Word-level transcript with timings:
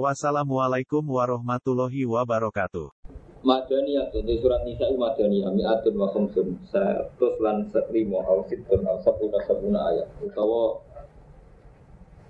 Wassalamualaikum 0.00 1.04
warahmatullahi 1.04 2.08
wabarakatuh. 2.08 2.88
Madaniyah 3.44 4.08
di 4.08 4.40
surat 4.40 4.64
Nisa 4.64 4.88
Madaniyah 4.88 5.52
mi'atun 5.52 6.00
wa 6.00 6.08
khamsun 6.08 6.56
terus 6.72 7.36
lan 7.44 7.68
lima 7.92 8.24
au 8.24 8.40
situn 8.48 8.88
au 8.88 8.96
sabuna 9.04 9.92
ayat. 9.92 10.08
Utawa 10.24 10.80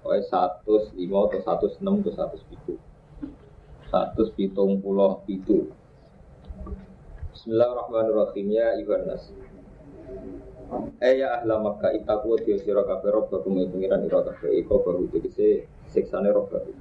Wae 0.02 0.18
satu 0.26 0.90
lima 0.98 1.30
atau 1.30 1.38
satu 1.38 1.70
enam 1.78 2.02
atau 2.02 2.10
satu 2.10 2.36
pitu 2.50 2.74
satu 3.86 4.22
pitung 4.34 4.82
pulau 4.82 5.22
pitu 5.22 5.70
Bismillahirrahmanirrahim 7.30 8.46
ya 8.50 8.74
Iwan 8.82 9.06
Nas. 9.06 9.30
Eh 10.98 11.14
ya 11.22 11.38
ahla 11.38 11.62
Makkah 11.62 11.94
itaku 11.94 12.42
dia 12.42 12.58
sira 12.58 12.82
kabeh 12.82 13.14
rob 13.14 13.30
bakum 13.30 13.54
pengiran 13.54 14.02
ira 14.02 14.26
kabeh 14.26 14.50
iko 14.50 14.82
baru 14.82 15.06
rob 15.06 16.50
bakum 16.50 16.74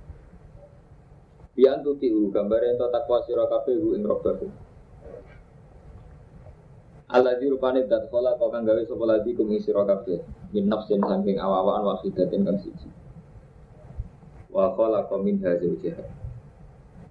Bian 1.61 1.85
tuti 1.85 2.09
u 2.09 2.33
gambar 2.33 2.73
ento 2.73 2.89
takwa 2.89 3.21
sira 3.21 3.45
kabeh 3.45 3.77
u 3.77 3.93
ing 3.93 4.01
robbaku. 4.01 4.49
Allah 7.13 7.37
di 7.37 7.45
rupane 7.53 7.85
dat 7.85 8.09
kola 8.09 8.33
kau 8.41 8.49
kang 8.49 8.65
gawe 8.65 8.81
sapa 8.81 9.05
lagi 9.05 9.37
kum 9.37 9.45
ing 9.53 9.61
sira 9.61 9.85
kabeh. 9.85 10.25
Min 10.57 10.65
nafsin 10.73 10.97
saking 11.05 11.37
awawan 11.37 11.85
wahidatin 11.85 12.41
kang 12.41 12.57
siji. 12.65 12.89
Wa 14.49 14.73
kola 14.73 15.05
kau 15.05 15.21
min 15.21 15.37
hasil 15.37 15.77
jahat. 15.85 16.09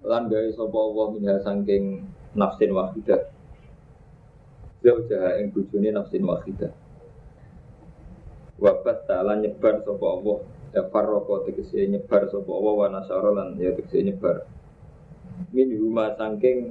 Lan 0.02 0.26
gawe 0.26 0.50
sapa 0.50 0.78
Allah 0.82 1.06
min 1.14 1.24
saking 1.30 1.84
nafsin 2.34 2.74
wahidat. 2.74 3.30
Zaujaha 4.82 5.38
ing 5.38 5.54
bojone 5.54 5.94
nafsin 5.94 6.26
wahidat. 6.26 6.74
Wabat 8.58 9.06
ta'ala 9.06 9.38
nyebar 9.38 9.78
sapa 9.86 10.06
Allah 10.10 10.42
ya 10.70 10.86
farroko 10.86 11.42
tegese 11.46 11.86
nyebar 11.90 12.30
sapa 12.30 12.50
Allah 12.50 12.74
wa 12.74 12.86
nasara 12.90 13.30
lan 13.34 13.58
ya 13.58 13.74
tegese 13.74 14.06
nyebar. 14.06 14.46
Min 15.50 15.74
huma 15.74 16.14
saking 16.14 16.70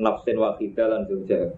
nafsin 0.00 0.36
wahidah 0.40 0.86
lan 0.88 1.02
zauja 1.04 1.52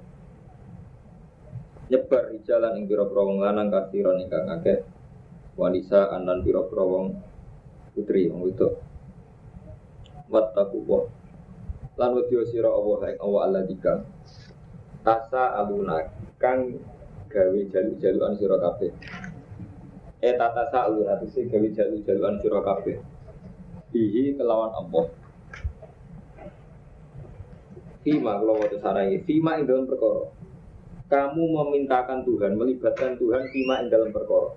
nyebar 1.87 2.34
jalan 2.43 2.83
ing 2.83 2.84
pira-pira 2.91 3.23
wong 3.23 3.39
lanang 3.39 3.70
kasiron 3.70 4.19
ingkang 4.19 4.51
akeh. 4.51 4.83
Wanisa 5.56 6.11
anan 6.12 6.43
pira-pira 6.43 6.84
putri 7.95 8.28
wong 8.28 8.43
wedok. 8.45 8.83
Wattaku 10.27 10.78
wa 10.91 11.06
lan 11.97 12.12
wedya 12.12 12.45
sira 12.53 12.69
Allah 12.69 13.09
ing 13.09 13.19
Allah 13.25 13.62
dikang 13.65 14.05
tasa 15.00 15.56
aluna 15.56 16.05
kang 16.37 16.77
gawe 17.33 17.61
jalu-jaluan 17.73 18.37
sira 18.37 18.56
kabeh 18.61 18.93
Eh 20.25 20.33
tata 20.33 20.64
sa'lu 20.72 21.05
sih 21.28 21.45
gawe 21.45 21.69
jalu-jaluan 21.77 22.41
sira 22.41 22.61
kabeh. 22.64 22.97
Bihi 23.92 24.33
kelawan 24.41 24.72
Allah. 24.72 25.12
Fima 28.00 28.39
kalau 28.41 28.56
waktu 28.56 28.78
sarangi, 28.81 29.19
Fima 29.28 29.61
ing 29.61 29.69
dalam 29.69 29.84
perkara. 29.84 30.31
Kamu 31.06 31.42
memintakan 31.42 32.25
Tuhan, 32.25 32.56
melibatkan 32.56 33.19
Tuhan 33.20 33.44
Fima 33.53 33.84
ing 33.84 33.92
dalam 33.92 34.09
perkara. 34.09 34.56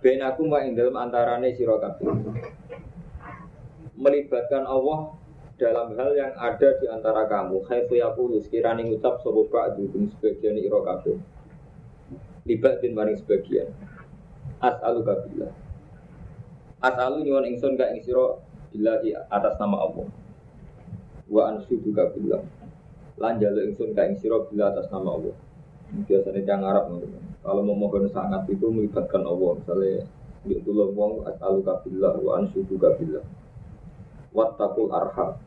Ben 0.00 0.24
aku 0.24 0.48
ing 0.48 0.72
dalam 0.72 0.96
antarane 0.96 1.52
sira 1.52 1.76
kabeh. 1.76 2.16
Melibatkan 3.92 4.64
Allah 4.64 5.20
dalam 5.60 5.92
hal 6.00 6.10
yang 6.16 6.32
ada 6.32 6.68
di 6.80 6.86
antara 6.88 7.28
kamu. 7.28 7.60
Khaifu 7.68 8.00
yaqulu 8.00 8.40
sekiranya 8.40 8.88
ngucap 8.88 9.20
sapa 9.20 9.40
ba'du 9.52 9.84
sebagian 10.16 10.56
ira 10.56 10.80
kabeh. 10.80 11.20
Libatin 12.48 12.94
maring 12.96 13.20
sebagian 13.20 13.68
as'alu 14.60 15.00
kabillah 15.04 15.52
as'alu 16.80 17.24
nyuwun 17.24 17.44
ingsun 17.50 17.76
ka 17.76 17.92
ing 17.92 18.00
sira 18.04 18.36
billahi 18.72 19.16
atas 19.32 19.56
nama 19.56 19.76
Allah. 19.88 20.06
Wa 21.26 21.42
ansudu 21.50 21.90
kabillah 21.90 22.44
lan 23.16 23.40
jalu 23.40 23.72
ingsun 23.72 23.96
ka 23.96 24.04
ing 24.06 24.16
sira 24.20 24.40
bila 24.48 24.72
atas 24.72 24.86
nama 24.92 25.16
Allah. 25.16 25.36
Biasanya 25.86 26.42
yang 26.42 26.62
Arab 26.66 26.90
kalau 27.46 27.62
memohon 27.62 28.10
sangat 28.10 28.44
itu 28.50 28.66
melibatkan 28.68 29.22
Allah. 29.22 29.56
Misalnya 29.60 30.04
tulung 30.62 30.94
wong 30.94 31.12
as'alu 31.26 31.60
kabillah 31.64 32.14
wa 32.22 32.30
ansudu 32.38 32.78
kabillah 32.78 33.24
wattaqul 34.36 34.92
arham 34.92 35.40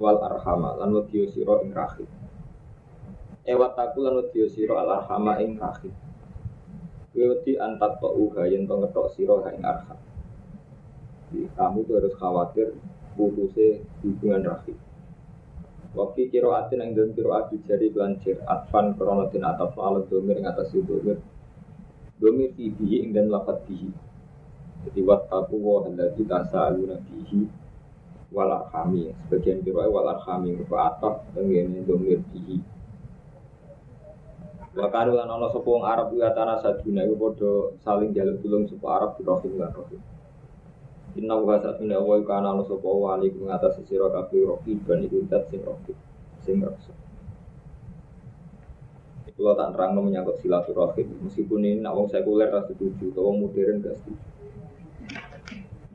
wal 0.00 0.18
arhama 0.24 0.80
lan 0.80 0.90
wadiyo 0.96 1.28
sira 1.28 1.60
ing 1.60 1.70
rahim. 1.76 2.08
E 3.44 3.52
wattaqul 3.52 4.08
lan 4.08 4.14
wadiyo 4.24 4.48
sira 4.48 4.80
al 4.80 4.90
arhama 5.04 5.38
ing 5.44 5.60
rahim 5.60 5.92
Wedi 7.10 7.58
antat 7.58 7.98
uga 7.98 8.46
yang 8.46 8.70
to 8.70 8.74
ngetok 8.78 9.06
siro 9.18 9.42
ing 9.50 9.66
arham. 9.66 9.98
Kamu 11.30 11.86
tuh 11.86 11.94
harus 11.98 12.14
khawatir 12.18 12.74
putusnya 13.18 13.82
hubungan 14.02 14.46
rahim. 14.46 14.78
Waktu 15.90 16.30
kiro 16.30 16.54
atin 16.54 16.86
yang 16.86 16.90
dalam 16.94 17.10
kiro 17.18 17.34
ati 17.34 17.58
jadi 17.66 17.90
belancir 17.90 18.38
atfan 18.46 18.94
kronotin 18.94 19.42
atau 19.42 19.74
alat 19.82 20.06
domir 20.06 20.38
yang 20.38 20.54
atas 20.54 20.70
itu 20.70 20.86
domir 20.86 21.18
domir 22.22 22.54
bihi 22.54 23.02
ing 23.02 23.10
dan 23.10 23.26
lafat 23.26 23.66
bihi. 23.66 23.90
Jadi 24.86 25.00
wattaku 25.02 25.58
wa 25.58 25.82
alladzi 25.90 26.22
tasaaluna 26.30 26.94
bihi 27.02 27.42
wal 28.30 28.54
arhami. 28.54 29.10
Sebagian 29.26 29.66
kiro 29.66 29.82
wal 29.82 30.14
arhami 30.14 30.54
berupa 30.54 30.94
ataf 30.94 31.26
dan 31.34 31.50
ini 31.50 31.82
domir 31.82 32.22
bihi. 32.30 32.79
Wa 34.70 34.86
karu 34.86 35.18
lan 35.18 35.26
ana 35.26 35.50
sapa 35.50 35.66
wong 35.66 35.82
Arab 35.82 36.14
ya 36.14 36.30
tanah 36.30 36.62
saduna 36.62 37.02
iku 37.02 37.14
padha 37.18 37.52
saling 37.82 38.14
jaluk 38.14 38.38
tulung 38.38 38.64
sapa 38.70 38.86
Arab 39.02 39.10
di 39.18 39.22
rohim 39.26 39.58
lan 39.58 39.70
rohim. 39.74 40.00
Inna 41.18 41.34
wa 41.34 41.58
satuna 41.58 41.98
wa 41.98 42.14
kana 42.22 42.54
ana 42.54 42.62
sapa 42.62 42.86
wali 42.86 43.34
ku 43.34 43.50
ngatas 43.50 43.82
sira 43.82 44.06
kabeh 44.06 44.46
rohim 44.46 44.78
ban 44.86 45.02
iku 45.02 45.26
dat 45.26 45.50
sing 45.50 45.60
rohim 45.66 45.96
sing 46.38 46.62
raksa. 46.62 46.94
Kalau 49.40 49.56
tak 49.56 49.72
terang 49.72 49.96
menyangkut 49.96 50.36
silaturahim, 50.44 51.16
meskipun 51.24 51.64
ini 51.64 51.80
nak 51.80 51.96
wong 51.96 52.12
sekuler 52.12 52.52
rasa 52.52 52.76
setuju, 52.76 53.08
wong 53.16 53.40
modern 53.40 53.80
gak 53.80 53.96
setuju. 53.96 54.20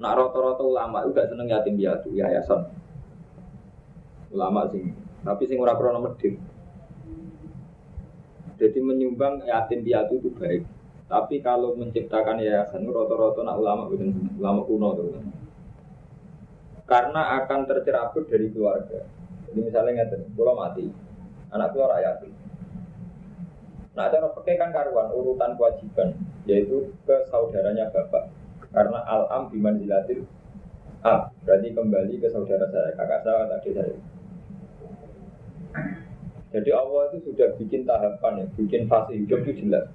Nak 0.01 0.13
rata-rata 0.17 0.65
ulama 0.65 1.05
juga 1.05 1.29
seneng 1.29 1.45
yatim 1.45 1.77
piatu, 1.77 2.09
yayasan. 2.09 2.73
Ulama 4.33 4.65
sing, 4.73 4.97
tapi 5.21 5.45
sing 5.45 5.61
ora 5.61 5.77
krono 5.77 6.01
medhit. 6.01 6.41
Jadi 8.55 8.79
menyumbang 8.79 9.43
yatim 9.43 9.83
piatu 9.83 10.19
itu 10.19 10.31
baik. 10.31 10.63
Tapi 11.05 11.43
kalau 11.43 11.77
menciptakan 11.77 12.41
yayasan 12.41 12.87
roto-roto 12.89 13.45
nak 13.45 13.61
ulama 13.61 13.91
ulama 14.39 14.61
kuno 14.65 14.89
tuh. 14.97 15.07
Karena 16.85 17.41
akan 17.43 17.59
tercerabut 17.69 18.25
dari 18.29 18.49
keluarga. 18.49 19.05
Jadi 19.49 19.59
misalnya 19.61 20.05
ngerti, 20.05 20.33
kalau 20.37 20.53
mati, 20.53 20.85
anak 21.53 21.73
keluar 21.73 21.97
yatim. 22.01 22.33
Nah, 23.95 24.11
cara 24.11 24.27
pakai 24.27 24.59
kan 24.59 24.75
karuan 24.75 25.07
urutan 25.15 25.55
kewajiban, 25.55 26.13
yaitu 26.43 26.91
ke 27.07 27.15
saudaranya 27.31 27.87
bapak. 27.89 28.27
Karena 28.75 28.99
al-am 29.07 29.47
biman 29.47 29.79
dilatil 29.79 30.27
ab, 30.99 31.31
berarti 31.47 31.71
kembali 31.71 32.19
ke 32.19 32.27
saudara 32.27 32.67
saya, 32.67 32.91
kakak 32.97 33.23
saya, 33.23 33.47
adik 33.55 33.71
saya. 33.71 33.95
Jadi 36.55 36.71
Allah 36.71 37.11
itu 37.11 37.27
sudah 37.27 37.51
bikin 37.59 37.83
tahapan 37.83 38.39
ya, 38.39 38.45
bikin 38.55 38.87
fase 38.87 39.11
hidup 39.11 39.43
itu 39.43 39.67
jelas. 39.67 39.91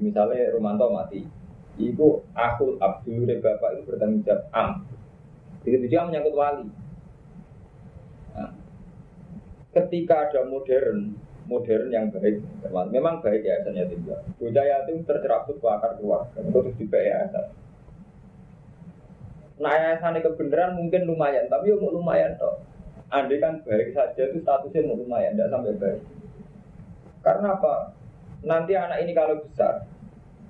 Misalnya 0.00 0.48
Romanto 0.56 0.88
mati, 0.88 1.28
ibu 1.76 2.24
aku 2.32 2.80
Abdul 2.80 3.28
bapak 3.28 3.76
itu 3.76 3.82
bertanggung 3.84 4.24
jawab 4.24 4.48
am. 4.56 4.88
Begitu 5.60 5.92
dia 5.92 6.08
menyangkut 6.08 6.32
wali. 6.32 6.72
Nah, 8.32 8.50
ketika 9.76 10.32
ada 10.32 10.48
modern, 10.48 11.20
modern 11.44 11.92
yang 11.92 12.08
baik, 12.08 12.40
memang 12.88 13.20
baik 13.20 13.44
ya 13.44 13.60
asalnya 13.60 13.84
tinggal. 13.92 14.24
Bocah 14.40 14.64
itu 14.88 15.04
tercerabut 15.04 15.60
ke 15.60 15.68
akar 15.68 16.00
keluarga, 16.00 16.40
untuk 16.40 16.72
di 16.80 16.88
yayasan. 16.88 17.52
Nah 19.60 19.72
yayasan 19.76 20.16
kebenaran 20.24 20.80
mungkin 20.80 21.04
lumayan, 21.04 21.44
tapi 21.52 21.76
mau 21.76 21.92
lumayan 21.92 22.40
toh 22.40 22.71
andai 23.12 23.38
kan 23.38 23.60
baik 23.60 23.92
saja 23.92 24.22
itu 24.32 24.40
statusnya 24.40 24.88
mau 24.88 24.96
lumayan, 24.96 25.36
tidak 25.36 25.52
sampai 25.52 25.76
baik. 25.76 26.00
Karena 27.20 27.48
apa? 27.60 27.92
Nanti 28.42 28.72
anak 28.74 29.04
ini 29.04 29.12
kalau 29.12 29.38
besar, 29.44 29.86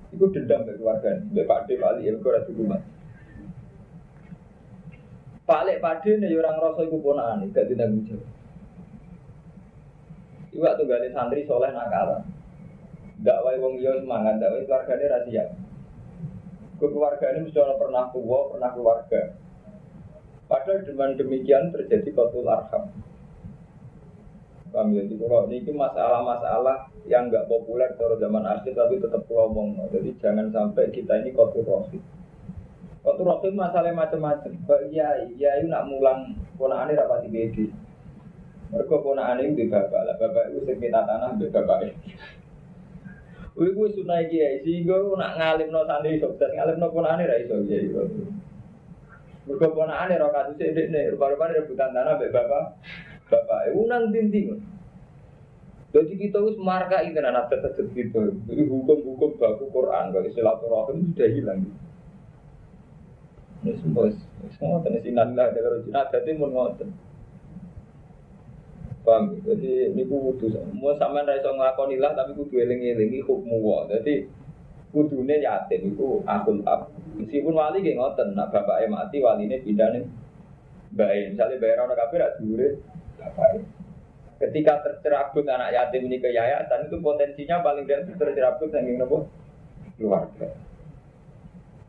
itu 0.09 0.25
dendam 0.31 0.65
ke 0.65 0.79
keluarga, 0.79 1.19
ke 1.19 1.43
Pak 1.45 1.69
D, 1.69 1.77
Pak 1.77 1.89
Ali, 1.99 2.09
ya 2.09 2.17
di 2.17 2.53
rumah. 2.55 2.81
Pak 5.43 5.61
Lek 5.67 5.83
Pak 5.83 6.07
ini 6.07 6.31
ya 6.31 6.39
orang 6.39 6.63
rasa 6.63 6.81
itu 6.87 6.97
ponaan, 7.03 7.51
gak 7.51 7.67
ditanggung 7.67 8.07
jawab. 8.07 8.31
Iwak 10.53 10.73
tuh 10.79 10.85
gali 10.87 11.09
santri 11.11 11.43
soleh 11.43 11.73
nakal. 11.75 12.23
Dakwai 13.19 13.59
wong 13.59 13.81
iya 13.81 13.99
semangat, 13.99 14.39
dakwai 14.39 14.63
keluarganya 14.63 15.19
rahasia. 15.19 15.45
Keluarga 16.79 17.25
ini 17.33 17.39
mesti 17.47 17.59
orang 17.59 17.79
pernah 17.79 18.03
tua, 18.15 18.39
pernah 18.55 18.69
keluarga. 18.71 19.21
Padahal 20.47 20.83
dengan 20.83 21.15
demikian 21.15 21.71
terjadi 21.71 22.09
kotul 22.13 22.45
arham. 22.45 22.91
Ya? 24.73 24.81
Jadi 24.81 25.13
kalau 25.21 25.45
ini 25.53 25.69
masalah-masalah 25.69 26.89
yang 27.05 27.29
nggak 27.29 27.45
populer 27.45 27.93
kalau 27.93 28.17
zaman 28.17 28.41
akhir 28.41 28.73
tapi 28.73 28.97
tetap 28.97 29.21
ngomong. 29.29 29.77
Jadi 29.93 30.17
jangan 30.17 30.49
sampai 30.49 30.89
kita 30.89 31.21
ini 31.21 31.29
kotul 31.29 31.61
rohim. 31.61 32.01
Kotul 33.05 33.29
rohim 33.29 33.53
masalah 33.53 33.93
macam-macam. 33.93 34.51
Iya, 34.89 35.29
iya, 35.37 35.61
nak 35.69 35.85
mulang 35.85 36.33
ponaan 36.57 36.89
ini 36.89 36.97
rapati 36.97 37.29
bedi. 37.29 37.65
Mereka 38.73 38.95
ponaan 39.05 39.45
ini 39.45 39.53
di 39.53 39.65
bapak 39.69 40.01
lah. 40.09 40.15
Bapak 40.17 40.49
itu 40.49 40.65
sekitar 40.65 41.05
tanah 41.05 41.37
di 41.37 41.53
bapak 41.53 41.93
Wih 43.53 43.69
gue 43.69 43.87
sunai 43.93 44.33
kiai 44.33 44.65
gue 44.65 45.13
nak 45.13 45.37
ngalim 45.37 45.69
no 45.69 45.85
santri 45.85 46.17
sukses 46.17 46.49
ngalim 46.57 46.81
no 46.81 46.89
pun 46.89 47.05
aneh 47.05 47.29
rai 47.29 47.45
so 47.45 47.61
kiai. 47.61 47.85
Pun 49.43 49.89
aneh 49.91 50.15
roh 50.15 50.31
kasus 50.31 50.55
ini 50.63 50.87
nih 50.87 51.11
rupa-rupa 51.11 51.51
rebutan 51.51 51.91
tanah 51.91 52.15
be 52.15 52.31
bapak 52.31 52.79
bapak. 53.27 53.75
Unang 53.75 54.15
tinting. 54.15 54.63
Jadi 55.93 56.13
kita 56.17 56.41
harus 56.41 56.57
marka 56.57 57.05
itu 57.05 57.21
anak 57.21 57.53
tetap 57.53 57.77
gitu. 57.77 58.33
Jadi 58.49 58.61
hukum-hukum 58.65 59.37
baku 59.37 59.69
Quran 59.69 60.09
kalau 60.09 60.29
silaturahim 60.33 61.13
sudah 61.13 61.29
hilang. 61.29 61.59
Ini 63.61 63.71
semua 63.79 64.09
semua 64.57 64.81
tenis 64.81 65.05
inallah 65.05 65.53
dari 65.53 65.85
Cina 65.85 66.01
jadi 66.09 66.33
mau 66.33 66.49
ngotot. 66.49 66.89
Paham? 69.03 69.35
Jadi 69.43 69.91
ini 69.91 70.07
ku 70.07 70.33
kudu 70.33 70.55
mau 70.73 70.95
sama 70.95 71.27
ra 71.27 71.35
iso 71.35 71.51
nglakoni 71.51 71.99
lah 71.99 72.15
tapi 72.15 72.39
kudu 72.39 72.55
eling-elingi 72.57 73.19
hukmu 73.21 73.59
wa. 73.59 73.85
Jadi 73.91 74.25
kudune 74.93 75.41
yatim 75.41 75.91
iku 75.91 76.21
akul 76.29 76.61
ab. 76.69 76.93
Meskipun 77.17 77.57
wali 77.57 77.81
nggih 77.81 77.97
ngoten, 77.97 78.37
nak 78.37 78.53
bapake 78.53 78.85
mati 78.85 79.17
waline 79.19 79.57
pindane 79.65 80.05
bae. 80.93 81.33
Misalnya 81.33 81.57
bayar 81.57 81.89
orang 81.89 81.97
kafir 81.97 82.21
rak 82.21 82.33
dhuwure. 82.37 82.69
Ketika 84.37 84.85
tercerabut 84.85 85.49
anak 85.49 85.73
yatim 85.73 86.05
ini 86.05 86.21
ke 86.21 86.29
yayasan 86.29 86.85
itu 86.85 87.01
potensinya 87.01 87.65
paling 87.65 87.89
tidak 87.89 88.13
tercerabut 88.13 88.69
yang 88.69 89.01
nopo 89.01 89.25
keluarga. 89.97 90.53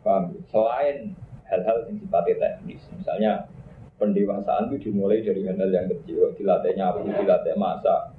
Paham? 0.05 0.37
Selain 0.53 1.17
hal-hal 1.49 1.77
yang 1.89 1.97
sifatnya 1.99 2.35
teknis, 2.37 2.81
misalnya 2.93 3.49
pendewasaan 3.97 4.69
itu 4.71 4.89
dimulai 4.91 5.25
dari 5.25 5.43
hal 5.49 5.71
yang 5.73 5.89
kecil, 5.89 6.31
dilatih 6.37 6.73
nyapu, 6.77 7.09
dilatih 7.09 7.57
masak, 7.57 8.13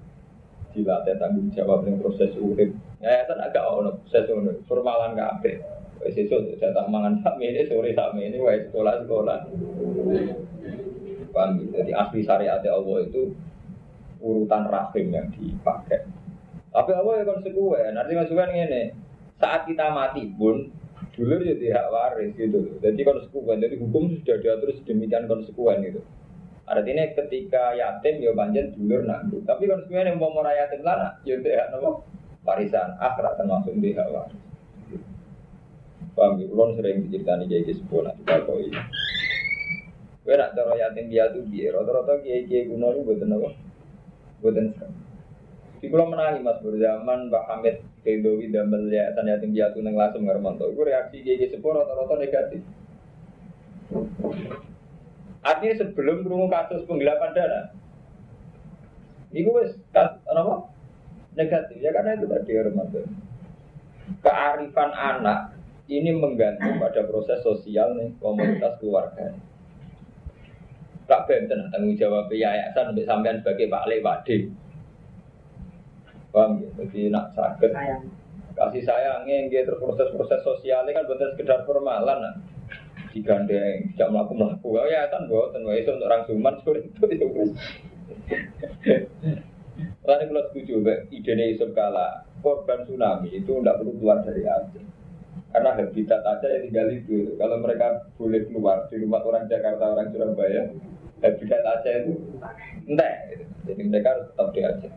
dilatih 0.73 1.15
tanggung 1.21 1.53
jawab 1.53 1.85
dengan 1.85 2.01
proses 2.01 2.33
urip. 2.41 2.73
Yayasan 3.05 3.37
agak 3.37 3.61
ono 3.69 4.01
urip, 4.01 4.57
formalan 4.65 5.13
kabeh. 5.13 5.61
Wes 6.01 6.17
sesuk 6.17 6.57
jatah 6.57 6.89
mangan 6.89 7.21
sak 7.21 7.37
ini 7.37 7.69
sore 7.69 7.93
sak 7.93 8.17
ini 8.17 8.41
wes 8.41 8.65
sekolah 8.73 9.05
sekolah. 9.05 9.39
Paham? 11.29 11.69
Jadi 11.69 11.91
asli 11.93 12.25
syariat 12.25 12.65
Allah 12.65 12.97
itu 13.05 13.29
urutan 14.25 14.65
rahim 14.73 15.13
yang 15.13 15.29
dipakai. 15.29 16.01
Tapi 16.73 16.91
Allah 16.97 17.13
ya 17.21 17.23
konsekuen. 17.29 17.93
Artinya 17.93 18.25
konsekuen 18.25 18.51
ini 18.57 18.83
saat 19.37 19.69
kita 19.69 19.93
mati 19.93 20.25
pun 20.33 20.73
dulur 21.15 21.39
ya 21.39 21.55
tidak 21.55 21.87
waris 21.93 22.35
gitu 22.35 22.75
Jadi 22.83 23.01
konsekuen, 23.05 23.63
jadi 23.63 23.75
hukum 23.79 24.17
sudah 24.19 24.37
diatur 24.41 24.73
sedemikian 24.81 25.29
konsekuen 25.29 25.85
gitu. 25.85 26.01
Artinya 26.65 27.05
ketika 27.13 27.77
yatim 27.77 28.25
ya 28.25 28.33
banjir 28.33 28.73
dulur 28.73 29.05
nanggung. 29.05 29.45
Tapi 29.45 29.69
konsekuen 29.69 30.09
yang 30.09 30.17
mau 30.17 30.33
meraya 30.33 30.65
yatim 30.65 30.81
lana, 30.81 31.21
ya 31.21 31.37
tidak 31.37 31.69
nopo 31.69 32.03
warisan 32.45 32.93
akhirat 33.01 33.41
termasuk 33.41 33.73
tidak 33.81 34.07
waris. 34.13 34.41
Paham 36.15 36.39
ya? 36.39 36.47
Kulon 36.47 36.79
sering 36.79 37.03
diceritani 37.03 37.49
kayak 37.49 37.75
gitu 37.75 37.99
nanti 37.99 38.23
kalau 38.23 38.61
ini. 38.61 38.79
Gue 40.25 40.33
nak 40.39 40.57
cara 40.57 40.73
yatim 40.79 41.11
piatu 41.11 41.43
biar, 41.45 41.77
rata-rata 41.77 42.23
kiai 42.23 42.49
kiai 42.49 42.65
kuno 42.65 42.95
ini 42.95 43.05
buatan 43.05 43.35
apa? 43.35 43.49
Buatan 44.41 44.65
sekarang. 44.73 44.97
Di 45.83 45.85
kulo 45.91 46.03
menangi 46.09 46.39
mas 46.41 46.57
berzaman 46.63 47.29
Pak 47.29 47.45
Hamid 47.45 47.75
Kedowi 48.01 48.49
dan 48.49 48.73
yayasan 48.73 49.29
yatim 49.29 49.53
piatu 49.53 49.83
neng 49.83 49.93
langsung 49.93 50.25
ngarmanto. 50.25 50.65
Itu 50.71 50.81
reaksi 50.81 51.21
gigi 51.21 51.51
sepuluh 51.51 51.83
rata-rata 51.83 52.15
negatif. 52.17 52.61
Artinya 55.45 55.75
sebelum 55.77 56.25
kerungu 56.25 56.49
kasus 56.49 56.89
penggelapan 56.89 57.37
dana, 57.37 57.61
itu 59.29 59.45
wes 59.53 59.77
apa? 59.93 60.73
Negatif 61.35 61.77
ya 61.83 61.91
karena 61.91 62.15
itu 62.15 62.25
tadi 62.31 62.51
Armanto. 62.55 63.01
Kearifan 64.23 64.91
anak 64.95 65.39
ini 65.91 66.15
menggantung 66.15 66.81
pada 66.81 67.03
proses 67.05 67.43
sosial 67.43 67.93
nih 67.99 68.15
komunitas 68.17 68.79
keluarga. 68.79 69.35
Tak 71.05 71.29
benten 71.29 71.69
tanggung 71.69 71.93
jawab 71.99 72.31
yayasan 72.33 72.95
sampai 72.95 73.05
sampean 73.05 73.37
sebagai 73.43 73.69
Pak 73.69 73.85
Le 73.85 73.95
Pak 74.01 74.17
D. 74.25 74.29
Paham 76.33 76.59
ya? 76.59 76.69
Jadi 76.81 77.01
nak 77.13 77.31
sakit 77.37 77.71
kasih 78.55 78.83
sayangnya 78.87 79.35
yang 79.35 79.67
terus 79.67 79.79
proses-proses 79.83 80.39
sosialnya 80.41 80.95
kan 80.95 81.03
bukan 81.05 81.35
sekedar 81.35 81.67
formalan 81.67 82.23
nah. 82.23 82.35
digandeng 83.11 83.91
tidak 83.95 84.11
melakukan 84.11 84.59
melaku 84.59 84.79
oh, 84.79 84.87
ya 84.87 85.07
kan 85.11 85.27
buat 85.27 85.51
dan 85.55 85.63
itu 85.71 85.91
untuk 85.91 86.07
orang 86.07 86.23
suman 86.27 86.53
seperti 86.59 87.15
itu 87.15 87.27
Lalu 90.05 90.23
kalau 90.29 90.43
setuju, 90.53 90.73
ide 91.09 91.33
Yusuf 91.49 91.73
Kala, 91.73 92.29
korban 92.45 92.85
tsunami 92.85 93.33
itu 93.33 93.57
tidak 93.57 93.81
perlu 93.81 93.97
keluar 93.97 94.21
dari 94.21 94.45
Aceh. 94.45 94.85
Karena 95.49 95.71
habitat 95.73 96.21
aja 96.21 96.47
yang 96.51 96.63
tinggal 96.69 96.87
itu. 96.93 97.33
Kalau 97.41 97.57
mereka 97.57 98.05
boleh 98.19 98.45
keluar 98.45 98.85
di 98.91 99.01
rumah 99.01 99.25
orang 99.25 99.49
Jakarta, 99.49 99.97
orang 99.97 100.13
Surabaya, 100.13 100.69
habitat 101.25 101.63
aja 101.65 101.89
itu 102.05 102.13
entah. 102.85 103.13
Jadi 103.65 103.81
mereka 103.81 104.13
harus 104.13 104.25
tetap 104.29 104.47
di 104.53 104.61
Aceh. 104.61 104.93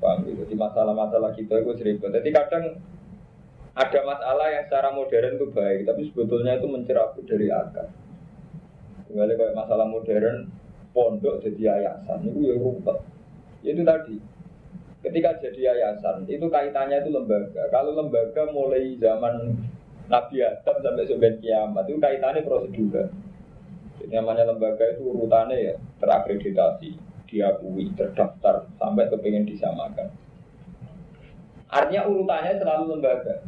Paham 0.00 0.18
gitu. 0.26 0.42
Jadi 0.48 0.54
masalah-masalah 0.56 1.30
kita 1.36 1.54
itu 1.60 1.72
seribut. 1.76 2.08
Jadi 2.08 2.30
kadang 2.32 2.64
ada 3.72 4.00
masalah 4.04 4.46
yang 4.52 4.64
secara 4.68 4.88
modern 4.92 5.40
itu 5.40 5.46
baik, 5.48 5.80
tapi 5.88 6.00
sebetulnya 6.12 6.60
itu 6.60 6.68
mencerabut 6.68 7.24
dari 7.24 7.48
akar. 7.48 7.88
Kembali 9.08 9.32
kayak 9.36 9.56
masalah 9.56 9.86
modern, 9.88 10.48
pondok 10.92 11.40
jadi 11.40 11.60
yayasan, 11.72 12.24
itu 12.24 12.38
ya 12.52 12.54
rumput. 12.60 13.00
Itu 13.64 13.82
tadi, 13.82 14.16
ketika 15.02 15.40
jadi 15.40 15.60
yayasan, 15.72 16.28
itu 16.28 16.46
kaitannya 16.46 17.02
itu 17.02 17.10
lembaga. 17.10 17.68
Kalau 17.72 17.96
lembaga 17.96 18.48
mulai 18.52 18.96
zaman 19.00 19.56
Nabi 20.06 20.44
Adam 20.44 20.76
sampai 20.84 21.08
sebenarnya 21.08 21.40
kiamat, 21.40 21.84
itu 21.88 21.98
kaitannya 21.98 22.40
prosedur. 22.44 23.08
Jadi 24.00 24.12
namanya 24.12 24.52
lembaga 24.52 24.84
itu 24.92 25.02
urutannya 25.04 25.56
ya 25.56 25.74
terakreditasi, 26.02 26.90
diakui, 27.30 27.92
terdaftar, 27.96 28.68
sampai 28.76 29.08
kepengen 29.08 29.48
disamakan. 29.48 30.12
Artinya 31.72 32.04
urutannya 32.04 32.60
selalu 32.60 32.84
lembaga. 32.98 33.40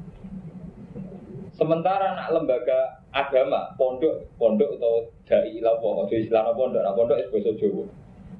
Sementara 1.54 2.18
anak 2.18 2.28
lembaga 2.34 3.04
agama, 3.14 3.76
pondok, 3.78 4.26
pondok 4.34 4.74
atau 4.80 5.13
dai 5.24 5.50
ilawo, 5.56 6.04
atau 6.04 6.16
istilah 6.16 6.52
pondok, 6.52 6.84
nah 6.84 6.92
pondok 6.92 7.16
itu 7.16 7.28
bahasa 7.32 7.52
Jawa. 7.56 7.84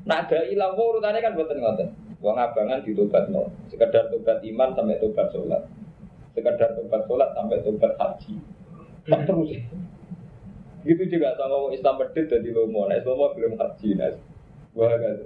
Nah 0.05 0.21
dai 0.29 0.53
ilawo 0.53 0.83
urutannya 0.97 1.21
kan 1.25 1.33
buatan 1.33 1.59
ngoten. 1.61 1.89
Uang 2.25 2.41
abangan 2.41 2.81
ditobat 2.81 3.29
nol, 3.29 3.53
sekedar 3.69 4.09
tobat 4.09 4.41
iman 4.41 4.73
sampai 4.73 4.97
tobat 4.97 5.29
sholat, 5.29 5.63
sekedar 6.33 6.73
tobat 6.73 7.05
sholat 7.05 7.29
sampai 7.37 7.61
tobat 7.61 7.93
haji. 8.01 8.41
Tak 9.05 9.29
terus. 9.29 9.61
Gitu 10.85 11.03
juga 11.17 11.37
sama 11.37 11.69
Islam 11.73 12.01
medit 12.01 12.29
jadi 12.29 12.49
lomo, 12.53 12.89
nah 12.89 12.97
Islam 12.97 13.21
belum 13.37 13.61
haji, 13.61 13.89
nah 13.97 14.13
Wah, 14.75 14.91
kan. 14.99 15.17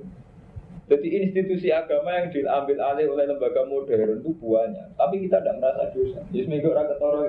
Jadi 0.89 1.09
institusi 1.21 1.69
agama 1.69 2.17
yang 2.17 2.33
diambil 2.33 2.81
alih 2.81 3.13
oleh 3.13 3.29
lembaga 3.29 3.65
modern 3.69 4.25
itu 4.25 4.33
buahnya. 4.41 4.93
Tapi 4.97 5.25
kita 5.25 5.45
tidak 5.45 5.61
merasa 5.61 5.93
dosa. 5.93 6.21
Jadi 6.33 6.49
seminggu 6.49 6.73
orang 6.73 6.89
ketoro. 6.89 7.21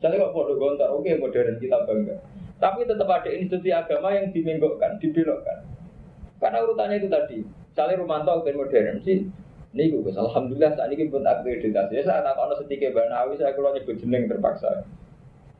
Jadi 0.00 0.14
kok 0.14 0.32
bodoh 0.34 0.56
gontar, 0.58 0.88
oke 0.94 1.10
modern 1.18 1.58
kita 1.58 1.78
bangga. 1.86 2.16
Tapi 2.60 2.84
tetap 2.84 3.08
ada 3.08 3.30
institusi 3.32 3.72
agama 3.72 4.12
yang 4.12 4.28
dimenggokkan, 4.36 5.00
dibelokkan. 5.00 5.64
Karena 6.36 6.60
urutannya 6.60 7.00
itu 7.00 7.08
tadi. 7.08 7.38
Misalnya 7.44 8.00
Romanto 8.04 8.44
ben 8.44 8.56
modern 8.60 9.00
sih. 9.00 9.24
Ini 9.70 9.86
gue, 9.94 10.10
alhamdulillah 10.10 10.74
saat 10.74 10.90
ini 10.90 11.06
pun 11.06 11.22
akreditasi. 11.22 11.94
Ya 11.94 12.02
saat 12.02 12.26
aku 12.26 12.66
sedikit 12.66 12.90
banawi, 12.90 13.38
saya 13.38 13.54
keluar 13.54 13.70
nyebut 13.70 14.02
jeneng 14.02 14.26
terpaksa. 14.26 14.82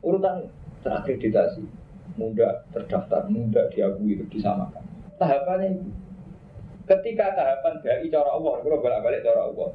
Urutan 0.03 0.51
terakreditasi, 0.83 1.63
muda 2.19 2.67
terdaftar, 2.75 3.31
muda 3.31 3.71
diakui, 3.71 4.19
disamakan. 4.27 4.83
Tahapannya 5.15 5.79
itu. 5.79 5.87
Ketika 6.91 7.39
tahapan 7.39 7.79
dai 7.79 8.11
cara 8.11 8.35
Allah, 8.35 8.53
kalau 8.59 8.83
balik-balik 8.83 9.23
cara 9.23 9.47
Allah. 9.47 9.69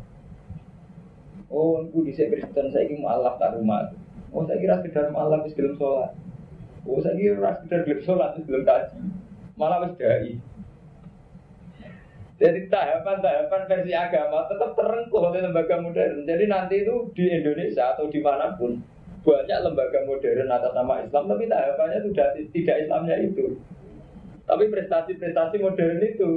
Oh, 1.48 1.80
aku 1.80 2.04
di 2.04 2.12
Kristen 2.12 2.74
saya 2.74 2.84
ingin 2.84 3.00
mualaf 3.00 3.40
tak 3.40 3.56
rumah. 3.56 3.88
Oh, 4.36 4.44
saya 4.44 4.60
kira 4.60 4.84
sekedar 4.84 5.08
di 5.08 5.48
sebelum 5.48 5.80
sholat. 5.80 6.12
Oh, 6.86 7.02
saya 7.02 7.18
kira 7.18 7.50
sekedar 7.58 7.82
belum 7.82 8.00
sholat 8.06 8.30
di 8.38 8.46
sebelum 8.46 8.62
kaji. 8.62 8.98
Malah 9.58 9.78
wis 9.84 9.98
dai. 9.98 10.38
Jadi 12.36 12.68
tahapan-tahapan 12.68 13.62
versi 13.64 13.92
agama 13.96 14.44
tetap 14.44 14.76
terengkuh 14.76 15.24
oleh 15.24 15.40
lembaga 15.40 15.80
modern. 15.80 16.28
Jadi 16.28 16.44
nanti 16.46 16.84
itu 16.84 17.08
di 17.16 17.32
Indonesia 17.32 17.96
atau 17.96 18.12
di 18.12 18.20
mana 18.20 18.52
pun 18.60 18.76
banyak 19.24 19.58
lembaga 19.64 20.04
modern 20.04 20.52
atas 20.52 20.72
nama 20.76 21.00
Islam, 21.00 21.32
tapi 21.32 21.48
tahapannya 21.48 21.98
sudah 22.04 22.26
tidak 22.52 22.76
Islamnya 22.84 23.16
itu. 23.24 23.56
Tapi 24.46 24.64
prestasi-prestasi 24.68 25.56
modern 25.58 25.98
itu. 26.04 26.28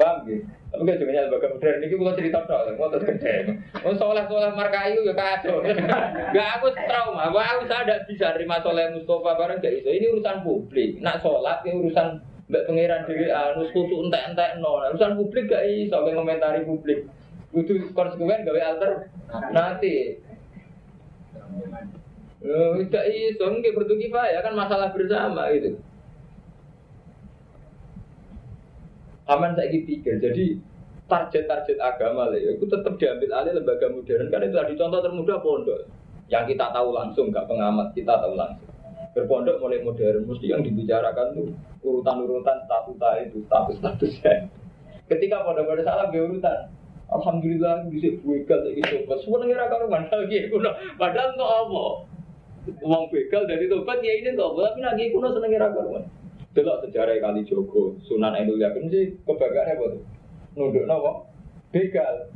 Paham 0.00 0.24
gitu? 0.24 0.48
Tapi 0.70 0.86
gak 0.86 1.02
juga 1.02 1.26
lembaga 1.26 1.48
modern 1.50 1.82
ini 1.82 1.98
kalau 1.98 2.14
cerita 2.14 2.38
soal, 2.46 2.72
mau 2.78 2.88
terus 2.88 3.04
gede. 3.10 3.58
Mau 3.82 3.92
soleh 3.98 4.24
soleh 4.30 4.50
markai 4.54 4.94
ya 4.94 5.12
kacau. 5.12 5.66
Gak 6.34 6.48
aku 6.56 6.66
trauma, 6.86 7.26
wah 7.34 7.58
aku 7.58 7.66
tidak 7.66 8.06
bisa 8.06 8.30
terima 8.38 8.62
soleh 8.62 8.86
Mustafa 8.94 9.34
bareng 9.34 9.58
gak 9.58 9.74
iso. 9.82 9.90
Ini 9.90 10.14
urusan 10.14 10.46
publik. 10.46 11.02
Nak 11.02 11.26
sholat 11.26 11.66
ini 11.66 11.74
urusan 11.74 12.22
Mbak 12.46 12.64
Pangeran 12.70 13.02
Dewi 13.06 13.26
Anus 13.34 13.74
kutu 13.74 13.98
entek 13.98 14.30
entek 14.30 14.62
no. 14.62 14.78
Urusan 14.94 15.18
publik 15.18 15.50
gak 15.50 15.66
iso 15.66 16.06
kayak 16.06 16.16
komentari 16.16 16.62
publik. 16.62 17.10
Itu 17.50 17.90
konsekuen 17.90 18.46
gawe 18.46 18.60
alter 18.62 19.10
nanti. 19.50 20.22
Gak 22.94 23.06
iso 23.10 23.42
nggih 23.42 23.74
bertuki 23.74 24.06
ya 24.06 24.38
kan 24.38 24.54
masalah 24.54 24.94
bersama 24.94 25.50
gitu. 25.50 25.82
Aman 29.30 29.54
saya 29.54 29.70
pikir, 29.70 30.18
jadi 30.18 30.58
target-target 31.06 31.78
agama 31.78 32.30
lah, 32.34 32.38
itu 32.38 32.66
tetap 32.66 32.98
diambil 32.98 33.30
alih 33.38 33.54
lembaga 33.54 33.86
modern. 33.86 34.26
Karena 34.26 34.44
itu 34.50 34.56
tadi 34.58 34.74
contoh 34.74 35.00
termudah 35.02 35.38
pondok. 35.38 35.80
Yang 36.30 36.54
kita 36.54 36.66
tahu 36.74 36.88
langsung, 36.94 37.30
nggak 37.30 37.46
pengamat 37.46 37.94
kita 37.94 38.14
tahu 38.18 38.34
langsung. 38.34 38.70
Berpondok 39.14 39.58
mulai 39.62 39.82
modern 39.82 40.22
mesti 40.26 40.46
yang 40.50 40.62
dibicarakan 40.62 41.34
tuh 41.34 41.46
urutan-urutan 41.82 42.62
statuta 42.66 43.18
itu 43.22 43.42
status-statusnya 43.46 44.46
ketika 45.10 45.42
pondok-pondok 45.42 45.82
salah 45.82 46.06
urutan 46.14 46.58
Alhamdulillah 47.10 47.90
bisa 47.90 48.14
begal 48.22 48.62
lagi 48.62 48.86
coba 48.86 49.18
semua 49.18 49.42
negara 49.42 49.66
karuan 49.66 50.06
lagi 50.06 50.46
kuno. 50.46 50.70
Padahal 50.94 51.34
untuk 51.34 51.50
apa? 51.50 51.84
Uang 52.86 53.10
begal 53.10 53.50
dari 53.50 53.66
tobat 53.66 53.98
ya 53.98 54.14
ini 54.14 54.38
tuh 54.38 54.54
tapi 54.54 54.78
lagi 54.78 55.10
kuno 55.10 55.34
seneng 55.34 55.50
era 55.50 55.74
karuan 55.74 56.06
Delok 56.50 56.82
sejarah 56.82 57.22
kali 57.22 57.46
Joko 57.46 57.94
Sunan 58.10 58.34
Endul 58.34 58.58
Yakin 58.58 58.90
sih 58.90 59.14
kebanggaan 59.22 59.70
apa 59.70 59.84
tuh? 59.94 60.02
Nunduk 60.58 60.82
nopo 60.90 61.30
begal. 61.70 62.26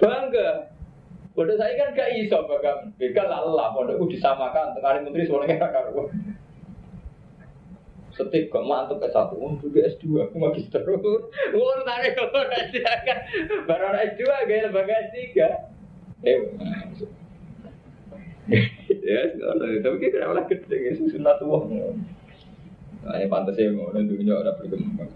Bangga. 0.00 0.72
Bodoh 1.32 1.56
saya 1.56 1.72
kan 1.76 1.96
gak 1.96 2.12
iso 2.16 2.44
bagang 2.44 2.92
begal 2.96 3.28
lah 3.28 3.72
pondokku 3.76 4.08
disamakan. 4.08 4.72
Tengah 4.76 5.04
menteri 5.04 5.28
soalnya 5.28 5.60
gak 5.60 5.72
karuan. 5.76 6.08
Setik 8.12 8.52
kok 8.52 8.68
mantep 8.68 9.00
ke 9.00 9.08
satu, 9.08 9.40
oh 9.40 9.56
juga 9.56 9.88
S2, 9.88 10.28
aku 10.28 10.36
magister. 10.36 10.84
Oh, 10.84 11.72
tarik 11.88 12.12
kok 12.12 12.28
S2 12.28 12.76
kan, 12.84 13.18
baru 13.64 13.96
S2 14.12 14.20
gaya 14.44 14.68
lembaga 14.68 14.92
S3. 15.08 15.16
Eh, 16.20 16.36
ya, 19.08 19.20
tapi 19.80 19.96
kita 19.96 20.28
kenapa 20.28 20.44
gede, 20.44 20.76
ya, 20.76 20.92
sunat 21.08 21.40
tua. 21.40 21.64
Nah, 23.02 23.18
yang 23.18 23.30
pantas 23.30 23.58
ya, 23.58 23.74
mau 23.74 23.90
nentunya 23.90 24.34
orang 24.38 24.54
berkembang. 24.62 25.10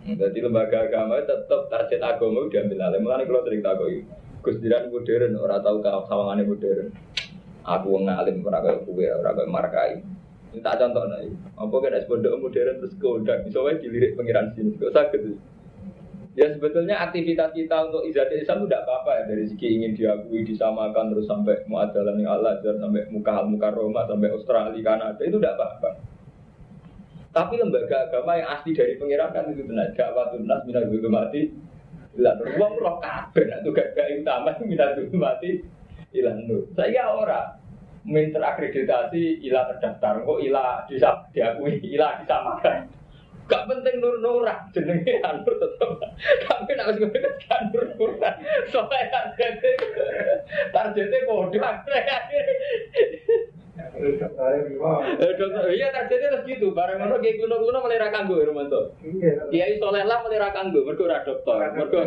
Jadi 0.00 0.38
lembaga 0.40 0.88
agama 0.88 1.20
tetap 1.22 1.70
target 1.70 2.00
agama 2.02 2.48
diambil 2.50 2.88
alih. 2.88 2.98
Mulai 3.04 3.28
kalau 3.28 3.44
sering 3.44 3.62
takut 3.62 4.02
Gus 4.40 4.56
Diran 4.64 4.88
modern, 4.88 5.36
orang 5.36 5.60
tahu 5.60 5.76
kalau 5.84 6.08
sawangannya 6.08 6.48
modern. 6.48 6.88
Aku 7.60 8.00
ngalim 8.00 8.40
orang 8.40 8.62
kayak 8.64 8.78
gue, 8.88 9.06
orang 9.12 9.34
kayak 9.36 9.52
markai. 9.52 9.90
Ini 10.50 10.64
tak 10.64 10.80
contoh 10.80 11.04
nih. 11.12 11.30
Apa 11.54 11.74
kan 11.78 11.94
es 11.94 12.08
modern 12.08 12.80
terus 12.80 12.96
kodak, 12.96 13.44
misalnya 13.44 13.78
dilirik 13.84 14.16
pengiran 14.16 14.50
sini, 14.56 14.74
gak 14.80 14.96
sakit. 14.96 15.20
Ya 16.38 16.46
sebetulnya 16.56 16.96
aktivitas 17.04 17.52
kita 17.52 17.90
untuk 17.90 18.06
ibadah 18.06 18.38
Islam 18.38 18.64
tidak 18.64 18.86
apa-apa 18.88 19.10
ya 19.12 19.22
dari 19.28 19.44
segi 19.50 19.66
ingin 19.76 19.92
diakui, 19.98 20.46
disamakan 20.46 21.12
terus 21.12 21.26
sampai 21.28 21.58
muadalah 21.68 22.16
yang 22.16 22.30
Allah 22.32 22.54
sampai 22.62 23.02
muka 23.12 23.44
muka 23.44 23.68
Roma 23.74 24.06
sampai 24.08 24.30
Australia, 24.32 24.80
Kanada 24.80 25.20
itu 25.20 25.36
tidak 25.36 25.58
apa-apa. 25.58 26.09
Tapi 27.30 27.62
lembaga 27.62 28.10
agama 28.10 28.34
yang 28.42 28.48
asli 28.58 28.74
dari 28.74 28.98
pengiran 28.98 29.30
kan 29.30 29.46
itu 29.54 29.62
benar. 29.62 29.94
Gak 29.94 30.10
nas 30.42 30.66
minal 30.66 30.90
mati 31.06 31.50
Lah 32.18 32.34
uang 32.34 32.74
roh 32.82 32.98
kabeh 32.98 33.46
nak 33.46 33.62
tugas 33.62 33.94
gak 33.94 34.10
utama 34.18 34.50
minta 34.66 34.98
dulu 34.98 35.14
mati 35.14 35.62
ilah 36.10 36.34
nur. 36.42 36.66
Saya 36.74 37.06
ora 37.14 37.54
min 38.02 38.34
terakreditasi 38.34 39.46
ilah 39.46 39.70
terdaftar 39.70 40.26
kok 40.26 40.42
ilah 40.42 40.90
bisa 40.90 41.30
diakui 41.30 41.78
ilah 41.86 42.18
disamakan. 42.18 42.90
Gak 43.46 43.66
penting 43.70 44.02
nur 44.02 44.18
nurah 44.18 44.66
jenenge 44.74 45.22
nur 45.22 45.54
tetep. 45.54 45.90
Tapi 46.50 46.70
nak 46.74 46.86
wis 46.90 46.98
ngene 46.98 47.30
kan 47.46 47.62
nur 47.70 47.86
nurah. 47.94 48.34
Soalnya 48.74 49.06
targetnya 49.06 49.70
targetnya 50.74 51.18
bodoh. 51.30 51.62
Eh, 54.00 55.74
iya 55.76 55.88
terjadi 55.92 56.24
terus 56.32 56.44
gitu. 56.48 56.72
Barang 56.72 57.00
ngono 57.00 57.20
kayak 57.20 57.36
kuno 57.40 57.56
kuno 57.60 57.78
mulai 57.84 58.00
rakan 58.00 58.28
gue 58.28 58.48
Romanto. 58.48 58.96
Iya 59.52 59.76
soleh 59.76 60.04
lah 60.08 60.24
mulai 60.24 60.40
rakan 60.40 60.72
gue. 60.72 60.84
Mereka 60.84 61.04
ora 61.04 61.24
dokter. 61.24 61.56
Mereka 61.76 61.98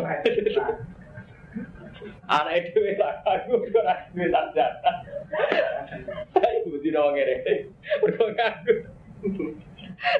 anak 2.26 2.54
itu 2.58 2.78
rakan 2.98 3.38
gue. 3.46 3.58
Mereka 3.70 3.94
duwe 4.10 4.26
sarjana. 4.32 4.92
Ibu 6.66 6.76
tidak 6.82 7.02
mau 7.02 7.12
ngere. 7.14 7.34
Mereka 8.02 8.24
ngaku. 8.34 8.74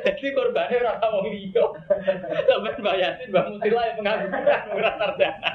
Jadi 0.05 0.27
korbannya 0.33 0.97
tau 1.03 1.21
wong 1.21 1.27
liya. 1.35 1.65
Sampai 2.47 2.79
bayarin 2.81 3.29
Mbak 3.29 3.47
Mutila 3.53 3.83
yang 3.85 3.97
pengangguran 4.01 4.63
ora 4.73 4.93
sarjana. 5.01 5.51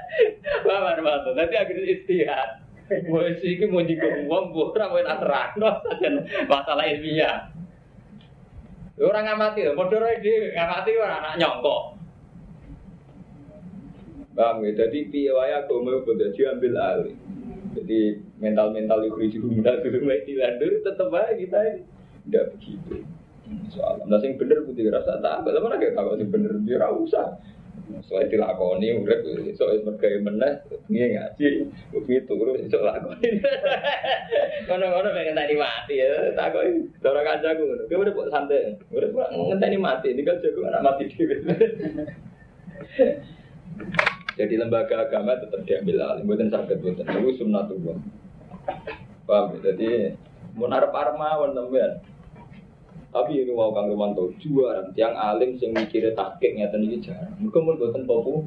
Bapak 0.66 0.92
Romanto. 1.00 1.30
Nanti 1.34 1.54
akhirnya 1.58 1.84
istihad. 1.90 2.59
Wes 2.90 3.38
iki 3.46 3.70
mau 3.70 3.86
jika 3.86 4.26
uang 4.26 4.50
bu, 4.50 4.74
ora 4.74 4.90
kowe 4.90 5.02
tak 5.06 5.22
terangno 5.22 5.70
masalah 6.50 6.84
ilmiah. 6.90 7.54
Orang 8.98 9.24
ngamati, 9.24 9.64
modal 9.72 10.04
dia 10.20 10.52
ngamati 10.58 10.90
orang 10.98 11.18
anak 11.22 11.34
nyongkok. 11.38 11.82
Bang, 14.34 14.60
ya? 14.66 14.72
Jadi 14.74 15.08
piye 15.08 15.30
wae 15.30 15.54
agama 15.54 16.02
udah 16.02 16.28
diambil 16.34 16.74
alih. 16.76 17.16
Jadi 17.78 18.18
mental-mental 18.42 19.06
itu 19.06 19.38
muda 19.46 19.78
dulu 19.78 20.04
mati 20.10 20.34
landur 20.34 20.82
tetap 20.82 21.14
aja 21.14 21.32
kita 21.38 21.58
ini 21.62 21.80
tidak 22.26 22.44
begitu. 22.58 23.06
Soalnya, 23.70 24.06
nah 24.06 24.18
sing 24.22 24.38
bener 24.38 24.62
putih 24.62 24.90
rasa 24.90 25.18
tak, 25.18 25.42
mana 25.42 25.78
kayak 25.78 25.94
tahu 25.98 26.18
sing 26.18 26.30
bener 26.30 26.54
dia 26.62 26.86
usah. 26.90 27.38
Soalnya 28.06 28.30
dilakoni, 28.30 28.94
udah 29.02 29.18
soalnya 29.54 29.82
sebagai 29.82 30.22
meneh, 30.22 30.52
ini 30.90 31.18
ngaji, 31.18 31.46
begitu 31.90 32.30
turu, 32.30 32.54
iso 32.58 32.78
lakoni. 32.80 33.28
Kono-kono 34.70 35.08
pengen 35.10 35.34
tadi 35.34 35.54
mati 35.58 36.02
ya, 36.02 36.30
takoi. 36.38 36.86
Orang 37.02 37.26
kancaku, 37.26 37.86
gue 37.90 37.98
udah 37.98 38.14
buat 38.14 38.28
santai, 38.30 38.78
udah 38.94 39.08
buat 39.10 39.28
ngenteni 39.34 39.78
mati, 39.78 40.14
kan 40.22 40.38
jago 40.42 40.66
anak 40.66 40.84
mati 40.84 41.10
di 41.10 41.24
Jadi 44.38 44.54
lembaga 44.56 45.04
agama 45.04 45.36
tetap 45.36 45.60
diambil 45.68 46.00
alih, 46.00 46.24
buatan 46.24 46.48
sakit, 46.48 46.80
buatan 46.80 47.04
itu 47.04 47.44
sunnatullah. 47.44 47.96
Paham 49.28 49.58
ya? 49.58 49.72
Jadi, 49.72 50.16
mau 50.56 50.66
narap 50.70 50.94
armawan 50.96 51.52
teman 51.52 52.00
tapi 53.10 53.42
ini 53.42 53.50
mau 53.50 53.74
kang 53.74 53.90
Romanto 53.90 54.30
juara, 54.38 54.86
tiang 54.94 55.18
alim 55.18 55.58
sing 55.58 55.74
mikirnya 55.74 56.14
takik 56.14 56.54
ngeten 56.54 56.86
iki 56.86 57.10
jarang. 57.10 57.34
Mergo 57.42 57.58
mun 57.58 57.78
boten 57.78 58.06
popo. 58.06 58.46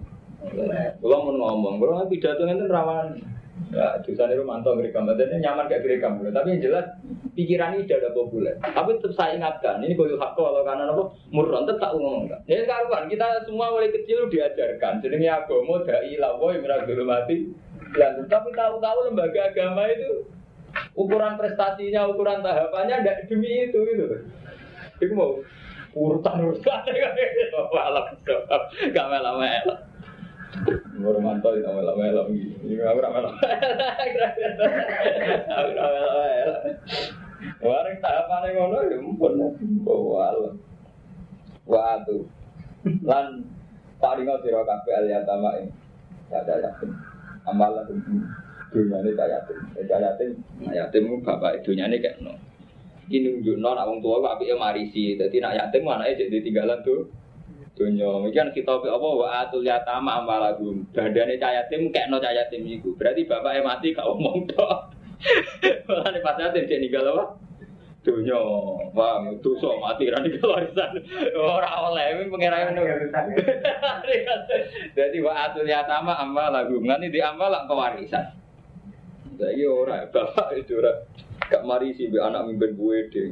Kula 0.99 1.17
mau 1.23 1.31
ngomong, 1.35 1.83
kula 1.83 2.07
pidato 2.07 2.47
ngeten 2.47 2.71
rawan. 2.71 3.19
Ya, 3.69 4.01
jurusan 4.01 4.33
Romanto 4.33 4.73
ngerekam, 4.73 5.09
dan 5.13 5.29
nyaman 5.29 5.69
kayak 5.69 5.85
ngerekam. 5.85 6.21
Tapi 6.25 6.57
yang 6.57 6.61
jelas 6.63 6.85
pikiran 7.37 7.77
ini 7.77 7.85
sudah 7.89 8.13
populer. 8.13 8.55
Tapi 8.61 8.97
tetap 8.97 9.13
saya 9.13 9.37
ingatkan, 9.37 9.81
ini 9.81 9.97
kalau 9.97 10.17
hak 10.17 10.31
kalau 10.37 10.61
karena 10.65 10.89
apa 10.89 11.03
murron 11.33 11.65
tetap 11.65 11.91
ngomong 11.93 12.29
kan. 12.29 12.39
Ya 12.45 12.65
karuan 12.65 13.09
kita 13.09 13.45
semua 13.45 13.73
mulai 13.73 13.93
kecil 13.93 14.29
diajarkan. 14.29 15.01
Jadi 15.01 15.15
ini 15.21 15.27
agama 15.29 15.81
dai 15.85 16.15
lawo 16.17 16.53
yang 16.53 16.65
dulu 16.65 17.03
mati. 17.03 17.49
Ya, 17.93 18.09
tapi 18.25 18.49
tahu-tahu 18.57 18.97
lembaga 19.09 19.53
agama 19.53 19.85
itu 19.85 20.25
ukuran 20.97 21.37
prestasinya, 21.37 22.09
ukuran 22.09 22.41
tahapannya 22.41 23.05
tidak 23.05 23.17
demi 23.29 23.69
itu 23.69 23.79
gitu. 23.85 24.05
Iku 25.01 25.13
mau 25.17 25.41
urutan-urutan 25.93 26.85
malam 27.73 28.05
gak 28.93 29.07
melo-melo. 29.09 29.75
Mur 31.01 31.17
mantau 31.17 31.57
itu 31.57 31.65
melo-melo 31.65 32.29
Ini 32.29 32.77
aku 32.85 32.99
ora 33.01 33.09
melo. 33.09 33.29
Aku 35.49 35.69
ora 35.73 35.85
melo-melo. 35.89 36.55
Wareng 37.59 37.97
tahapane 37.99 38.49
ngono 38.55 38.77
ya 38.87 38.97
mumpun 39.01 39.33
wal. 39.85 40.57
Waduh. 41.65 42.23
Lan 43.03 43.47
paringa 44.03 44.35
sira 44.43 44.61
kabeh 44.67 44.93
aliyatama 44.99 45.63
ing 45.63 45.71
ada 46.33 46.59
yakin. 46.59 46.91
Amalan 47.47 47.87
ini 48.73 49.11
tak 49.13 49.29
yatim. 49.29 49.57
Tak 49.85 50.01
yatim, 50.01 50.29
yatim 50.73 51.03
bapak 51.21 51.61
dunia 51.61 51.85
ini 51.87 52.01
kayak 52.01 52.19
no. 52.25 52.33
Ini 53.11 53.39
nunjukno 53.39 53.69
nak 53.75 53.87
wong 53.87 53.99
tua 53.99 54.23
kok 54.23 54.33
apike 54.39 54.55
marisi. 54.55 55.19
Dadi 55.19 55.43
nak 55.43 55.55
yatim 55.59 55.87
anake 55.87 56.23
jadi 56.23 56.37
tinggalan 56.39 56.79
tuh. 56.83 57.11
Dunya, 57.73 58.05
iki 58.29 58.37
kan 58.37 58.53
kita 58.53 58.85
apa 58.85 59.01
wa 59.01 59.27
atul 59.41 59.65
yatama 59.65 60.21
amwalagum. 60.21 60.85
Dandane 60.93 61.41
cah 61.41 61.57
yatim 61.57 61.89
kekno 61.89 62.21
cah 62.21 62.29
yatim 62.29 62.69
iku. 62.69 62.93
Berarti 62.93 63.25
bapaknya 63.25 63.65
mati 63.65 63.97
gak 63.97 64.05
omong 64.05 64.45
tok. 64.45 64.93
Mulane 65.89 66.19
pas 66.21 66.37
yatim 66.37 66.69
cek 66.69 66.79
ninggal 66.79 67.17
apa? 67.17 67.25
Dunya, 68.03 68.35
paham, 68.91 69.39
dosa 69.41 69.73
mati 69.79 70.11
ra 70.11 70.21
ninggal 70.21 70.53
warisan. 70.53 71.01
Ora 71.33 71.71
oleh, 71.89 72.05
ini 72.13 72.29
pengiran 72.29 72.77
ngono. 72.77 72.83
Jadi 74.99 75.17
wa 75.23 75.33
atul 75.33 75.65
yatama 75.65 76.13
amwalagum. 76.21 76.85
Ngene 76.85 77.09
di 77.09 77.23
lak 77.23 77.65
kewarisan. 77.65 78.43
Saiki 79.33 79.65
ora 79.65 80.05
bapak 80.13 80.61
itu 80.61 80.77
ora 80.77 80.93
gak 81.53 81.69
marisi 81.69 82.09
be 82.09 82.17
anak 82.17 82.49
mimpin 82.49 82.73
gue 82.73 82.97
deh. 83.13 83.29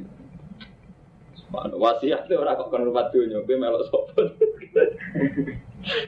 Mana 1.49 1.73
wasiat 1.73 2.29
ora 2.29 2.53
kok 2.53 2.69
kon 2.69 2.85
rupat 2.85 3.09
donya, 3.11 3.41
kowe 3.41 3.55
melok 3.57 3.83
sapa? 3.89 4.21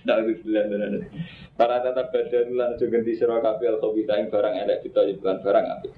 Nah, 0.05 0.21
bismillah 0.21 0.69
tenan. 0.69 1.09
Para 1.57 1.81
tata 1.81 2.13
badan 2.13 2.53
lan 2.53 2.77
aja 2.77 2.85
ganti 2.85 3.17
sira 3.17 3.41
kabeh 3.41 3.73
al 3.73 3.77
khabitha 3.81 4.21
ing 4.21 4.29
barang 4.29 4.53
elek 4.53 4.85
ditoyo 4.85 5.17
bukan 5.17 5.37
barang 5.41 5.65
apik. 5.65 5.93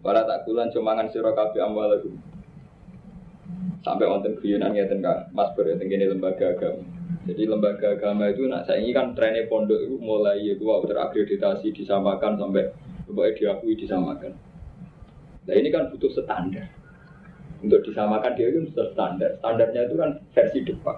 Para 0.00 0.24
tak 0.24 0.48
kulan 0.48 0.72
cumangan 0.72 1.12
sira 1.12 1.36
kabeh 1.36 1.60
amwalakum. 1.60 2.16
Sampai 3.84 4.08
wonten 4.08 4.36
guyonan 4.40 4.72
ngeten 4.72 5.04
Kang, 5.04 5.28
Mas 5.36 5.52
Ber 5.56 5.72
teng 5.76 5.88
lembaga 5.88 6.56
agama. 6.56 6.84
Jadi 7.28 7.42
lembaga 7.44 7.96
agama 7.96 8.32
itu 8.32 8.48
nak 8.48 8.64
saya 8.64 8.80
ini 8.80 8.96
kan 8.96 9.12
trennya 9.12 9.44
pondok 9.48 9.76
itu 9.76 9.96
mulai 10.00 10.40
itu 10.40 10.64
wow, 10.64 10.80
terakreditasi 10.84 11.72
disamakan 11.76 12.40
sampai 12.40 12.72
pokoknya 13.04 13.36
diakui 13.36 13.76
disamakan. 13.76 14.32
Nah 15.48 15.54
ini 15.56 15.68
kan 15.72 15.88
butuh 15.88 16.10
standar. 16.12 16.68
Untuk 17.60 17.84
disamakan 17.84 18.32
dia 18.36 18.48
itu 18.48 18.68
sudah 18.72 18.88
standar. 18.96 19.30
Standarnya 19.40 19.88
itu 19.88 19.94
kan 20.00 20.10
versi 20.32 20.60
depan. 20.64 20.96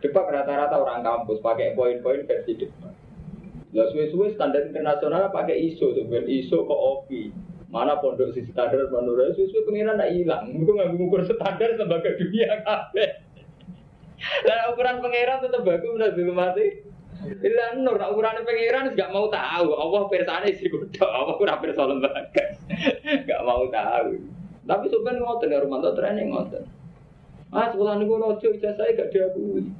Depak 0.00 0.30
rata-rata 0.30 0.76
orang 0.78 1.04
kampus 1.04 1.42
pakai 1.44 1.76
poin-poin 1.76 2.24
versi 2.24 2.56
depan. 2.56 2.92
Nah 3.68 3.86
suwe-suwe 3.92 4.32
standar 4.32 4.64
internasional 4.64 5.28
pakai 5.28 5.56
ISO 5.72 5.92
sebenarnya 5.92 6.32
ISO 6.32 6.64
ke 6.64 6.74
OPI. 6.74 7.22
Mana 7.68 8.00
pondok 8.00 8.32
sisi 8.32 8.48
standar 8.48 8.88
menurut 8.88 9.36
suwe-suwe 9.36 9.68
pengiran 9.68 10.00
tidak 10.00 10.12
hilang. 10.16 10.44
Itu 10.56 10.70
nggak 10.72 10.90
mengukur 10.96 11.20
standar 11.28 11.76
sebagai 11.76 12.16
dunia 12.16 12.64
kafe. 12.64 13.28
Lah 14.18 14.74
ukuran 14.74 14.98
pangeran 15.04 15.44
tetap 15.44 15.62
bagus 15.62 15.92
dulu 16.16 16.32
mati. 16.34 16.87
Ila 17.26 17.64
nur 17.82 17.98
ukuran 17.98 18.46
pangeran 18.46 18.94
gak 18.94 19.10
mau 19.10 19.26
tahu. 19.26 19.74
Allah 19.74 20.02
persane 20.06 20.54
sih 20.54 20.70
kudu. 20.70 21.02
Allah 21.02 21.34
ora 21.34 21.58
perso 21.58 21.82
lembaga. 21.82 22.44
Gak 23.28 23.42
mau 23.42 23.66
tahu. 23.66 24.22
Tapi 24.68 24.84
sebenarnya 24.86 25.24
ngoten 25.24 25.50
ya 25.50 25.58
rumah 25.64 25.80
training 25.96 26.28
ngoten. 26.30 26.64
Ah 27.48 27.72
sekolah 27.72 27.96
niku 27.96 28.20
ojo 28.20 28.46
ijazah 28.54 28.84
gak 28.92 29.10
diakui. 29.10 29.72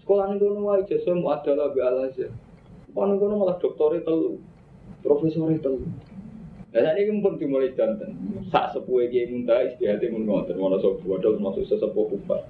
Sekolah 0.00 0.30
niku 0.30 0.54
ono 0.54 0.60
wae 0.70 0.86
ijazah 0.86 1.12
mu 1.12 1.28
adalah 1.28 1.74
bi 1.74 1.82
alaja. 1.82 2.30
Sekolah 2.88 3.06
niku 3.12 3.24
malah 3.28 3.56
doktore 3.58 4.00
telu. 4.00 4.38
Profesore 5.02 5.58
telu. 5.58 5.84
Nah, 6.70 6.94
ini 6.94 7.18
pun 7.18 7.34
dimulai 7.34 7.74
jantan. 7.74 8.14
Sak 8.46 8.78
sepuhe 8.78 9.10
kiai 9.10 9.26
muntah 9.26 9.66
istihati 9.66 10.06
mun 10.06 10.22
ngoten, 10.22 10.54
mana 10.54 10.78
sop 10.78 11.02
bodol 11.02 11.42
masuk 11.42 11.66
sesepuh 11.66 12.06
kupat. 12.14 12.46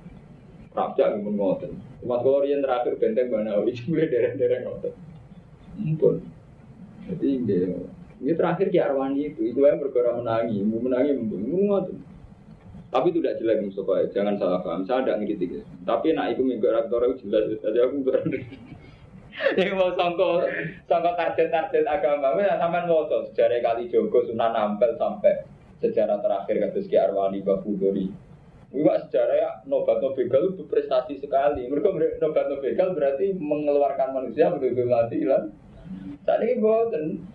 Raja 0.71 1.19
mun 1.19 1.35
ngoten. 1.35 1.75
Mas 2.07 2.23
kalau 2.23 2.47
yang 2.47 2.63
terakhir 2.63 2.95
benteng 2.97 3.29
Banawi, 3.29 3.75
mulai 3.91 4.07
dereng-dereng 4.13 4.63
ngoten. 4.67 4.93
Mumpun. 5.81 6.17
Jadi 7.11 7.27
ini, 7.43 7.59
ini 8.23 8.33
terakhir 8.39 8.71
Ki 8.71 8.79
Arwani 8.79 9.35
itu, 9.35 9.43
itu 9.51 9.59
yang 9.67 9.83
bergerak 9.83 10.23
menangi, 10.23 10.63
mau 10.63 10.79
menangi, 10.79 11.11
mau 11.19 11.39
ngoten. 11.39 11.99
Tapi 12.91 13.07
itu 13.15 13.23
tidak 13.23 13.39
jelas 13.39 13.63
Mustafa, 13.63 14.11
jangan 14.11 14.35
salah 14.35 14.61
paham. 14.67 14.83
Saya 14.83 15.07
tidak 15.07 15.23
ngerti 15.23 15.45
gitu. 15.47 15.67
Tapi 15.87 16.11
nak 16.11 16.35
itu 16.35 16.43
minggu 16.43 16.67
rektor 16.67 16.99
itu 17.07 17.31
jelas. 17.31 17.55
Jadi 17.63 17.79
aku 17.79 18.03
berani. 18.03 18.39
Yang 19.59 19.79
mau 19.79 19.91
songko, 19.95 20.43
songko 20.91 21.11
target-target 21.15 21.87
agama, 21.87 22.35
ya 22.43 22.59
sampai 22.59 22.85
mau 22.85 23.07
sejarah 23.07 23.63
kali 23.63 23.87
Joko 23.89 24.27
Sunan 24.27 24.53
Ampel 24.53 24.99
sampai 24.99 25.47
sejarah 25.79 26.19
terakhir 26.19 26.61
kasus 26.67 26.91
Ki 26.91 26.99
Arwani 26.99 27.41
Babudori. 27.41 28.30
Enggak 28.71 29.11
sejarah 29.11 29.37
ya 29.37 29.51
nobat 29.67 29.99
nobegal 29.99 30.55
itu 30.55 30.63
prestasi 30.71 31.19
sekali. 31.19 31.67
Mereka 31.67 31.91
nobat 32.23 32.47
nobegal 32.47 32.95
berarti 32.95 33.35
mengeluarkan 33.35 34.15
manusia 34.15 34.47
betul-betul 34.55 34.87
mati 34.87 35.27
lah. 35.27 35.51
Saat 36.23 36.47
ini 36.47 36.63
boten. 36.63 37.27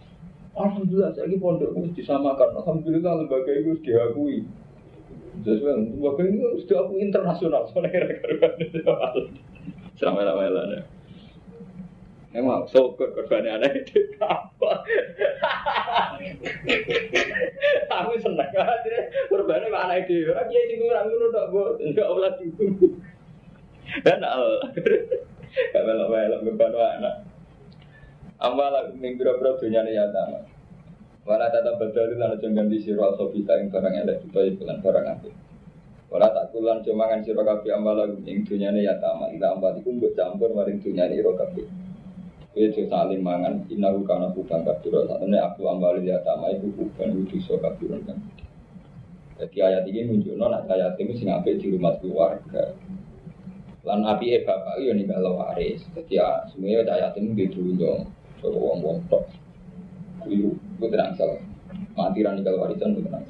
Alhamdulillah 0.55 1.11
saya 1.11 1.27
ini 1.27 1.35
pondok 1.35 1.75
harus 1.75 1.91
disamakan. 1.91 2.55
Alhamdulillah 2.63 3.27
lembaga 3.27 3.51
itu 3.51 3.75
diakui. 3.83 4.47
Sesuai 5.43 5.99
lembaga 5.99 6.23
ini 6.23 6.39
harus 6.39 6.63
diakui 6.63 7.03
internasional. 7.03 7.67
Soalnya 7.75 7.91
kira-kira 7.91 8.55
Selama-lama 9.99 10.94
ya. 12.35 12.43
Emang 12.43 12.67
syukur 12.67 13.15
korbannya 13.15 13.55
anak 13.55 13.87
itu 13.87 14.03
apa? 14.19 14.83
Aku 18.03 18.11
seneng 18.19 18.51
aja 18.51 18.95
korbannya 19.31 19.71
kok 19.71 19.83
anak 19.87 19.97
itu. 20.03 20.27
Orang 20.35 20.51
dia 20.51 20.61
sih 20.67 20.77
kurang 20.83 21.07
dulu 21.07 21.25
tak 21.31 21.47
buat, 21.55 21.79
enggak 21.79 22.07
olah 22.11 22.35
itu. 22.43 22.65
Dan 24.03 24.19
al, 24.27 24.59
gak 25.71 25.83
melok 25.87 26.07
melok 26.11 26.43
beban 26.51 26.75
anak. 26.75 27.15
Amal 28.43 28.91
minggu 28.99 29.23
berapa 29.23 29.55
dunia 29.63 29.87
nih 29.87 29.95
ya 29.95 30.11
tamat. 30.11 30.43
Wala 31.23 31.49
tata 31.49 31.79
bedali 31.79 32.19
lan 32.19 32.37
aja 32.37 32.47
ganti 32.51 32.77
sira 32.83 33.15
sobita 33.17 33.57
ing 33.57 33.71
barang 33.71 33.95
elek 34.05 34.27
utawa 34.29 34.51
bulan 34.59 34.77
barang 34.83 35.05
apik. 35.17 35.33
Wala 36.11 36.29
tak 36.29 36.53
kulan 36.53 36.85
cumangan 36.85 37.25
sira 37.25 37.41
kabeh 37.41 37.71
amal 37.73 37.97
ing 38.27 38.43
dunyane 38.43 38.83
ya 38.83 38.99
tamat. 38.99 39.33
Ila 39.39 39.55
ambat 39.55 39.79
iku 39.81 39.89
mbok 39.95 40.13
campur 40.13 40.51
maring 40.53 40.83
dunyane 40.83 41.15
ira 41.15 41.31
kabeh. 41.33 41.65
Itu 42.55 42.87
saling 42.87 43.19
mangan 43.19 43.67
inahu 43.67 44.07
kana 44.07 44.31
bukan 44.31 44.63
kabiro 44.63 45.03
Saatnya 45.11 45.43
aku 45.43 45.67
ambali 45.67 46.07
ya 46.07 46.23
tama 46.23 46.55
itu 46.55 46.71
bukan 46.71 47.27
itu 47.27 47.43
so 47.43 47.59
kabiro 47.59 47.99
kan 48.07 48.15
Jadi 49.35 49.59
ayat 49.59 49.83
ini 49.91 50.07
menunjukkan 50.07 50.47
nak 50.47 50.63
ayat 50.71 50.95
ini 50.95 51.11
sing 51.19 51.27
apik 51.27 51.59
di 51.59 51.75
rumah 51.75 51.99
keluarga. 51.99 52.71
Lan 53.83 54.07
api 54.07 54.31
e 54.31 54.47
bapak 54.47 54.79
yo 54.79 54.95
ninggal 54.95 55.35
waris. 55.35 55.83
Jadi 55.91 56.15
ya 56.15 56.47
semuanya 56.47 56.95
ayat 56.95 57.19
ini 57.19 57.35
di 57.35 57.51
dunia 57.51 58.07
So 58.39 58.47
wong-wong 58.47 59.03
tok. 59.11 59.27
Itu 60.23 60.55
itu 60.55 60.85
tenang 60.87 61.19
salah 61.19 61.43
Mati 61.99 62.23
rani 62.23 62.47
kalau 62.47 62.63
warisan 62.63 62.95
itu 62.95 63.03
tenang 63.03 63.27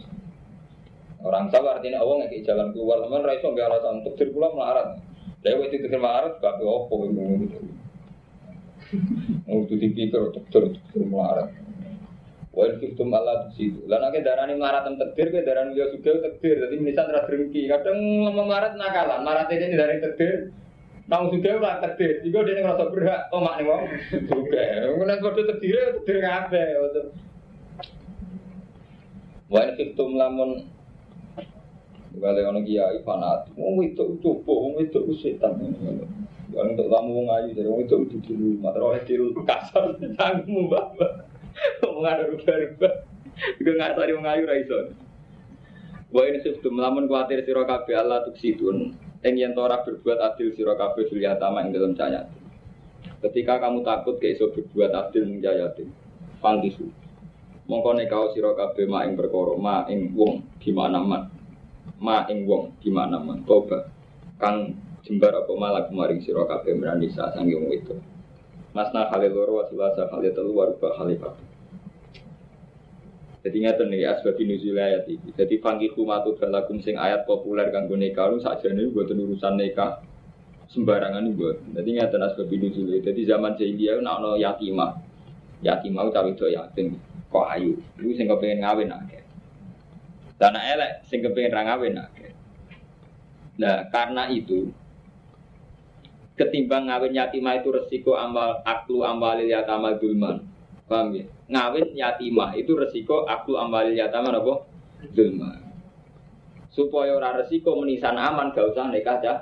Orang 1.26 1.50
sabar 1.50 1.82
artinya 1.82 2.06
Allah 2.06 2.22
nggak 2.22 2.46
jalan 2.46 2.70
keluar 2.70 3.02
teman 3.02 3.26
raiso 3.26 3.50
nggak 3.50 3.66
alasan 3.66 4.06
untuk 4.06 4.14
sirkular 4.22 4.54
melarat. 4.54 5.02
Dewa 5.42 5.66
itu 5.66 5.90
melarat 5.90 6.38
gak 6.38 6.62
opo 6.62 7.10
gitu. 7.10 7.66
Mau 9.50 9.66
tuh 9.66 9.78
dipikir 9.82 10.14
dokter 10.14 10.70
dokter 10.70 11.02
melarat. 11.02 11.50
Wa 12.56 12.72
Allah 12.72 13.50
di 13.50 13.52
situ. 13.58 13.84
Lah 13.90 14.00
nek 14.00 14.24
darani 14.24 14.56
melarat 14.56 14.88
tem 14.88 14.96
takdir 14.96 15.28
ke 15.34 15.44
darani 15.44 15.76
yo 15.76 15.92
sudah 15.92 16.22
takdir. 16.22 16.62
Dadi 16.62 16.78
misal 16.80 17.10
ra 17.12 17.26
drengki. 17.26 17.68
Kadang 17.68 17.98
ngomong 17.98 18.46
melarat 18.48 18.78
nakalan. 18.78 19.26
Melarat 19.26 19.50
ini 19.52 19.76
dari 19.76 20.00
takdir. 20.00 20.56
Nang 21.12 21.34
sudah 21.34 21.52
ora 21.60 21.82
takdir. 21.84 22.24
Iku 22.24 22.38
dene 22.46 22.64
ngrasa 22.64 22.86
berhak 22.94 23.28
omak 23.34 23.54
ning 23.60 23.66
wong. 23.68 23.84
Juga. 24.30 24.64
Nek 25.04 25.20
padha 25.20 25.42
takdir 25.50 25.76
takdir 26.00 26.18
kabeh. 26.24 26.68
Wa 29.50 29.62
fiktum 29.76 30.16
lamun 30.16 30.76
Gale 32.16 32.48
ono 32.48 32.64
kiai 32.64 33.04
fanatik. 33.04 33.60
Wong 33.60 33.92
itu 33.92 34.16
coba, 34.24 34.52
wong 34.56 34.80
itu 34.80 35.00
setan. 35.20 35.60
Kalau 36.56 36.72
untuk 36.72 36.88
kamu 36.88 37.12
mau 37.12 37.24
ngayu 37.36 37.50
dari 37.52 37.68
wong 37.68 37.84
itu 37.84 37.96
di 38.24 38.32
rumah, 38.32 38.72
terus 38.72 39.04
di 39.36 39.44
kasar, 39.44 40.00
tanggung 40.16 40.72
bapak. 40.72 41.28
Ngomong 41.84 42.06
ada 42.08 42.24
rubah-rubah. 42.32 42.94
Juga 43.60 43.72
nggak 43.76 43.92
tadi 44.00 44.12
mau 44.16 44.24
ngayu 44.24 44.44
raiso. 44.48 44.80
Wah 46.16 46.24
ini 46.32 46.40
sebelum 46.40 46.80
melamun 46.80 47.12
khawatir 47.12 47.44
siro 47.44 47.68
kafe 47.68 47.92
Allah 47.92 48.24
tuk 48.24 48.40
situn. 48.40 48.96
Yang 49.20 49.36
yang 49.36 49.52
tora 49.52 49.84
berbuat 49.84 50.16
adil 50.22 50.56
siro 50.56 50.80
kafe 50.80 51.12
suliatama 51.12 51.68
yang 51.68 51.76
dalam 51.76 51.92
cahaya. 51.92 52.24
Ketika 53.20 53.60
kamu 53.60 53.84
takut 53.84 54.16
ke 54.24 54.32
iso 54.32 54.48
berbuat 54.48 54.96
adil 54.96 55.28
ning 55.28 55.44
jayatin, 55.44 55.92
pangkisu. 56.40 56.88
Mongko 57.68 58.00
kau 58.08 58.32
siro 58.32 58.56
kafe 58.56 58.88
ma 58.88 59.04
ing 59.04 59.20
perkara 59.20 59.60
ma 59.60 59.84
wong 59.92 60.40
gimana 60.64 61.04
man. 61.04 61.28
Ma 62.00 62.24
wong 62.24 62.80
gimana 62.80 63.20
man. 63.20 63.44
Toba 63.44 63.92
kang 64.40 64.72
jembar 65.06 65.38
apa 65.38 65.54
malah 65.54 65.86
kemarin 65.86 66.18
sira 66.20 66.44
kabeh 66.50 66.74
merani 66.74 67.14
sa 67.14 67.30
sange 67.32 67.54
wong 67.54 67.70
itu. 67.72 67.96
Masna 68.74 69.08
kali 69.08 69.32
loro 69.32 69.64
wasilasa 69.64 70.10
kali 70.10 70.34
telu 70.34 70.52
warba 70.52 70.98
kali 70.98 71.16
papat. 71.16 71.48
Jadi 73.46 73.62
ngeten 73.62 73.94
nih 73.94 74.10
asbab 74.10 74.42
nuzul 74.42 74.74
ayat 74.74 75.06
ini. 75.06 75.30
Jadi 75.38 75.62
fangki 75.62 75.94
humatu 75.94 76.34
balakum 76.34 76.82
sing 76.82 76.98
ayat 76.98 77.30
populer 77.30 77.70
kanggo 77.70 77.94
nikah 77.94 78.34
lu 78.34 78.42
sakjane 78.42 78.90
mboten 78.90 79.22
urusan 79.22 79.54
nikah 79.62 80.02
sembarangan 80.74 81.30
buat. 81.38 81.62
Jadi 81.78 81.90
ngeten 81.94 82.26
asbab 82.26 82.50
nuzul. 82.50 82.90
Jadi 82.90 83.22
zaman 83.22 83.54
jahiliyah 83.54 84.02
nak 84.02 84.26
ono 84.26 84.42
yatimah. 84.42 84.98
Yatimah 85.62 86.10
cawe 86.10 86.26
itu 86.26 86.50
yatim. 86.50 86.98
Kok 87.30 87.46
ayu. 87.54 87.78
Iku 88.02 88.12
sing 88.18 88.26
kepengin 88.26 88.66
ngawin 88.66 88.90
akeh. 88.90 89.22
Tanah 90.42 90.64
elek 90.66 90.92
sing 91.06 91.22
kepengin 91.22 91.54
ra 91.54 91.62
ngawin. 91.70 92.02
Nah, 93.56 93.88
karena 93.88 94.28
itu 94.34 94.74
ketimbang 96.36 96.92
ngawin 96.92 97.16
yatimah 97.16 97.60
itu 97.60 97.72
resiko 97.72 98.16
amal 98.20 98.60
aklu 98.68 99.04
amalil 99.04 99.48
yatama 99.48 99.96
dulman. 99.96 100.44
Paham 100.86 101.16
ya? 101.16 101.26
Ngawin 101.50 101.96
yatimah 101.96 102.54
itu 102.60 102.76
resiko 102.76 103.26
aklu 103.26 103.56
amalil 103.56 103.96
yatama 103.96 104.36
apa? 104.36 104.68
Dulman. 105.16 105.60
Supaya 106.72 107.16
ora 107.16 107.40
resiko 107.40 107.80
menisan 107.80 108.20
aman 108.20 108.52
gak 108.52 108.76
usah 108.76 108.92
nikah 108.92 109.18
cah 109.24 109.38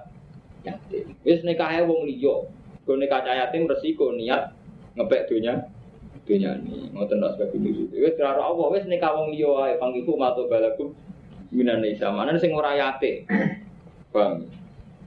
yatim. 0.62 1.18
Wis 1.26 1.42
nikahe 1.42 1.82
wong 1.84 2.06
liya. 2.06 2.46
Kau 2.86 2.94
nikah 2.94 3.26
yatim 3.26 3.66
resiko 3.66 4.14
niat 4.14 4.54
ngepek 4.94 5.26
dunia 5.30 5.66
dunia 6.24 6.56
ini 6.56 6.88
ngoten 6.96 7.20
nak 7.20 7.36
sebab 7.36 7.52
ini 7.60 7.92
wis 7.92 8.16
kira 8.16 8.40
Allah 8.40 8.68
wis 8.72 8.88
nikah 8.88 9.12
wong 9.12 9.36
liya 9.36 9.52
ae 9.68 9.74
pangiku 9.76 10.16
mato 10.16 10.48
balaku 10.48 10.96
minan 11.52 11.84
nisa 11.84 12.08
mana 12.16 12.40
sing 12.40 12.56
ora 12.56 12.80
yate 12.80 13.28
paham 14.16 14.48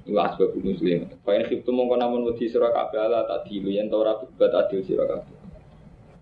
Iku 0.07 0.19
asbab 0.23 0.55
muslim. 0.63 1.11
Fa 1.27 1.35
in 1.35 1.43
khiftum 1.51 1.75
mongko 1.75 1.99
namun 1.99 2.23
wedi 2.31 2.47
sira 2.47 2.71
kabeh 2.71 3.03
ala 3.03 3.27
tak 3.27 3.51
dilu 3.51 3.75
yen 3.75 3.91
ora 3.91 4.15
berbuat 4.15 4.55
adil 4.55 4.81
sira 4.87 5.03
kabeh. 5.03 5.35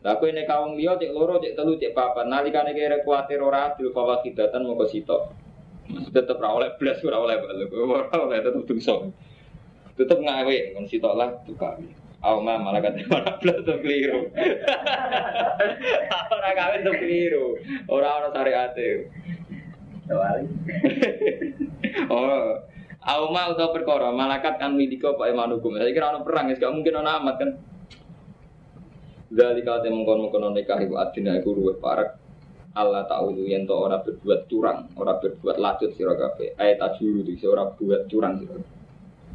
Lah 0.05 0.17
kowe 0.17 0.29
nek 0.29 0.49
kawong 0.49 0.81
liya 0.81 0.97
cek 0.97 1.13
loro 1.13 1.37
cek 1.37 1.53
telu 1.53 1.77
cek 1.77 1.93
papat 1.93 2.29
nalikane 2.29 2.73
kira 2.73 3.05
kuwatir 3.05 3.45
ora 3.45 3.73
adil 3.73 3.93
fawa 3.93 4.25
kidatan 4.25 4.65
mongko 4.65 4.89
sitok. 4.89 5.23
Tetep 6.17 6.41
ora 6.41 6.51
oleh 6.57 6.71
blas 6.81 7.05
ora 7.05 7.19
oleh 7.21 7.37
balik. 7.41 7.69
Ora 7.77 8.17
oleh 8.25 8.41
tetep 8.41 8.65
dosa. 8.65 9.05
Tetep 10.01 10.17
ngawe 10.17 10.57
kon 10.73 10.89
sitok 10.89 11.15
lah 11.17 11.29
tukang. 11.45 11.85
Auma 12.25 12.57
malaikat 12.57 13.05
ora 13.13 13.37
blas 13.37 13.59
to 13.69 13.75
keliru. 13.85 14.33
Ora 16.33 16.51
kawin 16.57 16.89
to 16.89 16.93
keliru. 16.97 17.61
Ora 17.93 18.09
ana 18.17 18.29
syariate. 18.33 19.13
Oh, 22.11 22.59
Auma 23.05 23.53
utawa 23.53 23.69
perkara 23.77 24.09
malaikat 24.09 24.57
kan 24.57 24.73
milika 24.73 25.13
Pak 25.13 25.29
Imanukum. 25.29 25.77
Saya 25.77 25.93
kira 25.93 26.09
ana 26.09 26.25
perang, 26.25 26.49
gak 26.49 26.73
mungkin 26.73 27.05
ana 27.05 27.21
amat 27.21 27.35
kan. 27.37 27.51
Dari 29.29 29.61
kate 29.61 29.93
mengkon-mengkon 29.93 30.57
nikah 30.57 30.79
iku 30.81 30.97
adina 30.97 31.37
iku 31.37 31.53
luwih 31.53 31.77
parek. 31.77 32.17
Allah 32.75 33.07
ta'ala 33.07 33.31
yen 33.39 33.69
to 33.69 33.75
ora 33.77 34.03
berbuat 34.03 34.51
curang, 34.51 34.91
ora 34.99 35.21
berbuat 35.21 35.63
lacut 35.63 35.95
sira 35.95 36.17
kabeh. 36.17 36.59
Ayat 36.59 36.81
tajuru 36.81 37.23
iki 37.29 37.47
ora 37.47 37.71
buat 37.71 38.09
curang 38.09 38.41
sira. 38.41 38.57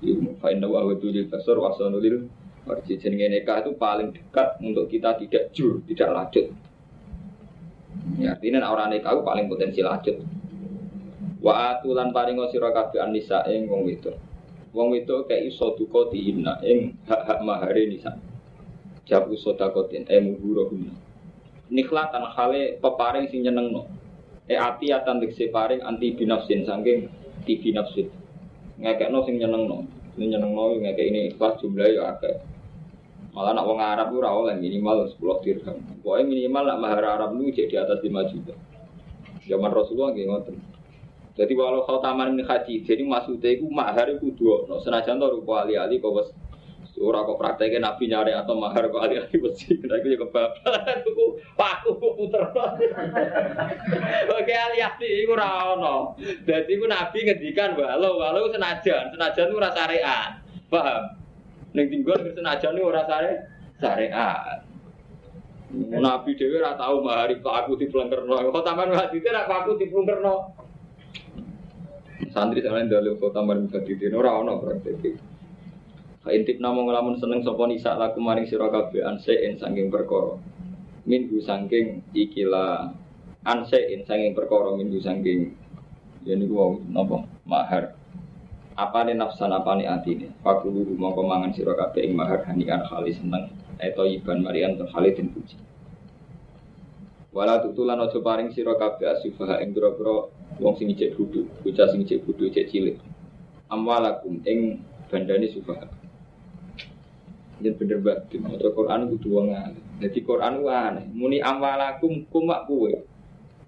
Iku 0.02 0.40
fa 0.42 0.50
inna 0.50 0.68
wa 0.68 0.84
wadul 0.84 1.16
basar 1.30 1.56
wa 1.60 1.72
sanulil 1.76 2.28
Marji 2.70 3.02
jenenge 3.02 3.34
nikah 3.34 3.66
itu 3.66 3.74
paling 3.82 4.14
dekat 4.14 4.62
untuk 4.62 4.86
kita 4.94 5.18
tidak 5.18 5.50
jur, 5.56 5.82
tidak 5.90 6.10
lacut. 6.14 6.46
Ya, 8.22 8.38
artinya 8.38 8.70
orang 8.70 8.94
nikah 8.94 9.18
itu 9.18 9.26
paling 9.26 9.50
potensi 9.50 9.82
lacut. 9.82 10.22
Wa 11.40 11.80
atulan 11.80 12.12
paringo 12.12 12.52
sira 12.52 12.76
kabeh 12.76 13.00
anisa 13.00 13.48
ing 13.48 13.72
wong 13.72 13.88
wedok. 13.88 14.16
Wong 14.76 14.92
wedok 14.92 15.32
iso 15.32 15.72
duka 15.80 16.12
dihina 16.12 16.60
ing 16.68 17.00
hak-hak 17.08 17.40
mahare 17.42 17.88
nisa. 17.88 18.20
Jabu 19.08 19.40
sodakotin 19.40 20.06
emu 20.12 20.36
burohuna. 20.36 20.94
Nikhlatan 21.72 22.28
hale 22.36 22.78
peparing 22.84 23.32
sing 23.32 23.48
nyenengno. 23.48 23.88
E 24.50 24.60
ati 24.60 24.92
atan 24.92 25.24
dikse 25.24 25.48
paring 25.50 25.80
anti 25.80 26.12
binafsin 26.14 26.68
saking 26.68 27.08
ti 27.48 27.56
binafsin. 27.58 28.12
Ngekekno 28.78 29.24
sing 29.24 29.40
nyenengno. 29.40 29.88
Sing 30.20 30.28
nyenengno 30.28 30.76
ngekek 30.76 31.08
ini 31.08 31.20
ikhlas 31.34 31.56
jumlah 31.64 31.88
ya 31.88 32.20
akeh. 32.20 32.36
Malah 33.32 33.54
nak 33.56 33.66
wong 33.70 33.80
Arab 33.80 34.10
ora 34.12 34.34
oleh 34.34 34.58
minimal 34.58 35.06
10 35.06 35.46
dirham. 35.46 35.78
Pokoknya 36.02 36.26
minimal 36.26 36.64
nak 36.66 36.82
mahar 36.82 37.06
Arab 37.06 37.38
lu 37.38 37.48
jadi 37.54 37.70
di 37.70 37.78
atas 37.78 38.02
5 38.02 38.32
juta. 38.34 38.58
Zaman 39.46 39.72
Rasulullah 39.72 40.12
nggih 40.12 40.28
ngoten. 40.28 40.58
Jadi 41.40 41.56
walau 41.56 41.88
kau 41.88 42.04
taman 42.04 42.36
ini 42.36 42.44
haji, 42.44 42.84
jadi 42.84 43.00
maksudnya 43.00 43.56
itu 43.56 43.64
mahar 43.72 44.12
itu 44.12 44.28
dua. 44.36 44.68
No, 44.68 44.76
senajan 44.84 45.24
tuh 45.24 45.40
rupa 45.40 45.64
ali-ali 45.64 46.04
kau 46.04 46.12
bos 46.12 46.28
Ora 47.00 47.24
kok 47.24 47.40
prakteknya 47.40 47.80
nabi 47.80 48.12
nyari 48.12 48.36
atau 48.36 48.60
mahar 48.60 48.92
kok 48.92 49.00
ali-ali 49.00 49.40
mesti 49.40 49.80
kena 49.80 49.96
itu 50.04 50.20
juga 50.20 50.28
bablas. 50.36 51.00
Aku 51.00 51.40
paku 51.56 51.96
puter. 51.96 52.44
Oke 54.36 54.52
ali-ali 54.52 55.24
itu 55.24 55.32
rano. 55.32 56.20
Jadi 56.20 56.76
itu 56.76 56.84
nabi 56.92 57.24
ngedikan 57.24 57.80
walau 57.80 58.20
walau 58.20 58.52
senajan, 58.52 59.16
senajan 59.16 59.48
itu 59.48 59.64
rasa 59.64 59.88
syariat. 59.88 60.44
Paham? 60.68 61.04
Neng 61.72 61.88
tinggal 61.88 62.20
senajan 62.36 62.76
itu 62.76 62.92
rasa 62.92 63.16
syariat. 63.80 64.60
Nabi 66.04 66.36
dewi 66.36 66.60
ora 66.60 66.76
tahu 66.76 67.00
mahar 67.00 67.32
kok 67.32 67.56
aku 67.64 67.80
dipelengkerno. 67.80 68.52
Kok 68.52 68.66
taman 68.68 68.92
hadis 68.92 69.24
ora 69.24 69.48
aku 69.48 69.80
dipelengkerno. 69.80 70.68
Santri 72.30 72.62
sama 72.62 72.84
yang 72.84 72.94
dalil 72.94 73.16
kota 73.18 73.42
maring 73.42 73.72
badidin 73.72 74.14
ora 74.14 74.38
ono 74.38 74.60
praktek. 74.60 75.18
Fa 76.20 76.36
intip 76.36 76.60
namung 76.60 76.92
ngelamun 76.92 77.16
seneng 77.16 77.42
sapa 77.42 77.64
nisa 77.66 77.96
laku 77.96 78.20
maring 78.20 78.46
sira 78.46 78.68
kabeh 78.68 79.02
ansein 79.08 79.56
saking 79.56 79.88
perkara. 79.88 80.36
Minggu 81.08 81.40
saking 81.42 82.04
ikila 82.12 82.92
ansein 83.48 84.04
saking 84.04 84.36
perkara 84.36 84.76
minggu 84.76 85.00
saking 85.00 85.56
ya 86.28 86.36
niku 86.36 86.54
wau 86.60 86.72
napa 86.92 87.24
mahar. 87.48 87.96
Apa 88.76 89.08
nih 89.08 89.16
nafsan 89.16 89.56
apa 89.56 89.80
nih 89.80 89.88
atine? 89.88 90.28
Fakulu 90.44 90.86
mongko 90.96 91.24
mangan 91.24 91.56
sira 91.56 91.72
kabeh 91.76 92.04
ing 92.04 92.14
mahar 92.20 92.44
hanikan 92.48 92.84
kali 92.84 93.16
seneng. 93.16 93.52
Eto 93.80 94.04
iban 94.04 94.44
marian 94.44 94.76
tur 94.76 94.92
kali 94.92 95.16
den 95.16 95.32
puji. 95.32 95.56
Wala 97.30 97.62
tutulan 97.62 98.02
ojo 98.02 98.26
paring 98.26 98.50
sira 98.50 98.74
kabeh 98.74 99.06
asufaha 99.06 99.62
ing 99.62 99.70
pira-pira 99.70 100.34
wong 100.58 100.74
sing 100.82 100.90
cek 100.98 101.14
bodho, 101.14 101.46
bocah 101.62 101.88
sing 101.94 102.02
cek 102.02 102.26
bodho 102.26 102.50
cek 102.50 102.66
cilik. 102.74 102.98
Amwalakum 103.70 104.42
ing 104.50 104.82
bandane 105.14 105.46
sufaha. 105.46 105.86
Yen 107.62 107.78
bener 107.78 108.02
banget, 108.02 108.40
maca 108.42 108.70
Quran 108.74 109.02
kudu 109.14 109.30
wong. 109.30 109.48
Dadi 110.02 110.20
Quran 110.26 110.64
ku 110.64 110.68
aneh, 110.74 111.06
muni 111.14 111.38
amwalakum 111.38 112.26
kumak 112.34 112.66
kuwe. 112.66 112.98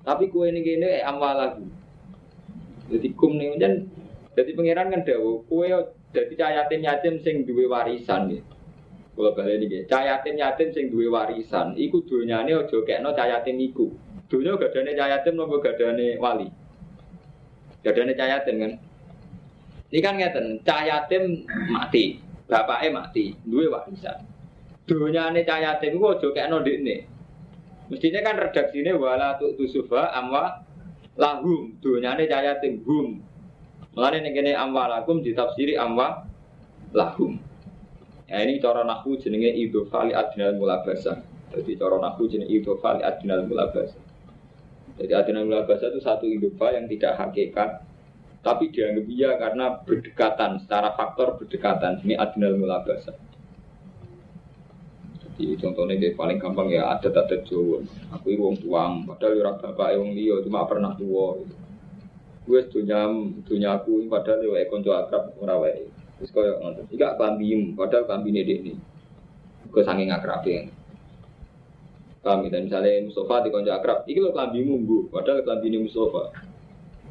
Tapi 0.01 0.33
kuwe 0.33 0.49
ini 0.49 0.65
kene 0.65 1.05
amwalakum. 1.05 1.69
Jadi 2.89 3.07
kum 3.13 3.37
nih 3.37 3.61
jan 3.61 3.87
jadi 4.33 4.51
pangeran 4.57 4.89
kan 4.89 5.05
dawo 5.05 5.45
kuwe 5.45 5.69
jadi 6.11 6.33
cayatin 6.33 6.81
yatim 6.81 7.15
sing 7.21 7.45
duwe 7.45 7.69
warisan 7.69 8.31
ya. 8.35 8.41
Kalau 9.11 9.35
balik 9.35 9.59
ini, 9.59 9.83
cayatin 9.91 10.39
yatim 10.39 10.71
sing 10.71 10.87
duwe 10.87 11.11
warisan, 11.11 11.75
iku 11.75 11.99
dunyane 12.07 12.55
aja 12.55 12.79
kekno 12.79 13.11
cayatin 13.11 13.59
iku. 13.59 13.91
Dunya 14.31 14.55
gadane 14.55 14.95
cayatin 14.95 15.35
nopo 15.35 15.59
gadane 15.59 16.15
wali. 16.15 16.47
Gadane 17.83 18.15
cayatin 18.15 18.55
kan. 18.55 18.73
Ini 19.91 19.99
kan 19.99 20.15
ngeten, 20.15 20.63
cayatin 20.63 21.43
mati, 21.67 22.23
bapaknya 22.47 23.03
mati, 23.03 23.35
duwe 23.43 23.67
warisan. 23.67 24.23
Dunyane 24.87 25.43
cayatin 25.43 25.99
iku 25.99 26.15
aja 26.15 26.27
kekno 26.31 26.63
ndekne. 26.63 26.95
Mestinya 27.91 28.23
kan 28.23 28.39
redaksine 28.39 28.95
wala 28.95 29.35
tu 29.35 29.51
tusufa 29.59 30.15
amwa 30.15 30.63
lahum 31.19 31.75
dunyane 31.83 32.23
cayatin 32.31 32.79
hum. 32.87 33.19
Mulane 33.91 34.23
ning 34.23 34.31
kene 34.31 34.55
amwalakum 34.55 35.19
ditafsiri 35.19 35.75
amwa 35.75 36.23
lahum. 36.95 37.50
Ya 38.31 38.47
ini 38.47 38.63
cara 38.63 38.87
nahu 38.87 39.19
jenenge 39.19 39.51
idhofa 39.59 40.07
li 40.07 40.15
adnal 40.15 40.55
mulabasa. 40.55 41.19
Jadi 41.51 41.75
cara 41.75 41.99
nahu 41.99 42.31
jenenge 42.31 42.47
idhofa 42.47 42.95
li 42.95 43.03
adnal 43.03 43.43
mulabasa. 43.43 43.99
Jadi 44.95 45.11
adnal 45.11 45.51
mulabasa 45.51 45.91
itu 45.91 45.99
satu 45.99 46.23
idhofa 46.31 46.71
yang 46.71 46.87
tidak 46.87 47.19
hakikat 47.19 47.83
tapi 48.41 48.73
dianggap 48.73 49.05
iya 49.05 49.31
karena 49.37 49.83
berdekatan 49.83 50.63
secara 50.63 50.95
faktor 50.95 51.43
berdekatan 51.43 51.99
ini 52.07 52.15
adnal 52.15 52.55
mulabasa. 52.55 53.11
Jadi 55.19 55.59
contohnya 55.59 55.99
kayak 55.99 56.15
paling 56.15 56.39
gampang 56.39 56.71
ya 56.71 56.87
ada 56.87 57.11
tata 57.11 57.35
Jawa. 57.43 57.83
Aku 58.15 58.31
ini 58.31 58.39
wong 58.39 58.55
tuang, 58.63 59.03
padahal 59.11 59.43
orang 59.43 59.57
bapak 59.59 59.91
wong 59.99 60.15
liya 60.15 60.39
cuma 60.47 60.63
pernah 60.63 60.95
tua. 60.95 61.35
Gitu. 61.35 61.55
Gue 62.47 62.59
dunia 62.71 63.11
dunia 63.43 63.69
aku 63.75 64.07
padahal 64.07 64.47
ya 64.55 64.65
konco 64.71 64.95
akrab 64.95 65.35
ora 65.43 65.59
wae. 65.59 66.00
Terus 66.21 66.37
koyo 66.37 66.61
ngoten. 66.61 66.85
Iki 66.93 67.01
kambim, 67.17 67.73
padahal 67.73 68.05
kambine 68.05 68.45
dek 68.45 68.61
ini. 68.61 68.77
Gue 69.73 69.81
saking 69.81 70.13
akrab 70.13 70.45
ya. 70.45 70.69
Kami 72.21 72.53
dan 72.53 72.69
misalnya 72.69 73.01
Mustafa 73.01 73.41
di 73.41 73.49
konco 73.49 73.73
akrab, 73.73 74.05
iki 74.05 74.21
lho 74.21 74.29
klambimu 74.29 74.85
bu, 74.85 74.97
padahal 75.09 75.41
klambine 75.41 75.81
Mustafa. 75.81 76.29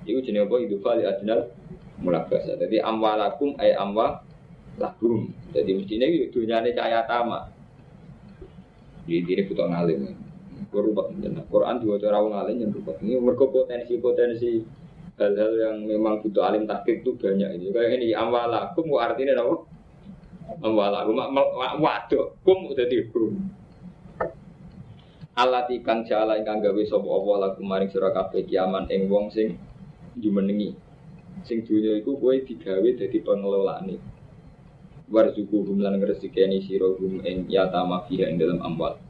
Iku 0.07 0.23
jenenge 0.23 0.47
apa? 0.47 0.57
Itu 0.63 0.79
fali 0.79 1.03
adnal 1.03 1.51
mulabasa. 1.99 2.55
Jadi 2.55 2.79
amwalakum 2.79 3.59
ay 3.59 3.75
amwa 3.75 4.23
lakum. 4.79 5.27
Jadi 5.51 5.75
mestinya 5.75 6.07
itu 6.07 6.31
dunyane 6.31 6.71
cahaya 6.71 7.03
tama. 7.11 7.51
Di 9.11 9.27
ini 9.27 9.43
butuh 9.51 9.67
ngalim. 9.67 10.15
Menjenak. 10.71 11.51
Quran 11.51 11.83
juga 11.83 12.07
cara 12.07 12.23
ngalim 12.23 12.57
yang 12.63 12.71
berubah. 12.71 12.95
Ini 13.03 13.19
mereka 13.19 13.51
potensi-potensi 13.51 14.63
hal-hal 15.21 15.53
yang 15.61 15.77
memang 15.85 16.25
butuh 16.25 16.49
alim 16.49 16.65
takik 16.65 17.05
itu 17.05 17.13
banyak 17.21 17.61
ini. 17.61 17.69
Kayak 17.77 18.01
ini 18.01 18.09
amwalakum 18.17 18.89
artinya 18.97 19.37
apa? 19.37 19.55
Amwalakum 20.65 21.15
waduh 21.85 22.33
kum 22.41 22.73
udah 22.73 22.89
kum. 23.13 23.37
alati 25.41 25.81
kang 25.81 26.05
jala 26.05 26.37
ingkang 26.37 26.61
gawe 26.61 26.83
sapa 26.85 27.09
apa 27.09 27.33
lagu 27.41 27.63
maring 27.65 27.89
sira 27.89 28.13
kabeh 28.13 28.45
kiaman 28.45 28.85
ing 28.93 29.09
wong 29.09 29.33
sing 29.33 29.57
jumenengi 30.21 30.77
sing 31.49 31.65
dunya 31.65 31.97
iku 31.97 32.21
kowe 32.21 32.37
digawe 32.37 32.85
dadi 32.85 33.19
pengelolaane 33.25 33.97
warzukuhum 35.09 35.81
lan 35.81 35.97
ngresikeni 35.97 36.61
sira 36.61 36.93
hum 36.93 37.25
ing 37.25 37.49
yatama 37.49 38.05
fiha 38.05 38.29
ing 38.29 38.37
dalam 38.37 38.61
amwal 38.61 39.01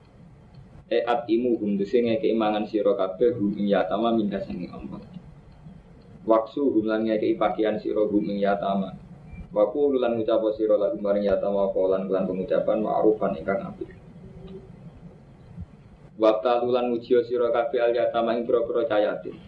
e 0.87 1.03
atimu 1.03 1.59
hum 1.59 1.75
dese 1.75 1.99
ngeke 1.99 2.31
mangan 2.39 2.69
sira 2.71 2.95
kabeh 2.95 3.35
hum 3.35 3.57
ing 3.59 3.67
yatama 3.67 4.15
minha 4.15 4.39
sing 4.47 4.71
amwal 4.71 5.03
waksu 6.31 6.63
hum 6.63 6.87
lan 6.87 7.03
ngeke 7.03 7.35
pakaian 7.35 7.75
sira 7.83 8.07
hum 8.07 8.23
ing 8.31 8.39
yatama 8.39 8.95
Waku 9.51 9.99
lan 9.99 10.15
ngucap 10.15 10.47
sira 10.55 10.79
lagu 10.79 10.95
maring 11.03 11.27
yatama 11.27 11.75
lan 11.75 12.07
kelan 12.07 12.23
pengucapan 12.23 12.87
ma'rufan 12.87 13.35
ingkang 13.35 13.59
apik 13.67 13.91
Waktu 16.21 16.53
tulan 16.61 16.93
ujiyo 16.93 17.25
siro 17.25 17.49
kafe 17.49 17.81
al 17.81 17.97
yatama 17.97 18.37
ing 18.37 18.45
pura-pura 18.45 18.85
cayatin. 18.85 19.41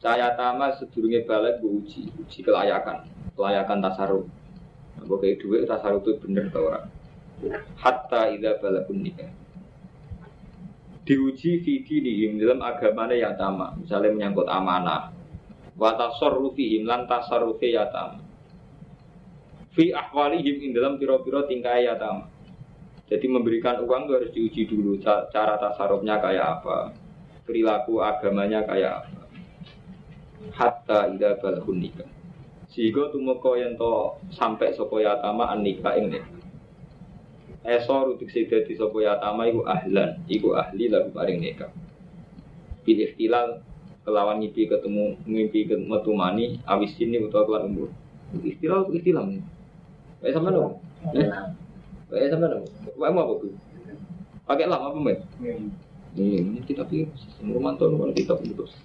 Cayatama 0.00 0.72
sedurunge 0.80 1.28
balik 1.28 1.60
bu 1.60 1.84
uji, 1.84 2.08
uji 2.24 2.40
kelayakan, 2.40 3.04
kelayakan 3.36 3.84
tasaruf. 3.84 4.24
Gue 5.04 5.18
kayak 5.20 5.44
duit 5.44 5.68
tasaruf 5.68 6.00
itu 6.08 6.16
bener 6.24 6.48
tau 6.48 6.72
orang. 6.72 6.88
Hatta 7.76 8.32
ida 8.32 8.56
balakun 8.64 9.04
nikah. 9.04 9.28
Diuji 11.04 11.60
fidi 11.60 12.00
dihim 12.00 12.40
dalam 12.40 12.64
agamanya 12.64 13.12
yatama, 13.20 13.76
misalnya 13.76 14.08
menyangkut 14.08 14.48
amanah. 14.48 15.12
Watasor 15.74 16.38
rufihim 16.38 16.86
lan 16.86 17.10
tasarrufi 17.10 17.74
yatama. 17.74 18.22
Fi 19.74 19.90
ahwalihim 19.90 20.62
ing 20.62 20.70
dalam 20.70 21.02
piro-piro 21.02 21.42
tingkah 21.50 21.82
yatama 21.82 22.30
jadi 23.04 23.26
memberikan 23.28 23.84
uang 23.84 24.08
itu 24.08 24.12
harus 24.16 24.30
diuji 24.32 24.62
dulu 24.64 24.96
cara 25.04 25.60
tasarufnya 25.60 26.24
kayak 26.24 26.46
apa, 26.60 26.96
perilaku 27.44 28.00
agamanya 28.00 28.64
kayak 28.64 29.04
apa. 29.04 29.20
Hatta 30.56 31.12
ida 31.12 31.36
balhun 31.36 31.84
nikah. 31.84 32.08
Sehingga 32.72 33.12
tumeka 33.12 33.54
yang 33.60 33.76
to 33.76 34.18
sampai 34.32 34.72
sopo 34.72 35.04
yatama 35.04 35.52
an 35.52 35.60
nikah 35.60 36.00
ing. 36.00 36.16
Esor 37.64 38.16
utik 38.16 38.32
sida 38.32 38.64
di 38.64 38.72
sopo 38.76 39.04
yatama 39.04 39.48
iku 39.52 39.68
ahlan, 39.68 40.24
iku 40.24 40.56
ahli 40.56 40.88
lagu 40.88 41.12
paring 41.12 41.44
nikah. 41.44 41.72
Bil 42.88 43.04
ikhtilal 43.04 43.60
kelawan 44.04 44.36
ngipi 44.38 44.68
ketemu 44.68 45.16
ngimpi 45.24 45.64
metu 45.88 46.12
mani 46.12 46.60
awis 46.68 46.92
ini 47.00 47.24
utawa 47.24 47.48
kelan 47.48 47.72
umur. 47.72 47.88
Ikhtilal 48.36 48.92
ikhtilal. 48.92 49.40
Kayak 50.20 50.34
sama 50.36 50.48
dong. 50.52 50.78
Eh 52.12 52.28
sama 52.28 52.46
dong. 52.52 52.64
Wah 53.00 53.10
mau 53.10 53.24
apa 53.24 53.32
tuh? 53.42 53.52
Pakai 54.44 54.68
lama 54.68 54.92
apa 54.92 54.98
mbak? 55.00 55.18
Iya, 56.14 56.38
ini 56.46 56.60
kita 56.62 56.86
pikir 56.86 57.10
tuh 57.42 57.90
kalau 57.96 58.14
kita 58.14 58.36
putus. 58.38 58.76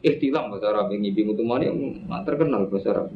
Ikhtilam 0.00 0.48
bahasa 0.48 0.72
Arab 0.72 0.94
yang 0.94 1.04
ngibi 1.04 1.28
mutumani 1.28 1.68
yang 1.68 1.78
terkenal 2.24 2.64
bahasa 2.70 2.94
Arab. 2.94 3.12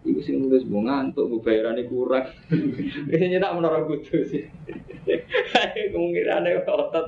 Ibu 0.00 0.20
sih 0.24 0.32
nulis 0.32 0.64
mau 0.64 0.80
ngantuk, 0.80 1.28
mau 1.28 1.44
bayarannya 1.44 1.84
kurang. 1.86 2.24
Ini 3.12 3.36
tak 3.36 3.52
menara 3.52 3.84
kudu 3.84 4.24
sih. 4.26 4.48
Kemungkinan 5.92 6.40
ada 6.40 6.64
otot. 6.64 7.04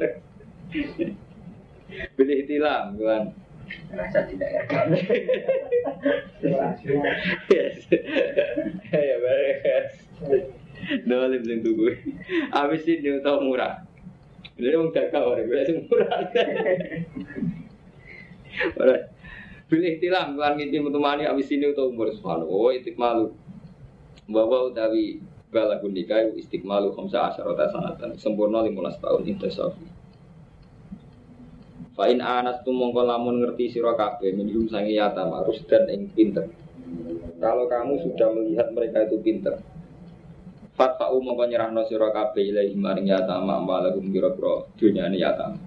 Beli 2.17 2.45
ikhtilam, 2.45 2.97
kan? 2.99 3.25
Rasa 3.93 4.25
tidak 4.29 4.49
ya. 4.53 4.63
Yes. 7.49 7.77
Ya 8.93 9.17
beres. 9.21 9.93
Dolim 11.07 11.43
sing 11.47 11.59
tuku. 11.63 11.95
Habis 12.51 12.85
ini 12.89 13.23
tau 13.23 13.41
murah. 13.41 13.87
Jadi 14.59 14.77
wong 14.77 14.91
dagang 14.93 15.25
sing 15.65 15.77
murah. 15.89 16.21
Ora. 18.77 18.97
Pilih 19.73 19.97
tilam 20.05 20.37
kan 20.37 20.61
nginti 20.61 20.77
mutumani 20.85 21.25
habis 21.25 21.49
ini 21.49 21.73
tau 21.73 21.89
umur 21.89 22.13
subhanahu. 22.13 22.51
Oh 22.51 22.71
itik 22.75 22.99
malu. 23.01 23.33
Bahwa 24.29 24.69
utawi 24.69 25.21
bala 25.53 25.81
nikah 25.85 26.33
istiqmalu 26.33 26.93
khamsa 26.97 27.33
asyarata 27.33 27.69
sanatan 27.73 28.17
sempurna 28.17 28.65
15 28.65 29.01
tahun 29.01 29.23
intisafi. 29.29 29.92
Fa 31.93 32.09
in 32.09 32.25
anas 32.25 32.65
tu 32.65 32.73
mongko 32.73 33.05
lamun 33.05 33.45
ngerti 33.45 33.69
sira 33.69 33.93
kabeh 33.93 34.33
minhum 34.33 34.65
sangi 34.65 34.97
yatama 34.97 35.45
dan 35.69 35.85
ing 35.93 36.09
pinter. 36.17 36.49
Kalau 37.37 37.69
kamu 37.69 38.01
sudah 38.01 38.33
melihat 38.33 38.73
mereka 38.73 39.05
itu 39.05 39.21
pinter, 39.21 39.61
Fatfa'u 40.73 41.21
mongko 41.21 41.45
nyerahno 41.53 41.85
sira 41.85 42.09
kabeh 42.09 42.49
ilahi 42.49 42.73
maring 42.73 43.13
yatama 43.13 43.61
malagum 43.61 44.09
kira-kira 44.09 44.65
dunyane 44.81 45.21
yatama. 45.21 45.61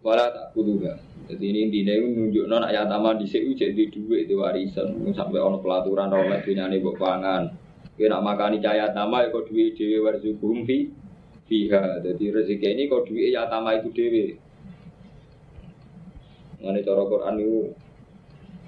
Wala 0.00 0.32
tak 0.32 0.56
kuduga. 0.56 0.96
Jadi 1.28 1.44
ini 1.52 1.68
intinya 1.68 1.92
itu 1.92 2.08
nunjukno 2.08 2.56
nak 2.56 2.72
yatama 2.72 3.12
di 3.20 3.28
sini 3.28 3.52
jadi 3.52 3.92
duit 3.92 4.24
di 4.24 4.32
warisan 4.32 4.96
sampai 5.12 5.36
ono 5.36 5.60
pelaturan 5.60 6.08
oleh 6.08 6.40
dunyane 6.40 6.80
mbok 6.80 6.96
pangan. 6.96 7.52
Kira 7.92 8.16
nak 8.16 8.24
makani 8.24 8.56
cahaya 8.56 8.88
yatama 8.88 9.20
ya 9.20 9.28
kok 9.28 9.52
duit 9.52 9.76
dhewe 9.76 10.00
warzukum 10.00 10.64
fiha. 11.48 12.04
Jadi 12.04 12.24
rezeki 12.28 12.68
ini 12.76 12.86
kok 12.86 13.08
duit 13.08 13.32
yatama 13.32 13.74
itu 13.80 13.88
dhewe. 13.90 14.36
Ngene 16.60 16.80
cara 16.84 17.02
Quran 17.08 17.34
itu 17.40 17.58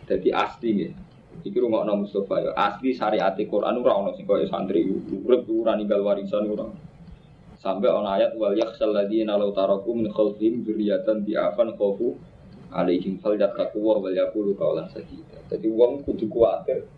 jadi 0.09 0.29
asli 0.35 0.71
ya. 0.89 0.91
Iki 1.41 1.57
rungokno 1.57 2.05
Mustafa 2.05 2.43
ya 2.43 2.51
asli 2.57 2.97
syariat 2.97 3.37
Quran 3.37 3.81
ora 3.81 3.93
ono 3.97 4.11
sing 4.17 4.27
koyo 4.27 4.49
santri 4.49 4.89
urip 4.89 5.47
ora 5.47 5.77
ninggal 5.77 6.03
warisan 6.03 6.49
ora. 6.49 6.67
Sampai 7.61 7.93
ono 7.93 8.09
ayat 8.09 8.35
wal 8.41 8.57
yakhsal 8.57 8.97
ladina 8.97 9.37
law 9.37 9.53
taraku 9.53 9.93
min 9.93 10.09
khalfihim 10.09 10.65
dzurriyyatan 10.65 11.29
di'afan 11.29 11.77
khafu 11.77 12.17
alaihim 12.73 13.21
fal 13.21 13.37
yattaqu 13.37 13.77
wa 13.77 14.01
wal 14.01 14.17
yaqulu 14.17 14.57
qawlan 14.57 14.89
sadida. 14.89 15.39
Dadi 15.53 15.69
wong 15.69 16.07
kudu 16.09 16.25
kuwatir 16.31 16.89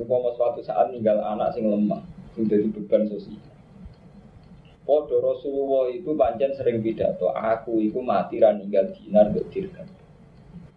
umpama 0.00 0.32
suatu 0.32 0.64
saat 0.64 0.88
ninggal 0.96 1.20
anak 1.20 1.52
sing 1.52 1.68
lemah, 1.68 2.00
sing 2.32 2.48
dadi 2.48 2.72
beban 2.72 3.04
sosial. 3.04 3.49
Podo 4.90 5.22
Rasulullah 5.22 5.86
itu 5.94 6.18
panjang 6.18 6.50
sering 6.58 6.82
pidato, 6.82 7.30
aku 7.30 7.78
itu 7.78 8.02
mati 8.02 8.42
ninggal 8.42 8.90
dinar 8.90 9.30
dirham. 9.30 9.86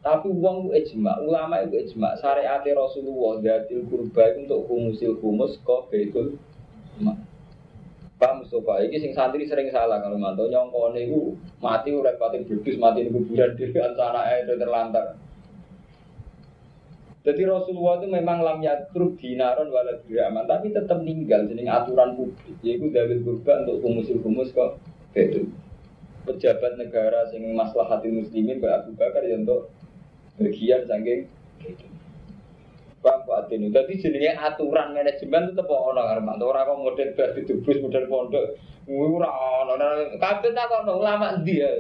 Tapi 0.06 0.30
uang 0.30 0.70
itu 0.70 0.94
ijma, 0.94 1.18
ulama 1.26 1.66
itu 1.66 1.82
ijma. 1.82 2.14
Syariat 2.22 2.62
Rasulullah 2.62 3.42
datil 3.42 3.90
kurba 3.90 4.38
untuk 4.38 4.70
humusil 4.70 5.18
humus 5.18 5.58
kok 5.66 5.90
betul. 5.90 6.38
Pak 8.22 8.34
Mustafa, 8.38 8.86
ini 8.86 9.02
sing 9.02 9.18
santri 9.18 9.50
sering 9.50 9.74
salah 9.74 9.98
kalau 9.98 10.22
mantau 10.22 10.46
nyongkone 10.46 11.10
itu 11.10 11.34
mati 11.58 11.90
udah 11.90 12.14
pati 12.22 12.46
berdus 12.46 12.78
mati 12.78 13.10
di 13.10 13.12
kuburan 13.12 13.58
di 13.58 13.66
antara 13.82 14.30
air 14.30 14.46
terlantar. 14.46 15.18
Jadi 17.24 17.48
Rasulullah 17.48 18.04
itu 18.04 18.08
memang 18.12 18.44
lam 18.44 18.60
yatruk 18.60 19.16
dinaron 19.16 19.72
wala 19.72 19.96
diraman, 20.04 20.44
tapi 20.44 20.76
tetap 20.76 21.00
meninggal 21.00 21.48
jadi 21.48 21.64
aturan 21.72 22.20
publik. 22.20 22.60
Yaitu 22.60 22.92
dalil 22.92 23.24
kurba 23.24 23.64
untuk 23.64 23.80
humusil 23.80 24.20
humus 24.20 24.52
kok 24.52 24.76
betul. 25.16 25.48
Pejabat 26.28 26.76
negara 26.76 27.24
sing 27.32 27.48
maslahatin 27.56 28.20
muslimin 28.20 28.60
Mbak 28.60 28.76
Abu 28.76 28.92
Bakar 29.00 29.24
ya 29.24 29.40
untuk 29.40 29.72
bagian 30.36 30.84
saking 30.84 31.32
Pak 33.04 33.28
Pak 33.28 33.48
Adin. 33.48 33.72
Jadi 33.72 34.00
jenenge 34.00 34.32
aturan 34.36 34.96
manajemen 34.96 35.52
tetep 35.52 35.68
ono 35.68 36.04
karena 36.04 36.40
ora 36.40 36.68
kok 36.68 36.80
model 36.80 37.10
bar 37.16 37.30
ditubus 37.36 37.78
model 37.84 38.04
pondok. 38.08 38.46
Ora 38.88 39.32
ono. 39.64 39.74
Kabeh 40.20 40.52
takon 40.52 40.92
ulama 40.92 41.40
ndi 41.40 41.64
ya? 41.64 41.72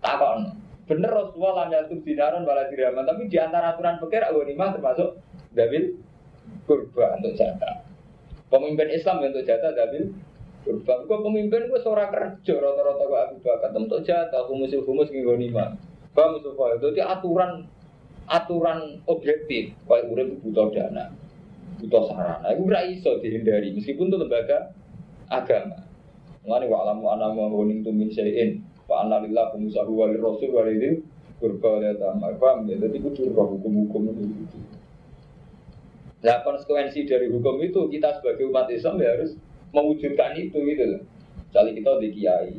Takon. 0.00 0.65
Bener 0.86 1.10
Rasulullah 1.10 1.66
lan 1.66 1.74
yatur 1.74 1.98
dinaron 2.06 2.46
bala 2.46 2.70
diraman, 2.70 3.02
tapi 3.02 3.26
di 3.26 3.38
antara 3.42 3.74
aturan 3.74 3.98
fikih 3.98 4.22
ghanimah 4.30 4.68
termasuk 4.78 5.18
dabil 5.50 5.98
kurba 6.70 7.18
untuk 7.18 7.34
jatah. 7.34 7.82
Pemimpin 8.46 8.94
Islam 8.94 9.26
untuk 9.26 9.42
jatah 9.42 9.74
dabil 9.74 10.14
kurba. 10.62 11.02
Kok 11.10 11.20
pemimpin 11.26 11.66
gue 11.66 11.80
seorang 11.82 12.14
kerja 12.14 12.54
rata-rata 12.62 13.02
kok 13.02 13.18
Abu 13.18 13.36
Bakar 13.42 13.70
untuk 13.74 14.00
jatah 14.06 14.46
humus-humus 14.46 15.10
nggo 15.10 15.34
ghanimah. 15.34 15.74
Paham 16.14 16.38
Mustafa? 16.38 16.78
Jadi 16.80 17.02
aturan 17.02 17.66
aturan 18.26 18.98
objektif 19.06 19.70
kayak 19.86 20.10
urip 20.10 20.28
butuh 20.42 20.74
dana 20.74 21.14
butuh 21.78 22.10
sarana 22.10 22.46
itu 22.50 22.62
ora 22.66 22.80
iso 22.82 23.22
dihindari 23.22 23.70
meskipun 23.70 24.10
itu 24.10 24.18
lembaga 24.18 24.74
agama 25.30 25.86
Mengenai 26.46 26.70
wa 26.70 26.78
alamu 26.86 27.04
ana 27.10 27.26
ma 27.34 27.50
woning 27.50 27.82
tu 27.82 27.90
min 27.90 28.06
syai'in 28.10 28.62
wa 28.96 29.04
anna 29.04 29.20
lillah 29.20 29.52
kumusahu 29.52 29.92
wa 29.92 30.08
rasul 30.08 30.56
wa 30.56 30.64
lidin 30.64 31.04
kurba 31.36 31.76
wa 31.76 31.92
tamar 32.00 32.32
paham 32.40 32.64
ya 32.64 32.80
jadi 32.80 32.96
kudu 32.96 33.36
hukum-hukum 33.36 34.08
itu 34.16 34.56
Nah 36.24 36.40
konsekuensi 36.40 37.04
dari 37.04 37.28
hukum 37.28 37.60
itu 37.60 37.92
kita 37.92 38.18
sebagai 38.18 38.48
umat 38.48 38.72
Islam 38.72 38.96
ya 38.98 39.14
harus 39.14 39.36
mewujudkan 39.70 40.32
itu 40.34 40.58
gitu 40.58 40.84
loh. 40.96 41.02
Misalnya 41.46 41.72
kita 41.76 41.90
di 42.02 42.08
kiai, 42.10 42.50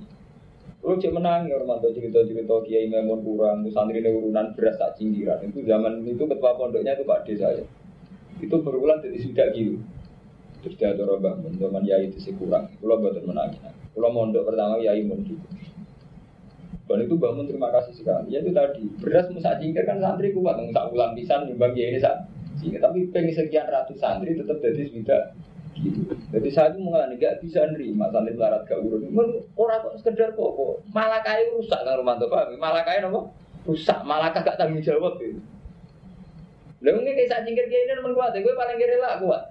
Lu 0.87 0.93
cek 0.95 1.09
menang 1.09 1.49
ya 1.49 1.57
Romanto 1.57 1.89
cerita-cerita 1.89 2.63
Kiai 2.63 2.87
Memun 2.87 3.25
kurang, 3.25 3.65
itu 3.65 3.73
santri 3.73 3.99
urunan 4.05 4.53
beras 4.53 4.77
tak 4.77 4.95
cinggiran. 4.95 5.41
Itu 5.43 5.65
zaman 5.65 6.05
itu 6.05 6.23
ketua 6.23 6.53
pondoknya 6.53 6.95
itu 6.95 7.03
Pak 7.03 7.25
D 7.25 7.35
saya. 7.35 7.65
Itu 8.37 8.61
berulang 8.61 9.01
jadi 9.01 9.19
sudah 9.19 9.51
gitu. 9.51 9.81
Terus 10.61 10.73
dia 10.77 10.93
adoro 10.93 11.17
bangun, 11.17 11.57
zaman 11.57 11.83
yai 11.83 12.07
itu 12.07 12.21
sih 12.21 12.33
kurang. 12.37 12.69
Kulo 12.77 13.01
buatan 13.01 13.25
menangin. 13.25 13.73
Kulo 13.97 14.07
mondok 14.13 14.47
pertama 14.47 14.77
yai 14.77 15.01
gitu. 15.01 15.35
Dan 16.87 17.03
itu 17.03 17.19
bangun 17.19 17.43
terima 17.43 17.67
kasih 17.75 17.93
sekali. 17.99 18.31
Ya 18.31 18.39
itu 18.39 18.55
tadi 18.55 18.87
beras 19.03 19.27
musa 19.35 19.59
jingkir 19.59 19.83
kan 19.83 19.99
santri 19.99 20.31
kuat, 20.31 20.55
musa 20.55 20.87
ulang 20.87 21.11
pisan 21.19 21.43
nyumbang 21.51 21.75
ya 21.75 21.91
ini 21.91 21.99
saat. 21.99 22.23
Tapi 22.57 23.11
pengen 23.11 23.35
sekian 23.35 23.67
ratus 23.67 23.99
santri 23.99 24.39
tetap 24.39 24.57
jadi 24.63 24.87
sudah 24.89 25.35
gitu. 25.77 26.15
Jadi 26.33 26.49
saya 26.49 26.73
itu 26.73 26.81
mengalami 26.81 27.21
gak 27.21 27.43
bisa 27.43 27.67
nerima 27.69 28.09
santri 28.09 28.33
melarat 28.33 28.63
gak 28.65 28.81
urun. 28.81 29.03
Orang 29.59 29.83
kok 29.83 29.93
sekedar 30.01 30.31
kok, 30.33 30.81
malah 30.95 31.21
kayak 31.21 31.53
rusak 31.53 31.77
kan 31.83 31.99
Romanto 31.99 32.31
paham? 32.31 32.55
Malah 32.55 32.81
kayak 32.87 33.11
apa? 33.11 33.29
Rusak, 33.67 33.99
malah 34.07 34.31
gak 34.31 34.57
tanggung 34.57 34.81
jawab 34.81 35.19
gitu. 35.19 35.43
Lalu 36.81 37.09
ini 37.09 37.11
kayak 37.19 37.43
jingkir 37.45 37.65
kayak 37.67 37.99
ini 37.99 38.15
kuat, 38.15 38.31
gue 38.37 38.53
paling 38.53 38.77
kira 38.77 38.95
lah 39.01 39.17
kuat. 39.21 39.43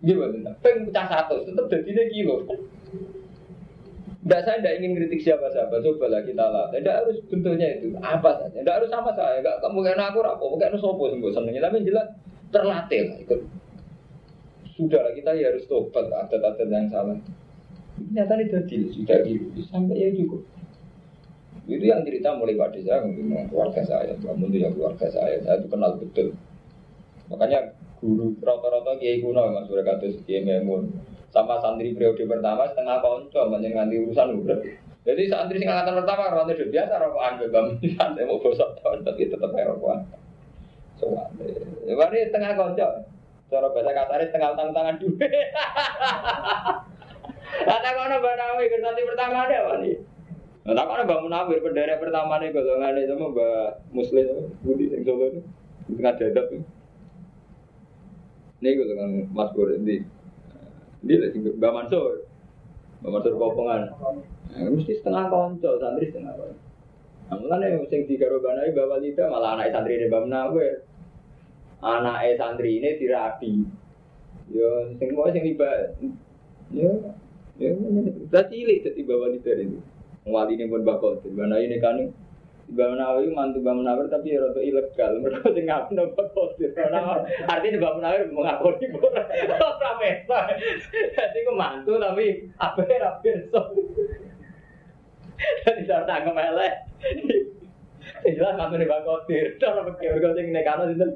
Gimana? 0.00 0.52
Pengen 0.64 0.88
pecah 0.88 1.06
satu, 1.08 1.44
tetap 1.44 1.66
jadi 1.68 2.08
kilo. 2.08 2.48
Tidak 4.20 4.40
saya 4.44 4.60
tidak 4.60 4.74
ingin 4.84 4.92
kritik 5.00 5.20
siapa-siapa, 5.24 5.80
cobalah 5.80 6.20
kita 6.20 6.44
latih. 6.44 6.84
Tidak 6.84 6.96
harus 7.00 7.16
bentuknya 7.32 7.66
itu 7.80 7.96
apa 8.04 8.30
saja. 8.36 8.58
Tidak 8.60 8.74
harus 8.76 8.90
sama 8.92 9.16
saya. 9.16 9.40
Kamu 9.40 9.80
kayak 9.80 10.12
aku 10.12 10.20
rapo, 10.20 10.44
kayak 10.60 10.76
sopo 10.76 11.08
sembuh 11.08 11.32
senengnya. 11.32 11.64
Tapi 11.64 11.88
jelas 11.88 12.04
terlatih 12.52 13.00
lah 13.08 13.16
ikut. 13.24 13.40
Sudah 14.76 15.00
lah 15.08 15.12
kita 15.16 15.32
ya 15.40 15.48
harus 15.48 15.64
tobat 15.64 16.12
adat-adat 16.12 16.68
yang 16.68 16.92
salah. 16.92 17.16
Nyata 18.00 18.32
ini 18.36 18.44
tadi 18.48 18.76
sudah 18.92 19.18
gitu 19.24 19.60
sampai 19.68 19.96
ya 19.96 20.08
cukup. 20.12 20.40
Itu 21.68 21.84
yang 21.84 22.02
cerita 22.02 22.34
mulai 22.34 22.56
pada 22.56 22.80
saya, 22.82 23.04
mungkin 23.04 23.46
keluarga 23.46 23.82
saya, 23.84 24.12
kamu 24.18 24.50
itu 24.50 24.56
ya 24.64 24.68
keluarga 24.72 25.06
saya, 25.12 25.36
saya 25.44 25.60
itu 25.60 25.68
kenal 25.68 25.94
betul. 26.00 26.34
Makanya 27.30 27.76
guru 28.00 28.34
rata-rata 28.40 28.96
kiai 28.96 29.20
kuno 29.20 29.52
mas 29.52 29.68
sudah 29.68 29.84
kados 29.84 30.16
kiai 30.24 30.42
memun 30.42 30.88
sama 31.30 31.62
santri 31.62 31.94
periode 31.94 32.26
pertama 32.26 32.66
setengah 32.66 32.98
konco 32.98 33.40
banyak 33.50 33.70
nganti 33.74 33.96
urusan 34.02 34.28
udah 34.42 34.58
jadi 35.06 35.22
santri 35.30 35.62
sing 35.62 35.70
pertama 35.70 36.30
rata 36.30 36.52
udah 36.52 36.68
biasa 36.68 36.92
rokokan 36.98 37.32
bebam 37.40 37.66
santai 37.96 38.26
mau 38.26 38.42
gosok 38.42 38.78
tahun 38.82 39.06
tapi 39.06 39.30
tetap 39.30 39.50
aja 39.54 39.70
rokokan 39.70 40.04
soalnya 41.00 41.48
ini 41.88 42.28
tengah 42.28 42.52
konco. 42.54 42.88
Cara 43.50 43.66
bahasa 43.74 43.90
kasarnya 43.90 44.30
tengah 44.30 44.54
tangan 44.54 44.70
tangan 44.70 44.94
dulu 45.02 45.18
Kata 47.50 47.88
kono 47.98 48.14
Mbak 48.22 48.34
Nawi, 48.38 48.70
santri 48.78 49.02
pertama 49.10 49.42
ada 49.42 49.56
apa 49.66 49.74
nih? 49.82 49.98
Nah, 50.62 50.72
tak 50.78 50.86
kono 50.86 51.02
Mbak 51.02 51.20
Munawir, 51.26 51.58
pendera 51.58 51.98
pertama 51.98 52.38
nih, 52.38 52.54
golongan 52.54 52.94
ini 52.94 53.10
sama 53.10 53.26
Mbak 53.34 53.90
Muslim, 53.90 54.54
Budi, 54.62 54.86
yang 54.94 55.02
Solo 55.02 55.24
ini, 55.34 55.40
tengah 55.98 56.14
dadap 56.14 56.46
nih. 56.54 56.62
Ini 58.60 58.76
gue 58.76 58.86
dengan 58.86 59.10
Mas 59.34 59.50
Bur 59.50 59.72
lagi 61.04 61.38
Mbak 61.40 61.72
Mansur. 61.72 62.28
Mbak 63.00 63.10
Mansur 63.10 63.32
Kopongan. 63.40 63.82
Nah, 64.50 64.66
mesti 64.66 64.98
setengah 64.98 65.30
konco, 65.30 65.78
santri 65.80 66.10
setengah 66.10 66.34
konco. 66.36 66.58
Nah, 67.30 67.62
yang 67.62 67.86
sing 67.86 68.04
digarobanai 68.10 68.74
Mbak 68.74 68.86
Walida 68.90 69.30
malah 69.30 69.56
anak 69.56 69.72
santri 69.72 69.96
ini 69.96 70.10
Mbak 70.10 70.22
Menawir. 70.26 70.74
Anak 71.80 72.36
santri 72.36 72.82
ini 72.82 72.98
dirapi. 73.00 73.54
Yo, 74.50 74.90
sing 74.98 75.08
mau 75.14 75.30
sing 75.30 75.46
tiba, 75.46 75.94
yo, 76.74 77.14
yo, 77.54 77.70
udah 78.26 78.44
cilik 78.50 78.82
jadi 78.82 79.00
Mbak 79.00 79.20
Walida 79.22 79.52
ini. 79.56 79.78
Wali 80.28 80.60
pun 80.68 80.84
bakal, 80.84 81.16
Mbak 81.24 81.46
Nawi 81.48 81.64
ini 81.70 81.76
kan 81.80 81.96
Mbak 82.70 82.88
Munawir 82.94 83.30
mantu 83.34 83.58
Mbak 83.58 83.74
Munawir 83.82 84.06
tapi 84.06 84.30
ya 84.30 84.38
rada 84.46 84.62
ilegal. 84.62 85.12
Mereka 85.18 85.48
sing 85.50 85.64
ngaku 85.66 85.90
nambah 85.98 86.26
kodir. 86.30 86.70
Artinya 87.50 87.78
Mbak 87.82 87.94
Munawir 87.98 88.22
mengakoni 88.30 88.86
ora 88.94 89.90
pesta. 89.98 90.38
Jadi 91.18 91.38
ku 91.42 91.52
mantu 91.58 91.98
tapi 91.98 92.46
apa 92.62 92.80
ya 92.86 93.10
pirsa. 93.18 93.60
Jadi 95.66 95.82
ora 95.90 96.06
tangkem 96.06 96.38
elek. 96.38 96.74
Jelas 98.22 98.54
ngaku 98.54 98.74
nih 98.78 98.86
Mbak 98.86 99.02
Kodir. 99.02 99.46
Cara 99.58 99.82
pakai 99.82 100.10
mereka 100.14 100.36
sing 100.38 100.46
nekano 100.54 100.82
sinten. 100.86 101.10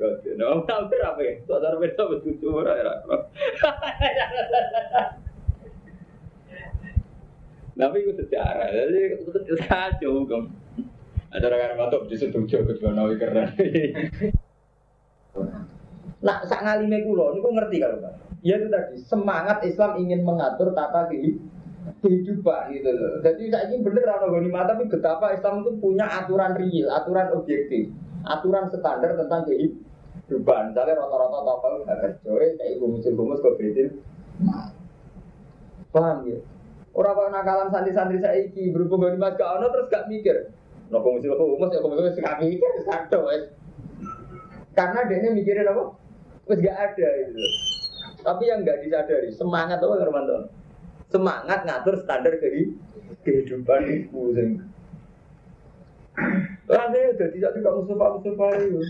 Kodir. 0.00 0.34
Tapi 0.40 0.96
apa 1.04 1.20
ya? 1.20 1.32
Saudara 1.44 1.76
pirsa 1.76 2.08
betul 2.08 2.56
ora 2.56 2.72
ora. 2.72 2.96
Tapi 7.74 8.06
itu 8.06 8.14
sejarah, 8.14 8.70
jadi 8.70 9.18
itu 9.18 9.54
kacau 9.66 10.22
kan. 10.30 10.46
Ada 11.34 11.50
orang 11.50 11.74
matuk 11.74 12.06
di 12.06 12.14
situ 12.14 12.46
jauh 12.46 12.62
kejualan 12.62 13.18
keren. 13.18 13.50
Nah, 16.22 16.46
sak 16.46 16.62
ngalime 16.62 17.02
kulo, 17.02 17.34
niku 17.34 17.50
ngerti 17.50 17.82
kalau 17.82 17.98
Pak. 17.98 18.14
Ya 18.46 18.62
itu 18.62 18.70
tadi, 18.70 18.94
semangat 19.02 19.58
Islam 19.66 19.98
ingin 19.98 20.22
mengatur 20.22 20.70
tata 20.70 21.10
kehidupan 21.10 22.62
gitu 22.78 22.90
loh. 22.94 23.18
Jadi 23.26 23.50
saya 23.50 23.66
ingin 23.66 23.82
bener 23.82 24.06
orang 24.06 24.38
ghanimah, 24.38 24.64
tapi 24.70 24.86
betapa 24.86 25.34
Islam 25.34 25.66
itu 25.66 25.74
punya 25.82 26.06
aturan 26.06 26.54
real, 26.54 26.86
aturan 26.94 27.34
objektif, 27.34 27.90
aturan 28.22 28.70
standar 28.70 29.18
tentang 29.18 29.42
kehidupan. 29.50 30.70
Misalnya 30.70 31.02
rata-rata 31.02 31.38
topel 31.42 31.72
gak 31.82 31.98
kerja, 31.98 32.30
kayak 32.30 32.70
ibu 32.78 32.86
musim-musim 32.86 33.42
kok 33.42 33.58
bedil. 33.58 33.88
Paham 35.90 36.30
ya? 36.30 36.38
Orang 36.94 37.18
kok 37.18 37.30
nakalan 37.34 37.68
santri-santri 37.74 38.22
saya 38.22 38.38
iki 38.38 38.70
berhubung 38.70 39.02
gak 39.02 39.18
mas 39.18 39.34
gak 39.34 39.58
ono 39.58 39.66
terus 39.66 39.90
gak 39.90 40.06
mikir. 40.06 40.54
Nopo 40.94 41.18
mesti 41.18 41.26
nopo 41.26 41.58
umus 41.58 41.74
ya 41.74 41.82
komunis 41.82 42.14
gak 42.22 42.38
mikir 42.38 42.70
satu 42.86 43.18
wes. 43.26 43.50
Karena 44.78 45.02
dia 45.10 45.30
mikirin 45.34 45.66
apa? 45.66 45.90
Wes 46.46 46.58
gak 46.62 46.78
ada 46.78 47.08
itu. 47.26 47.42
Tapi 48.22 48.42
yang 48.46 48.62
gak 48.62 48.78
disadari 48.86 49.34
semangat 49.34 49.82
apa 49.82 49.94
Hermanto? 49.98 50.54
Semangat 51.10 51.66
ngatur 51.66 51.98
standar 51.98 52.38
kehidupan 53.26 53.80
itu. 53.90 54.18
Rasanya 56.70 57.10
udah 57.10 57.28
tidak 57.34 57.52
tidak 57.58 57.72
Mustafa 57.74 58.06
Mustafa 58.22 58.46
itu. 58.62 58.80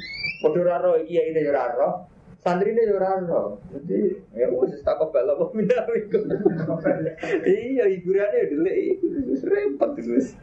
Podo 0.44 0.60
raro 0.60 1.00
iki 1.00 1.16
ya 1.16 1.24
ini 1.24 1.40
raro 1.48 2.04
santri 2.44 2.76
ini 2.76 2.84
juga 2.84 3.00
rano 3.00 3.56
jadi 3.72 4.20
ya 4.36 4.52
wes 4.52 4.76
tak 4.84 5.00
kebal 5.00 5.32
apa 5.32 5.44
minta 5.56 5.80
iya 7.48 7.88
hiburannya 7.88 8.52
dulu 8.52 8.70
repot 9.48 9.90
terus 9.96 10.36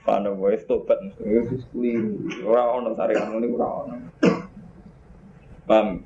Pana 0.00 0.32
gue 0.32 0.56
tobat, 0.64 0.96
wis 1.20 1.64
keliru. 1.72 2.24
Ora 2.48 2.72
ono 2.72 2.96
saringan 2.96 3.36
ngene 3.36 3.46
ora 3.52 3.68
ono. 3.84 3.94
Paham? 5.68 6.00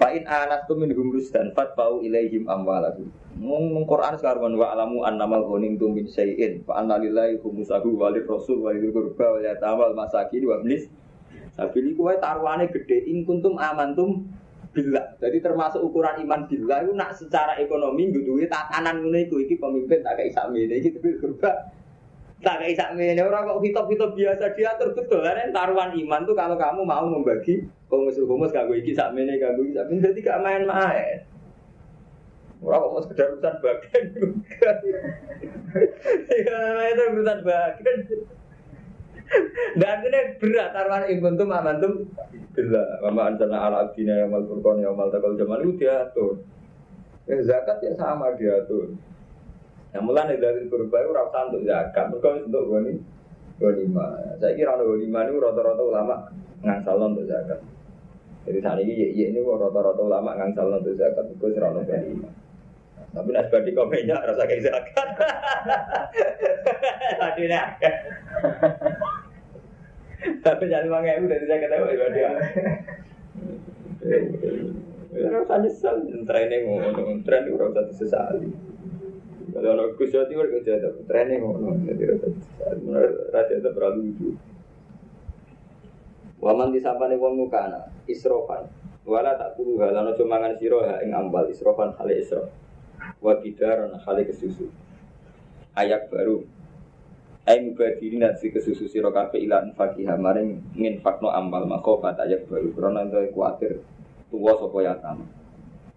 Fa'in 0.00 0.24
anastum 0.24 0.80
minhum 0.80 1.12
rusdan 1.12 1.52
fatfa'u 1.52 2.00
ilaihim 2.00 2.48
amwalahum. 2.48 3.12
Mung 3.36 3.84
Quran 3.84 4.16
sekarang 4.16 4.56
wa 4.56 4.72
alamu 4.72 5.04
annamal 5.04 5.44
ghanimtum 5.46 5.94
min 5.94 6.08
syai'in 6.08 6.64
fa 6.64 6.80
anna 6.80 6.96
lillahi 6.96 7.38
khumsahu 7.44 7.92
wa 7.92 8.08
lirrasul 8.08 8.64
wa 8.64 8.72
lil 8.72 8.88
qurba 8.88 9.36
wa 9.36 9.40
yatamal 9.44 9.92
masakin 9.92 10.42
wa 10.48 10.58
tapi 11.52 11.84
ini 11.84 11.92
kue 11.92 12.16
taruhannya 12.16 12.72
gede, 12.72 13.04
in 13.12 13.28
kuntum 13.28 13.60
amantum 13.60 14.24
bila. 14.72 15.04
Jadi 15.20 15.38
termasuk 15.44 15.84
ukuran 15.84 16.24
iman 16.24 16.48
bila 16.48 16.80
itu 16.80 16.92
nak 16.96 17.12
secara 17.12 17.60
ekonomi 17.60 18.08
duwe 18.08 18.48
tatanan 18.48 19.04
ngono 19.04 19.20
iku 19.20 19.36
iki 19.44 19.60
pemimpin 19.60 20.00
tak 20.00 20.16
kayak 20.16 20.32
sakmene 20.32 20.80
iki 20.80 20.96
tapi 20.96 21.20
berubah. 21.20 21.54
Tak 22.42 22.56
kayak 22.58 22.74
sakmene 22.80 23.20
orang 23.20 23.46
kok 23.46 23.60
hitop-hitop 23.62 24.10
biasa 24.16 24.56
diatur 24.56 24.96
betul 24.96 25.20
kan 25.22 25.52
taruhan 25.52 25.92
iman 25.92 26.24
tuh 26.24 26.34
kalau 26.34 26.56
kamu 26.56 26.82
mau 26.82 27.04
membagi 27.04 27.68
komus-komus 27.86 28.50
kanggo 28.50 28.72
iki 28.72 28.96
sakmene 28.96 29.36
kanggo 29.36 29.62
iki 29.68 29.76
sakmene 29.76 30.00
dadi 30.00 30.20
gak 30.24 30.40
main-main. 30.40 31.20
Orang 32.64 32.80
kok 32.80 32.92
mau 32.96 33.02
sekedar 33.04 33.26
urusan 33.36 33.54
bagian 33.60 34.02
juga. 34.16 34.70
Ya, 36.32 36.60
itu 36.92 37.02
urusan 37.12 37.38
bagian. 37.44 37.98
Dan 39.80 40.04
ini 40.04 40.36
berat 40.36 40.76
taruhan 40.76 41.08
ingkuntum 41.08 41.48
amantum 41.48 42.04
bila 42.52 42.84
mama 43.00 43.32
anjana 43.32 43.56
ala 43.56 43.76
abdina 43.88 44.20
yang 44.20 44.28
mal 44.28 44.44
furqan 44.44 44.84
yang 44.84 44.92
mal 44.92 45.08
takal 45.08 45.32
zaman 45.32 45.64
itu 45.64 45.80
diatur. 45.80 46.44
Ya, 47.24 47.40
zakat 47.40 47.80
ya 47.80 47.96
sama 47.96 48.36
diatur. 48.36 48.92
Yang 49.96 50.04
mulai 50.04 50.36
dari 50.36 50.68
kurba 50.68 51.00
itu 51.00 51.10
rasa 51.16 51.48
untuk 51.48 51.64
zakat. 51.64 52.12
Mereka 52.12 52.28
untuk 52.48 52.64
goni 52.68 52.92
lima. 53.62 54.06
Saya 54.42 54.58
kira 54.58 54.74
ada 54.74 54.84
lima 54.84 55.22
ini 55.22 55.38
rata-rata 55.38 55.82
ulama 55.86 56.16
ngangsal 56.60 56.98
untuk 56.98 57.30
zakat. 57.30 57.62
Jadi 58.42 58.58
saat 58.58 58.82
ini 58.82 59.14
ya, 59.14 59.30
ini 59.30 59.38
rata-rata 59.38 60.02
ulama 60.02 60.34
ngangsal 60.36 60.76
untuk 60.76 60.98
zakat. 60.98 61.24
Itu 61.32 61.46
serana 61.54 61.80
lima. 61.86 62.28
Tapi 63.12 63.28
nas 63.28 63.44
badi 63.52 63.76
komennya 63.76 64.24
rasa 64.24 64.48
kayak 64.48 64.64
zakat. 64.66 65.08
Tadi. 67.20 67.44
Tapi 70.22 70.62
jangan 70.70 70.86
lima 70.86 70.98
ribu 71.02 71.26
dari 71.30 71.44
saya 71.50 71.58
ketahui 71.62 71.98
ya 71.98 72.06
dia. 72.14 72.30
Ya 75.12 75.28
rasa 75.28 75.60
nyesal, 75.60 75.96
training 76.24 76.62
ngono, 76.66 77.20
training 77.26 77.52
ora 77.52 77.68
usah 77.68 77.84
disesali. 77.90 78.48
Kalau 79.52 79.76
orang 79.76 79.92
Gus 80.00 80.16
Timur 80.16 80.48
kerja 80.48 80.80
ada 80.80 80.88
training 81.04 81.40
ngono, 81.44 81.76
jadi 81.84 82.16
rasa 82.16 82.26
disesali. 82.32 82.80
Menurut 82.86 83.28
raja 83.28 83.52
itu 83.52 83.70
terlalu 83.70 83.98
lucu. 84.08 84.30
Waman 86.42 86.74
disapa 86.74 87.06
nih 87.06 87.20
wong 87.20 87.38
mukana, 87.38 87.92
isrofan. 88.10 88.66
Wala 89.02 89.34
tak 89.34 89.58
kuru 89.58 89.82
halan 89.82 90.14
ojo 90.14 90.26
mangan 90.26 90.54
sira 90.58 91.02
ing 91.02 91.10
ambal 91.10 91.46
isrofan 91.50 91.94
hale 91.98 92.22
isrof. 92.22 92.50
Wa 93.18 93.38
bidaran 93.42 93.94
hale 93.98 94.22
kesusu. 94.26 94.70
Ayat 95.74 96.06
baru. 96.10 96.46
Ai 97.42 97.58
mubadiri 97.58 98.22
nasi 98.22 98.54
kesusu 98.54 98.86
sira 98.86 99.10
kabeh 99.10 99.42
ilan 99.42 99.74
fakihah 99.74 100.14
maring 100.14 100.62
nginfakno 100.78 101.26
ambal 101.26 101.66
makhofat 101.66 102.14
ayat 102.22 102.46
baru 102.46 102.70
krana 102.70 103.02
ento 103.02 103.18
kuatir 103.34 103.82
tuwa 104.30 104.54
sapa 104.54 104.78
yatam. 104.86 105.26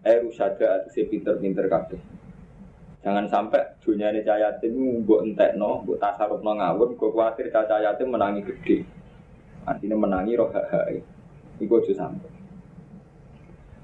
Ai 0.02 0.26
rusada 0.26 0.82
atuse 0.82 1.06
pinter-pinter 1.06 1.70
kabeh. 1.70 2.02
Jangan 3.06 3.30
sampai 3.30 3.78
dunia 3.78 4.10
ini 4.10 4.26
cahaya 4.26 4.58
yatim 4.58 5.06
mbok 5.06 5.22
entekno, 5.22 5.86
mbok 5.86 6.02
tasarufno 6.02 6.58
ngawur, 6.58 6.98
gue 6.98 7.10
khawatir 7.14 7.54
cahaya 7.54 7.94
yatim 7.94 8.10
menangi 8.10 8.42
gede. 8.42 8.82
Artinya 9.70 9.94
menangi 10.02 10.34
roh 10.34 10.50
hak 10.50 10.66
hak. 10.74 10.98
Iku 11.62 11.78
aja 11.78 11.94
sampai. 11.94 12.34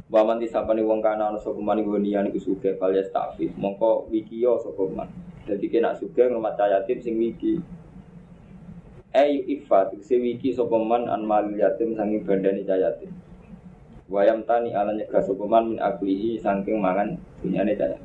Waman 0.09 0.41
disapani 0.41 0.81
wong 0.81 1.05
kana 1.05 1.29
ana 1.29 1.37
sapa 1.37 1.61
man 1.61 1.77
iku 1.77 2.01
niyan 2.01 2.33
iku 2.33 2.41
suge 2.41 2.73
alias 2.81 3.13
takfif. 3.13 3.53
Mongko 3.53 4.09
wikiyo 4.09 4.57
sapa 4.57 4.81
man. 4.89 5.09
Dadi 5.41 5.65
kena 5.73 5.97
ngrumat 5.97 6.53
cahaya 6.53 6.85
yatim 6.85 7.01
sing 7.01 7.17
wiki. 7.17 7.57
Ayu 9.11 9.43
ifat 9.49 9.97
se 9.99 10.15
wiki 10.21 10.53
sapa 10.53 10.77
man 10.77 11.09
an 11.09 11.25
mal 11.25 11.43
yatim 11.57 11.97
sanging 11.97 12.21
bandane 12.23 12.61
cahaya 12.61 12.93
yatim. 12.93 13.09
Wayam 14.11 14.45
tani 14.45 14.69
ala 14.75 14.93
nyegah 14.93 15.23
sapa 15.23 15.43
man 15.47 15.73
min 15.73 15.79
aklihi 15.79 16.37
saking 16.37 16.77
mangan 16.77 17.15
dunyane 17.41 17.73
cahaya 17.79 17.97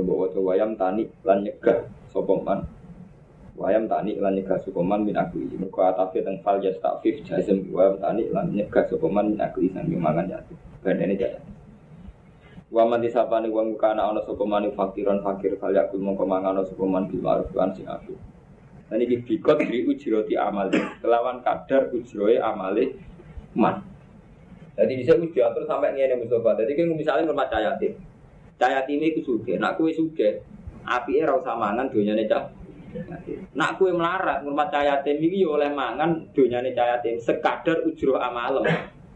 Mbok 0.00 0.16
waca 0.16 0.40
wayam 0.40 0.72
tani 0.80 1.04
lan 1.26 1.44
nyegah 1.44 1.84
sapa 2.08 2.34
man. 2.40 2.64
Wayam 3.60 3.84
tani 3.86 4.16
lan 4.16 4.32
nyegah 4.34 4.56
sapa 4.56 4.80
man 4.80 5.04
min 5.04 5.14
akli. 5.14 5.46
Mergo 5.60 5.84
atafe 5.84 6.24
teng 6.24 6.40
fal 6.40 6.58
yastafif 6.64 7.20
jazm 7.22 7.68
wayam 7.70 8.00
tani 8.00 8.32
lan 8.32 8.50
nyegah 8.50 8.88
sapa 8.88 9.06
man 9.06 9.36
min 9.36 9.40
akli 9.44 9.68
sang 9.70 9.86
mangan 9.86 10.26
yati. 10.32 10.54
Bandene 10.80 11.14
jaya. 11.20 11.49
Wa 12.70 12.86
man 12.86 13.02
disapane 13.02 13.50
wong 13.50 13.74
kana 13.74 14.14
ana 14.14 14.22
sapa 14.22 14.46
man 14.46 14.70
fakiran 14.70 15.20
fakir 15.26 15.58
fal 15.58 15.74
yakul 15.74 15.98
mongko 15.98 16.22
mangan 16.22 16.54
ana 16.54 16.62
sapa 16.62 16.86
man 16.86 17.10
bil 17.10 17.18
ma'ruf 17.18 17.50
lan 17.54 17.74
sing 17.74 17.86
apik. 17.90 18.14
Dan 18.90 19.06
ini 19.06 19.22
bikot 19.22 19.62
dari 19.62 19.86
ujroti 19.86 20.34
amali 20.34 20.74
Kelawan 20.98 21.46
kadar 21.46 21.94
ujroe 21.94 22.42
amale 22.42 22.90
man 23.54 23.86
Jadi 24.74 24.98
bisa 24.98 25.14
uji 25.14 25.38
atur 25.38 25.62
sampai 25.62 25.94
ngene 25.94 26.18
Mustafa 26.18 26.58
Jadi 26.58 26.74
kan 26.74 26.90
misalnya 26.98 27.30
rumah 27.30 27.46
cayatin 27.46 27.94
Cahaya 28.60 28.84
timi 28.84 29.16
ku 29.16 29.24
suge, 29.24 29.56
nak 29.56 29.80
kue 29.80 29.88
suge, 29.88 30.44
api 30.84 31.24
usah 31.24 31.56
mangan 31.56 31.88
dunia 31.88 32.12
cah. 32.28 32.44
Nak 33.56 33.80
kue 33.80 33.88
melarat, 33.88 34.44
ngurmat 34.44 34.68
cahaya 34.68 35.00
timi 35.00 35.32
yo 35.40 35.56
oleh 35.56 35.72
mangan 35.72 36.28
cahaya 36.36 37.00
tim 37.00 37.16
sekadar 37.16 37.80
ujroh 37.88 38.20
amalem. 38.20 38.68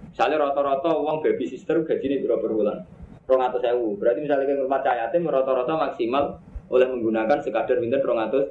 Misalnya 0.09 0.49
rata-rata 0.49 0.97
uang 0.97 1.21
baby 1.21 1.45
sister 1.45 1.85
gaji 1.85 2.07
ini 2.09 2.25
berapa 2.25 2.49
bulan? 2.49 2.89
Rong 3.25 3.41
atau 3.41 3.59
sewu. 3.61 3.97
Berarti 3.97 4.21
misalnya 4.21 4.45
ke 4.45 4.55
ngurmat 4.61 4.81
cahaya 4.85 5.09
tim 5.09 5.25
rata-rata 5.25 5.75
maksimal 5.75 6.37
oleh 6.69 6.87
menggunakan 6.89 7.39
sekadar 7.41 7.81
minta 7.81 8.01
rong 8.01 8.21
atau 8.21 8.45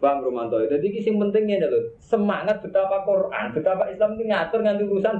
Bang 0.00 0.24
Romanto. 0.24 0.56
Jadi 0.64 0.80
ini 0.80 1.04
yang 1.04 1.20
pentingnya 1.20 1.60
adalah 1.60 1.84
semangat 2.00 2.56
betapa 2.64 3.04
Quran, 3.04 3.52
betapa 3.52 3.84
Islam 3.92 4.16
ini 4.16 4.32
ngatur 4.32 4.64
nganti 4.64 4.82
urusan 4.88 5.14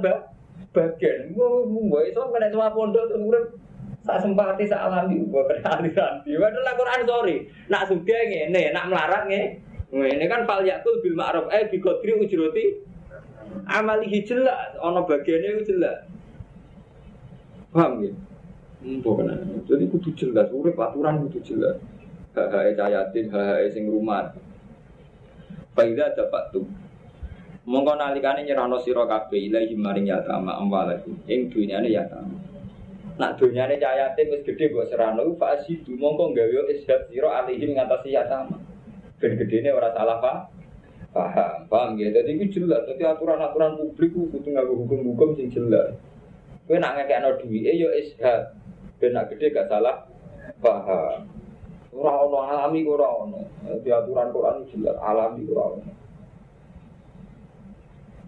bagian. 0.73 1.37
Gue 1.37 2.01
Islam 2.09 2.33
kena 2.33 2.49
semua 2.49 2.73
pondok 2.73 3.13
terus 3.13 3.61
Sak 4.01 4.25
sempati 4.25 4.65
sak 4.65 4.81
alami 4.89 5.21
gua 5.29 5.45
kena 5.45 5.77
aliran. 5.77 6.25
Padahal 6.25 6.73
Quran 6.73 7.01
sorry. 7.05 7.37
Nak 7.69 7.85
suge 7.85 8.17
ngene, 8.33 8.73
nak 8.73 8.89
melarat 8.89 9.29
ngene. 9.29 9.61
Ini 9.93 10.25
kan 10.25 10.49
fal 10.49 10.65
yakul 10.65 11.05
bil 11.05 11.19
ma'ruf 11.19 11.53
eh 11.53 11.69
bi 11.69 11.83
qadri 11.83 12.17
ujroti 12.17 12.65
amalihi 13.69 14.25
jelas 14.25 14.73
ana 14.81 15.05
bagiane 15.05 15.61
jelas. 15.69 16.07
Paham 17.71 18.03
ya? 18.03 18.13
Mbok 18.81 19.15
kena. 19.23 19.35
Jadi 19.69 19.85
kudu 19.93 20.11
jelas, 20.17 20.49
urip 20.51 20.75
aturan 20.75 21.23
kudu 21.29 21.39
jelas. 21.45 21.77
Hak-hak 22.35 22.75
cayatin, 22.75 23.31
hak-hak 23.31 23.71
sing 23.71 23.87
rumah. 23.87 24.35
Faida 25.77 26.11
dapat 26.17 26.51
tuh. 26.51 26.67
Mongko 27.69 27.95
nalikane 27.95 28.43
nyerahno 28.43 28.83
sira 28.83 29.07
kabeh 29.07 29.47
ilahi 29.47 29.77
maring 29.79 30.11
yatama 30.11 30.59
amwalakum 30.59 31.15
ing 31.31 31.53
dunyane 31.53 31.93
yatama. 31.93 32.35
Nak 33.21 33.39
dunyane 33.39 33.79
cayatin 33.79 34.33
wis 34.33 34.43
gede 34.43 34.73
mbok 34.73 34.89
serano 34.91 35.23
fa 35.39 35.55
asidu 35.55 35.95
mongko 35.95 36.35
gawe 36.35 36.67
ishab 36.75 37.07
sira 37.07 37.45
alihim 37.45 37.79
ngatasi 37.79 38.17
yatama. 38.17 38.59
Ben 39.21 39.39
gedene 39.39 39.71
ora 39.71 39.95
salah 39.95 40.19
pak. 40.19 40.37
Paham, 41.15 41.67
paham 41.71 41.99
ya. 42.01 42.11
Jadi 42.11 42.39
itu 42.39 42.63
jelas. 42.63 42.87
Jadi 42.87 43.03
aturan-aturan 43.03 43.77
publik 43.79 44.15
itu 44.15 44.31
kudu 44.31 44.49
nganggo 44.55 44.75
hukum-hukum 44.87 45.35
sing 45.37 45.51
jelas. 45.51 45.95
Kowe 46.71 46.79
nak 46.79 47.03
ngekekno 47.03 47.35
duwike 47.43 47.75
yo 47.75 47.91
ishab. 47.91 48.55
Ben 49.03 49.11
nak 49.11 49.27
gede 49.27 49.51
gak 49.51 49.67
salah. 49.67 50.07
Paham. 50.63 51.27
Ora 51.91 52.13
ono 52.23 52.47
alami 52.47 52.87
ora 52.87 53.11
ono. 53.11 53.43
Di 53.83 53.91
aturan 53.91 54.31
Quran 54.31 54.71
jelas 54.71 54.95
alami 55.03 55.51
ora 55.51 55.65
ono. 55.75 55.91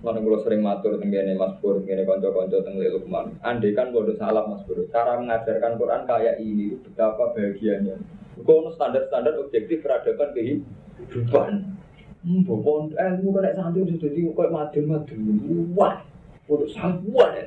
Mana 0.02 0.18
kalau 0.18 0.42
sering 0.42 0.58
matur 0.58 0.98
tenggene 0.98 1.38
Mas 1.38 1.54
Pur, 1.62 1.78
tenggene 1.78 2.02
konco-konco 2.02 2.66
tenggene 2.66 2.90
Lukman. 2.90 3.38
Andai 3.46 3.78
kan 3.78 3.94
bodoh 3.94 4.18
salah 4.18 4.42
Mas 4.50 4.66
Pur, 4.66 4.90
cara 4.90 5.22
mengajarkan 5.22 5.78
Quran 5.78 6.02
kayak 6.02 6.42
ini 6.42 6.74
betapa 6.82 7.30
bahagianya. 7.38 7.94
Kau 8.42 8.66
standar-standar 8.74 9.38
objektif 9.38 9.86
peradaban 9.86 10.34
kehidupan. 10.34 11.78
Hmm, 12.26 12.42
pokok 12.42 12.98
ilmu 12.98 13.30
kan 13.38 13.54
santri 13.54 13.86
sudah 13.86 14.10
jadi 14.10 14.20
kayak 14.34 14.50
madem-madem. 14.50 15.22
Wah, 15.78 16.02
bodoh 16.50 16.66
sabuan 16.74 17.38
ya. 17.38 17.46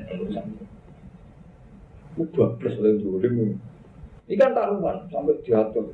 Udah 2.15 2.55
plus 2.55 2.79
oleh 2.79 2.95
dulu. 2.99 3.55
Ini 4.25 4.35
kan 4.39 4.55
taruhan 4.55 5.05
sampai 5.11 5.37
diatur. 5.43 5.91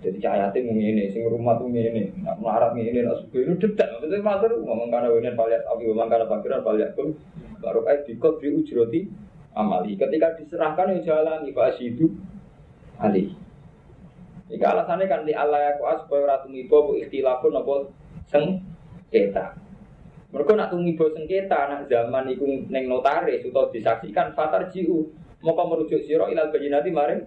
Jadi 0.00 0.16
cahayatin 0.16 0.64
yang 0.64 0.80
ini, 0.80 1.12
sing 1.12 1.28
rumah 1.28 1.60
tuh 1.60 1.68
ini, 1.68 2.08
nak 2.24 2.40
melarat 2.40 2.72
ini, 2.72 3.04
nak 3.04 3.20
suka 3.20 3.44
ini 3.44 3.52
dedak. 3.60 4.00
Maksudnya 4.00 4.24
mater, 4.24 4.52
ngomong 4.56 4.88
karena 4.88 5.12
ini 5.12 5.36
paliat 5.36 5.60
api, 5.68 5.82
ngomong 5.92 6.08
karena 6.08 6.24
pakiran 6.24 6.64
paliat 6.64 6.96
pun 6.96 7.12
baru 7.60 7.84
kayak 7.84 8.08
dikot 8.08 8.40
di 8.40 8.48
ujroti 8.48 9.00
amali. 9.52 10.00
Ketika 10.00 10.40
diserahkan 10.40 10.96
yang 10.96 11.04
jalan, 11.04 11.44
iba 11.44 11.68
itu 11.76 12.16
ali. 12.96 13.36
Jika 14.50 14.66
alasannya 14.72 15.06
kan 15.06 15.22
di 15.22 15.36
Allah 15.36 15.62
ya 15.62 15.72
kuas 15.78 16.02
supaya 16.02 16.26
ratu 16.26 16.50
mibo 16.50 16.90
bu 16.90 16.92
ikhtilafun 16.98 17.54
nopo 17.54 17.94
sengketa. 18.26 19.54
Mereka 20.34 20.52
nak 20.58 20.74
tumibo 20.74 21.06
sengketa 21.14 21.70
nak 21.70 21.86
zaman 21.86 22.26
itu 22.26 22.66
neng 22.66 22.90
notaris 22.90 23.46
atau 23.46 23.70
disaksikan 23.70 24.34
fatar 24.34 24.66
jiu 24.74 25.06
mau 25.40 25.56
merujuk 25.56 26.04
siro 26.04 26.28
ilal 26.28 26.52
bajinati 26.52 26.92
maring 26.92 27.24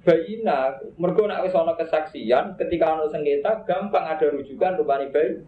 bayina 0.00 0.80
mergo 0.96 1.28
nak 1.28 1.44
wis 1.44 1.52
kesaksian 1.52 2.56
ketika 2.56 2.96
ana 2.96 3.04
sengketa 3.12 3.68
gampang 3.68 4.08
ada 4.08 4.32
rujukan 4.32 4.80
rupane 4.80 5.12
bayi. 5.12 5.44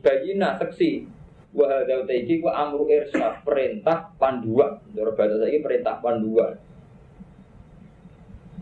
Bayina 0.00 0.56
saksi 0.56 1.04
wa 1.52 1.68
hadza 1.68 2.08
iki 2.08 2.40
ku 2.40 2.48
amru 2.48 2.88
irsyad 2.88 3.44
perintah 3.44 4.16
panduan 4.16 4.80
cara 4.96 5.12
bahasa 5.12 5.44
perintah 5.44 6.00
panduan 6.00 6.56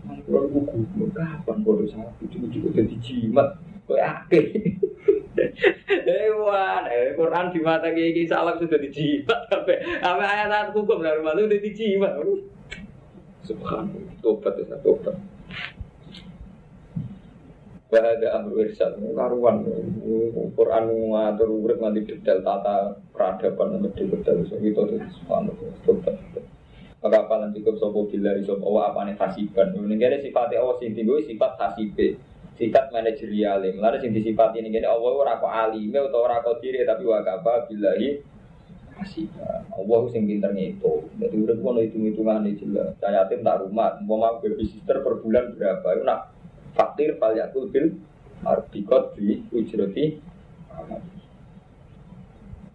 Kalau 0.08 0.48
buku, 0.48 1.04
kapan 1.12 1.56
bodoh 1.60 1.84
sapi 1.84 2.32
itu 2.32 2.48
juga 2.48 2.80
jadi 2.80 2.96
jimat, 2.96 3.60
kau 3.84 3.92
akeh. 3.92 4.80
Hewan, 5.88 6.82
eh 6.86 7.18
Quran 7.18 7.50
di 7.50 7.60
mata 7.60 7.90
kiai 7.90 8.22
salam 8.30 8.54
sudah 8.58 8.78
dijimat, 8.78 9.50
sampai 9.50 9.82
sampai 9.98 10.26
ayat-ayat 10.26 10.70
hukum 10.70 11.02
dari 11.02 11.18
mana 11.18 11.42
udah 11.42 11.60
dijimat. 11.60 12.12
Subhanallah, 13.42 14.14
tobat 14.22 14.54
ya 14.60 14.76
tobat. 14.84 15.16
Bahada 17.88 18.28
amru 18.36 18.60
irsyad 18.62 19.00
karuan. 19.00 19.64
Quran 20.52 20.84
ngatur 21.08 21.48
urip 21.48 21.80
nganti 21.80 22.04
detail 22.04 22.44
tata 22.44 23.00
peradaban 23.16 23.80
nganti 23.80 24.04
detail 24.04 24.44
so 24.44 24.60
itu 24.60 24.76
tuh 24.76 25.00
subhanallah 25.24 25.72
tobat. 25.88 26.14
Maka 26.98 27.30
apa 27.30 27.46
cukup 27.54 27.74
sopo 27.78 28.10
bila 28.10 28.34
iso 28.34 28.58
apa 28.58 29.06
nih 29.06 29.14
hasiban 29.14 29.70
ini 29.70 29.94
kira 30.02 30.18
sifat 30.18 30.50
Allah 30.58 30.76
sing 30.82 30.98
tinggi 30.98 31.30
sifat 31.30 31.54
hasibe 31.54 32.18
sifat 32.58 32.90
manajerial 32.90 33.62
lalu 33.62 33.96
sing 34.02 34.10
disifat 34.10 34.52
ini 34.58 34.74
kira 34.74 34.90
Allah 34.90 35.12
ora 35.14 35.32
kok 35.38 35.48
alime 35.48 35.98
atau 36.02 36.26
ora 36.26 36.42
kok 36.42 36.58
diri 36.58 36.82
tapi 36.82 37.06
wakaba 37.06 37.70
billahi 37.70 38.18
hasiban 38.98 39.62
Allah 39.70 40.00
sing 40.10 40.26
pinter 40.26 40.50
itu 40.58 41.06
jadi 41.22 41.36
udah 41.38 41.56
kono 41.62 41.80
hitung 41.80 42.04
hitungan 42.10 42.42
ini 42.42 42.58
jelas 42.58 42.98
saya 42.98 43.22
tim 43.30 43.46
tak 43.46 43.62
rumah 43.62 43.94
mau 44.02 44.42
baby 44.42 44.66
sister 44.66 44.98
per 45.06 45.22
bulan 45.22 45.54
berapa? 45.54 45.86
Itu 45.94 46.02
nak 46.02 46.34
fakir 46.74 47.14
fal 47.22 47.38
yakul 47.38 47.70
bil 47.70 47.94
arbikot 48.42 49.14
di 49.14 49.38
ujroti 49.54 50.18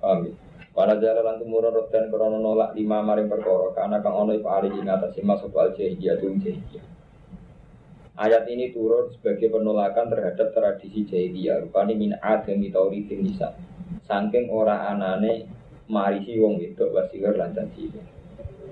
Amin. 0.04 0.36
Para 0.76 1.00
jalan 1.00 1.40
tumurun 1.40 1.88
dan 1.88 2.12
krono 2.12 2.42
nolak 2.42 2.76
lima 2.76 3.00
maring 3.00 3.32
perkara. 3.32 3.72
Karena 3.72 4.04
kang 4.04 4.28
ono 4.28 4.36
iku 4.36 4.52
ali 4.52 4.68
ing 4.74 4.90
atas 4.92 5.16
masuk 5.24 5.56
al 5.56 5.72
jahiliyah 5.72 6.20
tung 6.20 6.44
jahiliyah. 6.44 6.84
Ayat 8.14 8.46
ini 8.46 8.70
turun 8.70 9.10
sebagai 9.10 9.50
penolakan 9.50 10.14
terhadap 10.14 10.54
tradisi 10.54 11.02
jahiliyah 11.10 11.66
rupani 11.66 11.98
min 11.98 12.14
adami 12.22 12.70
tauritin 12.70 13.26
nisa. 13.26 13.58
Saking 14.06 14.54
ora 14.54 14.86
anane 14.94 15.50
marisi 15.90 16.38
wong 16.38 16.62
itu 16.62 16.94
wasihar 16.94 17.34
lan 17.34 17.58
caci. 17.58 17.90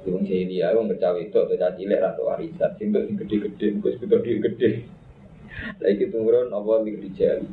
Wong 0.06 0.30
jahiliyah 0.30 0.78
wong 0.78 0.94
kecawe 0.94 1.18
itu 1.18 1.34
atau 1.34 1.58
caci 1.58 1.90
lek 1.90 2.06
atau 2.06 2.30
warisan. 2.30 2.70
Sing 2.78 2.94
gede-gede, 2.94 3.82
wis 3.82 3.98
gede-gede. 3.98 4.86
Lagi 5.82 6.06
tungguran 6.14 6.54
apa 6.54 6.74
lirijali. 6.86 7.50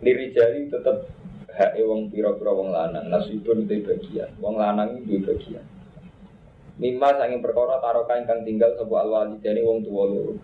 Lirijali 0.00 0.72
tetap 0.72 1.12
hak 1.52 1.76
wong 1.84 2.08
pira-pira 2.08 2.56
wong 2.56 2.72
lanang, 2.72 3.12
nasibun 3.12 3.68
itu 3.68 3.84
bagian. 3.84 4.32
Wong 4.40 4.56
lanang 4.56 4.96
itu 4.96 5.20
bagian. 5.20 5.75
Mimma 6.76 7.16
sanging 7.16 7.40
perkara 7.40 7.80
taroka 7.80 8.20
ingkang 8.20 8.44
tinggal 8.44 8.76
sebuah 8.76 9.08
alwalidani 9.08 9.64
wong 9.64 9.80
tua 9.80 10.04
loro. 10.12 10.36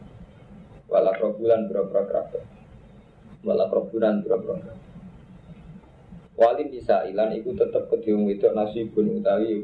Wala 0.89 1.13
krobulan 1.13 1.69
pira-pira 1.69 2.09
kerabat. 2.09 2.45
Wala 3.45 3.69
pira-pira 3.69 4.17
kerabat. 4.25 4.77
Walin 6.33 6.69
bisa 6.73 7.05
ilan 7.05 7.37
iku 7.37 7.53
tetep 7.53 7.93
kediung 7.93 8.25
itu 8.33 8.49
nasibun 8.49 9.21
utawi 9.21 9.61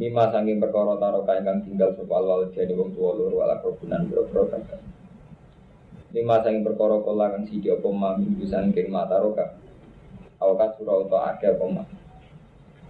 Mima 0.00 0.32
sanging 0.32 0.56
perkara 0.56 0.96
taroka 0.96 1.36
ingkang 1.36 1.60
tinggal 1.68 1.92
sapa 1.92 2.16
wal 2.16 2.48
jadi 2.48 2.72
wong 2.72 2.96
tuwa 2.96 3.12
loro 3.12 3.44
wala 3.44 3.60
kebunan 3.60 4.08
boro-boro 4.08 4.48
kakak. 4.48 4.80
Mima 6.16 6.40
sanging 6.40 6.64
perkara 6.64 6.96
kala 7.04 7.36
siji 7.44 7.68
apa 7.68 7.88
mami 7.92 8.48
sanging 8.48 8.88
mata 8.88 9.20
roka. 9.20 9.60
Awakat 10.40 10.80
surau 10.80 11.04
utawa 11.04 11.36
akeh 11.36 11.52
apa. 11.52 11.84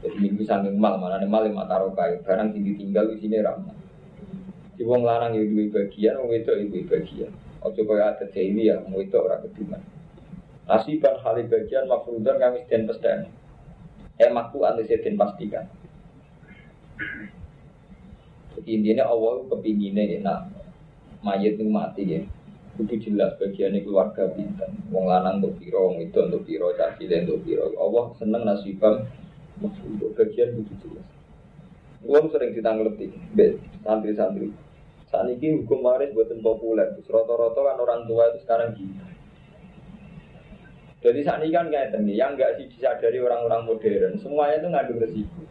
Jadi 0.03 0.19
minggu 0.19 0.43
sanging 0.43 0.75
mal 0.75 0.99
mana 0.99 1.23
nih 1.23 1.31
mal 1.31 1.47
mata 1.55 1.79
roka 1.79 2.03
barang 2.27 2.51
sing 2.51 2.67
ditinggal 2.67 3.15
di 3.15 3.23
sini 3.23 3.39
ramah. 3.39 3.71
Si 4.75 4.83
wong 4.83 5.07
larang 5.07 5.39
ya 5.39 5.47
duwe 5.47 5.71
bagian, 5.71 6.19
wong 6.19 6.35
wedok 6.35 6.59
ya 6.59 6.65
duwe 6.67 6.83
bagian. 6.91 7.31
Ojo 7.63 7.87
kaya 7.87 8.19
ada 8.19 8.27
ini 8.35 8.67
ya, 8.67 8.83
wong 8.83 8.99
wedok 8.99 9.31
ora 9.31 9.39
kediman. 9.39 9.79
Nasiban 10.67 11.23
hali 11.23 11.47
bagian 11.47 11.87
mafrudan 11.87 12.35
kami 12.43 12.67
den 12.67 12.91
pesdan. 12.91 13.31
Eh 14.19 14.27
makku 14.35 14.67
ante 14.67 14.91
den 14.91 15.15
pastikan. 15.15 15.71
Jadi 18.59 18.71
intinya 18.75 19.07
Allah 19.07 19.47
kepinginnya 19.55 20.03
ya, 20.03 20.19
nah 20.19 20.41
mayat 21.23 21.55
itu 21.55 21.63
mati 21.71 22.03
ya. 22.03 22.21
Itu 22.75 22.99
jelas 22.99 23.39
bagiannya 23.39 23.87
keluarga 23.87 24.35
bintang. 24.35 24.75
Wong 24.91 25.07
lanang 25.07 25.39
untuk 25.39 25.63
piro, 25.63 25.95
wong 25.95 26.03
itu 26.03 26.19
untuk 26.19 26.43
piro, 26.43 26.75
caci 26.75 27.07
untuk 27.07 27.47
piro. 27.47 27.71
Allah 27.79 28.05
seneng 28.19 28.43
nasibam 28.43 29.07
untuk 29.61 30.15
bagian 30.17 30.57
itu 30.57 30.73
jelas. 30.81 31.07
Uang 32.03 32.33
sering 32.33 32.57
ditanglepi, 32.57 33.13
santri-santri. 33.85 34.55
Saat 35.13 35.29
ini 35.29 35.61
hukum 35.61 35.85
waris 35.85 36.11
buatan 36.17 36.41
populer. 36.41 36.97
Roto-roto 37.05 37.61
kan 37.61 37.77
orang 37.77 38.09
tua 38.09 38.33
itu 38.33 38.39
sekarang 38.49 38.73
gitu. 38.81 39.05
Jadi 41.03 41.21
saat 41.27 41.43
ini 41.43 41.51
kan 41.51 41.67
kayak 41.67 41.99
ini, 41.99 42.15
yang 42.15 42.39
nggak 42.39 42.63
disadari 42.63 43.19
orang-orang 43.19 43.67
modern, 43.67 44.15
semuanya 44.23 44.63
itu 44.63 44.69
ngandung 44.71 45.03
resiko. 45.03 45.43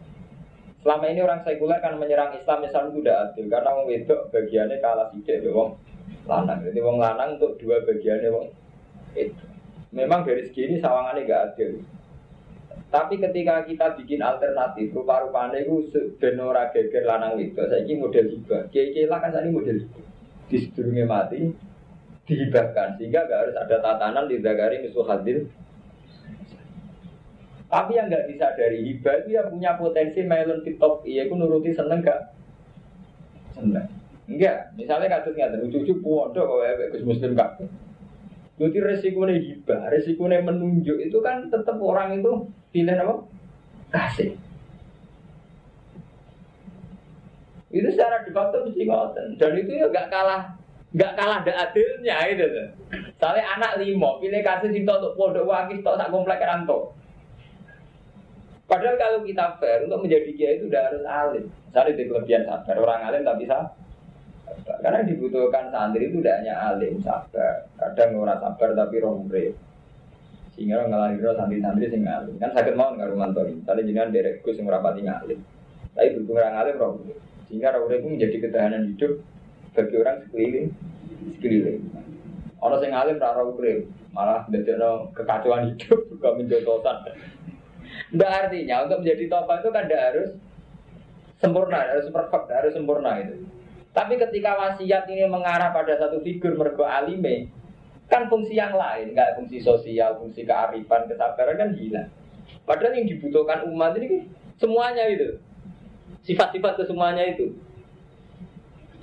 Selama 0.82 1.04
ini 1.12 1.20
orang 1.22 1.44
sekuler 1.46 1.78
kan 1.78 1.94
menyerang 1.94 2.34
Islam, 2.34 2.66
Islam 2.66 2.90
itu 2.90 3.06
tidak 3.06 3.18
adil 3.30 3.46
karena 3.46 3.70
wong 3.70 3.86
wedok 3.86 4.20
bagiannya 4.34 4.76
kalah 4.82 5.06
sidik 5.14 5.46
ya 5.46 5.50
wong 5.54 5.78
lanang. 6.26 6.58
Jadi 6.66 6.78
wong 6.82 6.96
lanang 6.98 7.38
untuk 7.38 7.54
dua 7.62 7.84
bagiannya 7.86 8.28
wong 8.34 8.46
itu. 9.14 9.44
Memang 9.94 10.26
dari 10.26 10.42
segi 10.48 10.72
ini 10.72 10.76
sawangannya 10.82 11.22
nggak 11.22 11.42
adil. 11.54 11.84
Tapi 12.92 13.16
ketika 13.16 13.64
kita 13.64 13.96
bikin 13.96 14.20
alternatif, 14.20 14.92
rupa-rupanya 14.92 15.64
itu 15.64 15.88
benora 16.20 16.68
geger 16.76 17.08
lanang 17.08 17.40
itu, 17.40 17.56
saya 17.56 17.80
ini 17.88 17.96
model 17.96 18.28
hibah. 18.28 18.68
Kiai 18.68 19.08
lah 19.08 19.16
kan 19.16 19.32
ini 19.40 19.48
model 19.48 19.80
hibah. 19.80 20.04
Di 20.52 21.04
mati, 21.08 21.40
dihibahkan. 22.28 23.00
Sehingga 23.00 23.24
gak 23.24 23.40
harus 23.48 23.56
ada 23.56 23.76
tatanan 23.80 24.28
di 24.28 24.44
Zagari 24.44 24.84
musuh 24.84 25.08
hadir. 25.08 25.48
Tapi 27.72 27.96
yang 27.96 28.12
nggak 28.12 28.28
disadari 28.28 28.84
hibah 28.84 29.24
itu 29.24 29.28
ya 29.32 29.48
punya 29.48 29.80
potensi 29.80 30.20
melon 30.20 30.60
tiktok 30.60 31.08
iya 31.08 31.24
aku 31.24 31.40
nuruti 31.40 31.72
seneng 31.72 32.04
gak 32.04 32.36
seneng. 33.56 33.88
Enggak 34.28 34.76
misalnya 34.76 35.16
kasus 35.16 35.32
nggak 35.32 35.56
ada 35.56 35.64
cucu 35.64 35.92
pondok 36.04 36.44
kalau 36.44 36.88
Gus 36.92 37.00
Muslim 37.08 37.32
gak 37.32 37.64
jadi 38.60 38.78
resikonya 38.78 39.40
hibah 39.40 39.88
resikonya 39.88 40.44
menunjuk 40.44 41.00
itu 41.00 41.16
kan 41.24 41.48
tetap 41.48 41.80
orang 41.80 42.20
itu 42.20 42.52
pilih 42.72 42.96
apa 42.96 43.14
kasih 43.92 44.32
itu 47.72 47.88
secara 47.92 48.24
de 48.24 48.32
facto 48.32 48.64
mesti 48.64 48.84
ngoten 48.84 49.28
dan 49.36 49.52
itu 49.56 49.72
ya 49.76 49.86
gak 49.88 50.08
kalah 50.12 50.56
nggak 50.92 51.12
kalah 51.16 51.40
ada 51.40 51.52
adilnya 51.68 52.16
itu 52.28 52.44
tuh. 52.44 52.68
Soalnya 53.16 53.44
anak 53.56 53.80
limo, 53.80 54.20
pilih 54.20 54.44
kasih 54.44 54.68
cinta 54.76 55.00
untuk 55.00 55.16
pondok 55.16 55.48
wakis 55.48 55.80
tok 55.80 55.96
sak 55.96 56.12
komplek 56.12 56.44
ranto. 56.44 56.92
Padahal 58.68 58.96
kalau 59.00 59.18
kita 59.24 59.56
fair 59.56 59.84
untuk 59.88 60.04
menjadi 60.04 60.30
kiai 60.36 60.56
itu 60.60 60.68
udah 60.68 60.82
harus 60.88 61.04
alim. 61.04 61.44
Misalnya 61.48 61.92
di 61.96 62.04
kelebihan 62.08 62.42
sabar, 62.44 62.76
orang 62.76 63.00
alim 63.08 63.22
tapi 63.24 63.44
sabar. 63.48 63.76
Karena 64.84 65.00
dibutuhkan 65.08 65.72
santri 65.72 66.12
itu 66.12 66.20
tidak 66.20 66.44
hanya 66.44 66.54
alim, 66.72 66.94
sabar. 67.00 67.68
Kadang 67.80 68.20
orang 68.20 68.40
sabar 68.40 68.68
tapi 68.76 68.96
roh 69.00 69.16
Sehingga 70.52 70.84
orang 70.84 70.90
ngelahir 70.92 71.32
santri-santri 71.36 71.86
sing 71.88 72.04
alim. 72.04 72.36
Kan 72.36 72.52
sakit 72.52 72.74
mau 72.76 72.92
nggak 72.92 73.08
rumah 73.08 73.32
tori. 73.32 73.56
Misalnya 73.56 73.82
jenengan 73.88 74.12
derek 74.12 74.44
gus 74.44 74.60
yang 74.60 74.68
rapati 74.68 75.00
ngalim. 75.04 75.40
Tapi 75.92 76.08
berhubung 76.16 76.40
orang 76.40 76.56
alim 76.56 76.74
roh 76.80 76.92
Sehingga 77.48 77.76
roh 77.76 77.88
itu 77.92 78.08
menjadi 78.08 78.36
ketahanan 78.48 78.96
hidup 78.96 79.20
bagi 79.72 79.94
orang 79.96 80.16
sekeliling 80.28 80.68
sekeliling 81.36 81.80
orang 82.62 82.80
yang 82.84 82.94
alim 82.94 83.16
rara 83.18 83.42
ukrim 83.42 83.90
malah 84.12 84.46
no 84.52 85.10
kekacauan 85.16 85.74
hidup 85.74 86.00
juga 86.12 86.28
menjotosan 86.36 86.96
Tidak 88.12 88.30
artinya 88.30 88.88
untuk 88.88 89.04
menjadi 89.04 89.24
tokoh 89.28 89.56
itu 89.60 89.68
kan 89.72 89.84
tidak 89.88 90.02
harus 90.12 90.30
sempurna, 91.40 91.80
harus 91.80 92.08
perfect, 92.08 92.46
harus 92.48 92.72
sempurna 92.72 93.20
itu. 93.20 93.36
Tapi 93.92 94.16
ketika 94.16 94.56
wasiat 94.56 95.04
ini 95.12 95.28
mengarah 95.28 95.72
pada 95.76 96.00
satu 96.00 96.20
figur 96.24 96.56
mergo 96.56 96.88
alime, 96.88 97.52
kan 98.12 98.28
fungsi 98.28 98.60
yang 98.60 98.76
lain, 98.76 99.16
nggak 99.16 99.40
fungsi 99.40 99.64
sosial, 99.64 100.20
fungsi 100.20 100.44
kearifan, 100.44 101.08
kesabaran 101.08 101.56
kan 101.56 101.70
hilang. 101.72 102.12
Padahal 102.68 102.92
yang 102.92 103.08
dibutuhkan 103.08 103.64
umat 103.72 103.96
ini 103.96 104.28
semuanya 104.60 105.08
itu, 105.08 105.40
sifat-sifat 106.28 106.76
kesemuanya 106.76 107.32
itu. 107.32 107.56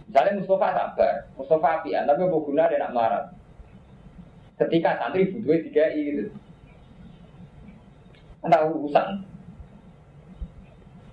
Misalnya 0.06 0.38
Mustafa 0.38 0.68
sabar, 0.78 1.16
Mustafa 1.34 1.82
apian, 1.82 2.06
tapi 2.06 2.22
apa 2.22 2.38
guna 2.38 2.62
ada 2.70 2.78
nak 2.78 2.94
marah. 2.94 3.26
Ketika 4.62 5.02
santri 5.02 5.34
butuhnya 5.34 5.66
tiga 5.66 5.86
i 5.90 6.02
gitu. 6.14 6.26
Anda 8.46 8.70
urusan. 8.70 9.26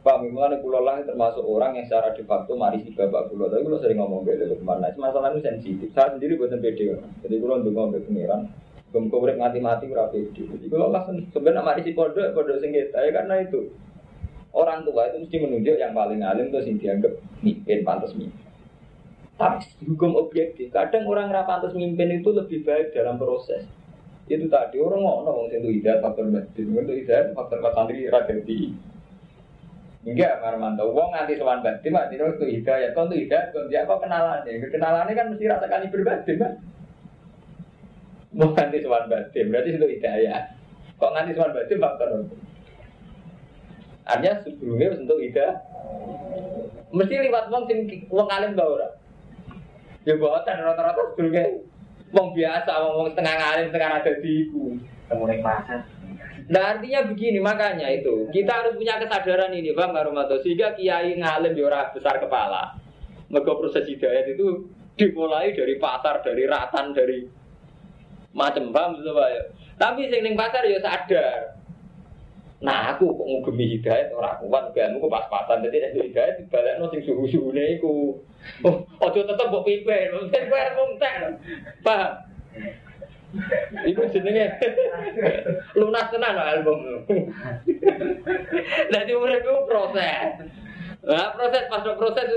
Pak 0.07 0.23
Mimulan 0.23 0.63
pulau 0.63 0.87
lah 0.87 1.03
termasuk 1.03 1.43
orang 1.43 1.75
yang 1.75 1.91
secara 1.91 2.15
de 2.15 2.23
facto 2.23 2.55
mari 2.55 2.79
si 2.87 2.95
bapak 2.95 3.27
pulau. 3.27 3.51
Tapi 3.51 3.67
kalau 3.67 3.83
sering 3.83 3.99
ngomong 3.99 4.23
beda 4.23 4.55
ke 4.55 4.63
mana, 4.63 4.95
masalah 4.95 5.35
itu 5.35 5.43
sensitif. 5.43 5.91
Saya 5.91 6.15
sendiri 6.15 6.39
buatan 6.39 6.63
pede. 6.63 6.95
Jadi 7.27 7.35
kalau 7.43 7.59
untuk 7.59 7.75
ngomong 7.75 8.07
pengiran, 8.07 8.47
belum 8.95 9.11
kau 9.11 9.27
mati-mati 9.27 9.91
berapa 9.91 10.15
itu. 10.15 10.47
Jadi 10.47 10.71
kalau 10.71 10.95
langsung 10.95 11.27
sebenarnya 11.35 11.67
mari 11.67 11.83
si 11.83 11.91
pondok, 11.91 12.39
pondok 12.39 12.63
sengketa 12.63 13.03
ya 13.03 13.11
karena 13.19 13.35
itu 13.43 13.67
orang 14.55 14.87
tua 14.87 15.11
itu 15.11 15.27
mesti 15.27 15.37
menunjuk 15.43 15.75
yang 15.75 15.91
paling 15.91 16.23
alim 16.23 16.55
itu 16.55 16.59
sing 16.63 16.79
dianggap 16.79 17.13
mimpin 17.43 17.83
pantas 17.83 18.15
mimpin. 18.15 18.47
Tapi 19.37 19.69
hukum 19.91 20.17
objektif, 20.17 20.71
kadang 20.71 21.05
orang 21.11 21.29
rapantas 21.29 21.75
memimpin 21.75 22.23
itu 22.23 22.31
lebih 22.31 22.63
baik 22.63 22.95
dalam 22.95 23.19
proses. 23.19 23.67
Itu 24.31 24.47
tadi 24.49 24.79
orang 24.79 25.03
mau 25.03 25.27
ngomong 25.27 25.51
itu 25.53 25.83
hidayat 25.83 26.01
faktor 26.01 26.31
batin, 26.31 26.73
itu 26.73 26.93
hidayat 27.05 27.35
faktor 27.37 27.59
santri 27.75 28.07
radati. 28.09 28.95
Enggak, 30.07 30.39
Marmanto. 30.39 30.87
Wong 30.95 31.11
nganti 31.11 31.35
sowan 31.35 31.67
batin, 31.67 31.91
mati 31.91 32.15
itu 32.15 32.47
hidayat. 32.47 32.95
Kau 32.95 33.11
itu 33.11 33.27
hidayat, 33.27 33.51
kau 33.51 33.67
dia 33.67 33.83
kok 33.83 33.99
kenalannya? 33.99 34.63
Kenalannya 34.71 35.19
kan 35.19 35.27
mesti 35.35 35.51
rasa 35.51 35.67
kali 35.67 35.91
berbatin, 35.91 36.37
kan? 36.39 36.53
Mau 38.31 38.55
nganti 38.55 38.87
sowan 38.87 39.11
batin, 39.11 39.51
berarti 39.51 39.75
itu 39.75 39.87
hidayat. 39.99 40.45
Kok 41.03 41.11
nganti 41.11 41.35
sowan 41.35 41.53
batin 41.59 41.83
faktor 41.83 42.09
Artinya 44.07 44.33
sebelumnya 44.47 44.95
untuk 44.95 45.19
hidayat. 45.19 45.59
Mesti 46.95 47.15
lewat 47.27 47.51
wong 47.51 47.67
sing 47.67 48.07
wong 48.07 48.31
alim 48.31 48.55
tau 48.55 48.79
ora? 48.79 48.89
Ya 50.07 50.15
buatan 50.15 50.63
rata-rata 50.63 51.03
sebelumnya 51.11 51.67
Wong 52.15 52.39
biasa, 52.39 52.71
wong 52.87 53.11
setengah 53.11 53.35
ngalim, 53.35 53.67
setengah 53.67 53.91
ada 53.99 54.13
di 54.23 54.31
ibu. 54.47 54.79
Kemudian 55.11 55.43
pasar. 55.43 55.83
Nah 56.47 56.79
artinya 56.79 57.03
begini 57.11 57.43
makanya 57.43 57.91
itu 57.91 58.31
kita 58.31 58.53
harus 58.55 58.79
punya 58.79 59.03
kesadaran 59.03 59.51
ini 59.51 59.75
bang 59.75 59.91
Marumato 59.91 60.39
sehingga 60.47 60.79
kiai 60.79 61.19
ngalim 61.19 61.59
di 61.59 61.63
orang 61.67 61.91
besar 61.91 62.23
kepala. 62.23 62.79
Mereka 63.27 63.59
proses 63.59 63.83
hidayat 63.91 64.31
itu 64.31 64.71
dimulai 64.95 65.51
dari 65.51 65.75
pasar, 65.83 66.23
dari 66.23 66.47
ratan, 66.47 66.95
dari 66.95 67.27
macam 68.31 68.71
bang, 68.71 68.91
ya. 69.03 69.43
Tapi 69.75 70.07
sing 70.07 70.39
pasar 70.39 70.63
ya 70.71 70.79
sadar 70.79 71.57
Nah 72.57 72.97
aku 72.97 73.13
kok 73.13 73.29
ngugemi 73.29 73.77
hidayat 73.77 74.09
orang 74.17 74.41
kuat 74.41 74.73
kan 74.73 74.97
aku 74.97 75.13
pas-pasan 75.13 75.61
jadi 75.69 75.93
nek 75.93 76.09
hidayat 76.09 76.35
dibalekno 76.41 76.89
sing 76.89 77.05
suhu-suhune 77.05 77.77
iku. 77.77 78.17
Oh, 78.65 78.77
aja 79.03 79.21
tetep 79.27 79.47
mbok 79.51 79.67
pimpin, 79.67 80.09
mungkin 80.15 80.43
kowe 80.49 80.57
arep 80.57 80.73
ngomong. 80.79 80.97
Paham? 81.83 82.13
Iku 83.87 84.07
jenenge 84.15 84.47
lunas 85.79 86.09
tenan 86.09 86.39
album. 86.39 87.07
Jadi 88.95 89.13
urip 89.13 89.43
itu 89.43 89.55
proses. 89.67 90.47
Nah, 91.07 91.31
proses 91.39 91.71
pas 91.71 91.87
proses 91.87 92.29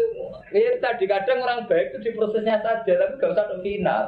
ini 0.53 0.77
tadi 0.81 1.05
kadang 1.09 1.41
orang 1.41 1.65
baik 1.65 1.93
itu 1.93 2.09
di 2.09 2.11
prosesnya 2.13 2.61
saja, 2.61 2.93
tapi 2.97 3.17
gak 3.17 3.33
usah 3.33 3.61
final. 3.61 4.03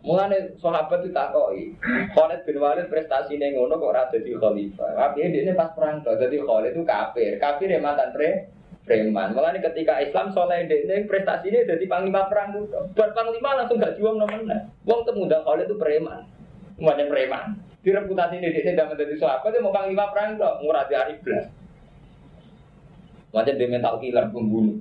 Mulane 0.00 0.56
sahabat 0.56 1.04
itu 1.04 1.12
takoi, 1.12 1.76
Khalid 2.16 2.48
bin 2.48 2.56
Walid 2.56 2.88
prestasi 2.88 3.36
ngono 3.36 3.76
kok 3.76 3.92
ora 3.92 4.08
dadi 4.08 4.32
khalifah. 4.32 4.96
Tapi 4.96 5.28
ini 5.28 5.52
pas 5.52 5.76
perang 5.76 6.00
tuh, 6.00 6.16
jadi 6.16 6.40
Khalid 6.40 6.72
itu 6.72 6.88
kafir, 6.88 7.36
kafir 7.36 7.68
ya 7.68 7.84
mantan 7.84 8.08
pre 8.16 8.48
preman. 8.84 9.36
Mulane 9.36 9.60
ketika 9.60 10.00
Islam 10.00 10.32
soleh 10.32 10.66
ini 10.66 11.06
prestasi 11.06 11.52
ini 11.52 11.68
jadi 11.68 11.84
panglima 11.86 12.26
perang 12.26 12.56
tuh. 12.56 12.66
Buat 12.96 13.12
panglima 13.14 13.60
langsung 13.60 13.78
gak 13.78 13.96
juang 14.00 14.18
namanya. 14.18 14.68
Wong 14.88 15.06
temuda 15.06 15.44
Khalid 15.44 15.68
itu 15.68 15.76
preman, 15.76 16.26
semuanya 16.76 17.04
preman. 17.06 17.44
Di 17.80 17.90
reputasi 17.96 18.40
ini 18.40 18.52
dia 18.52 18.76
tidak 18.76 18.92
menjadi 18.92 19.14
sahabat, 19.16 19.56
dia 19.56 19.64
mau 19.64 19.72
panglima 19.72 20.12
perang 20.12 20.36
tuh, 20.36 20.60
murah 20.60 20.84
di 20.84 20.94
hari 20.96 21.16
belas. 21.24 21.48
Macam 23.32 23.56
dia 23.56 23.68
mental 23.70 23.96
killer 24.02 24.26
pembunuh. 24.28 24.78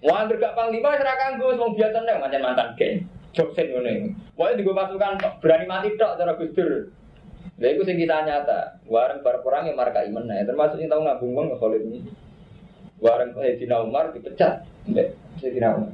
Wah, 0.00 0.24
gak 0.26 0.56
panglima 0.56 0.96
serahkan 0.96 1.36
gue, 1.36 1.60
mau 1.60 1.76
biasa 1.76 2.02
nih, 2.02 2.16
macam 2.18 2.40
mantan 2.40 2.68
geng. 2.74 3.04
Joksen 3.30 3.70
ngene. 3.70 4.10
Pokoke 4.34 4.58
digo 4.58 4.74
pasukan 4.74 5.22
berani 5.38 5.70
mati 5.70 5.94
tok 5.94 6.18
cara 6.18 6.34
Gus 6.34 6.50
Dur. 6.50 6.90
Lha 7.60 7.76
iku 7.76 7.84
sing 7.84 8.00
kita 8.00 8.24
nyata. 8.24 8.80
Wareng 8.88 9.20
bar 9.20 9.44
perang 9.44 9.68
ya 9.68 9.76
iman 9.76 10.24
nah, 10.24 10.40
termasuk 10.48 10.80
sing 10.80 10.88
tau 10.88 11.04
ngabung 11.04 11.36
wong 11.36 11.52
Khalid 11.60 11.84
ini. 11.92 12.00
Wareng 13.04 13.36
Sayyidina 13.36 13.84
Umar 13.84 14.16
dipecat. 14.16 14.64
Mbek 14.88 15.12
Sayyidina 15.44 15.76
Umar. 15.76 15.92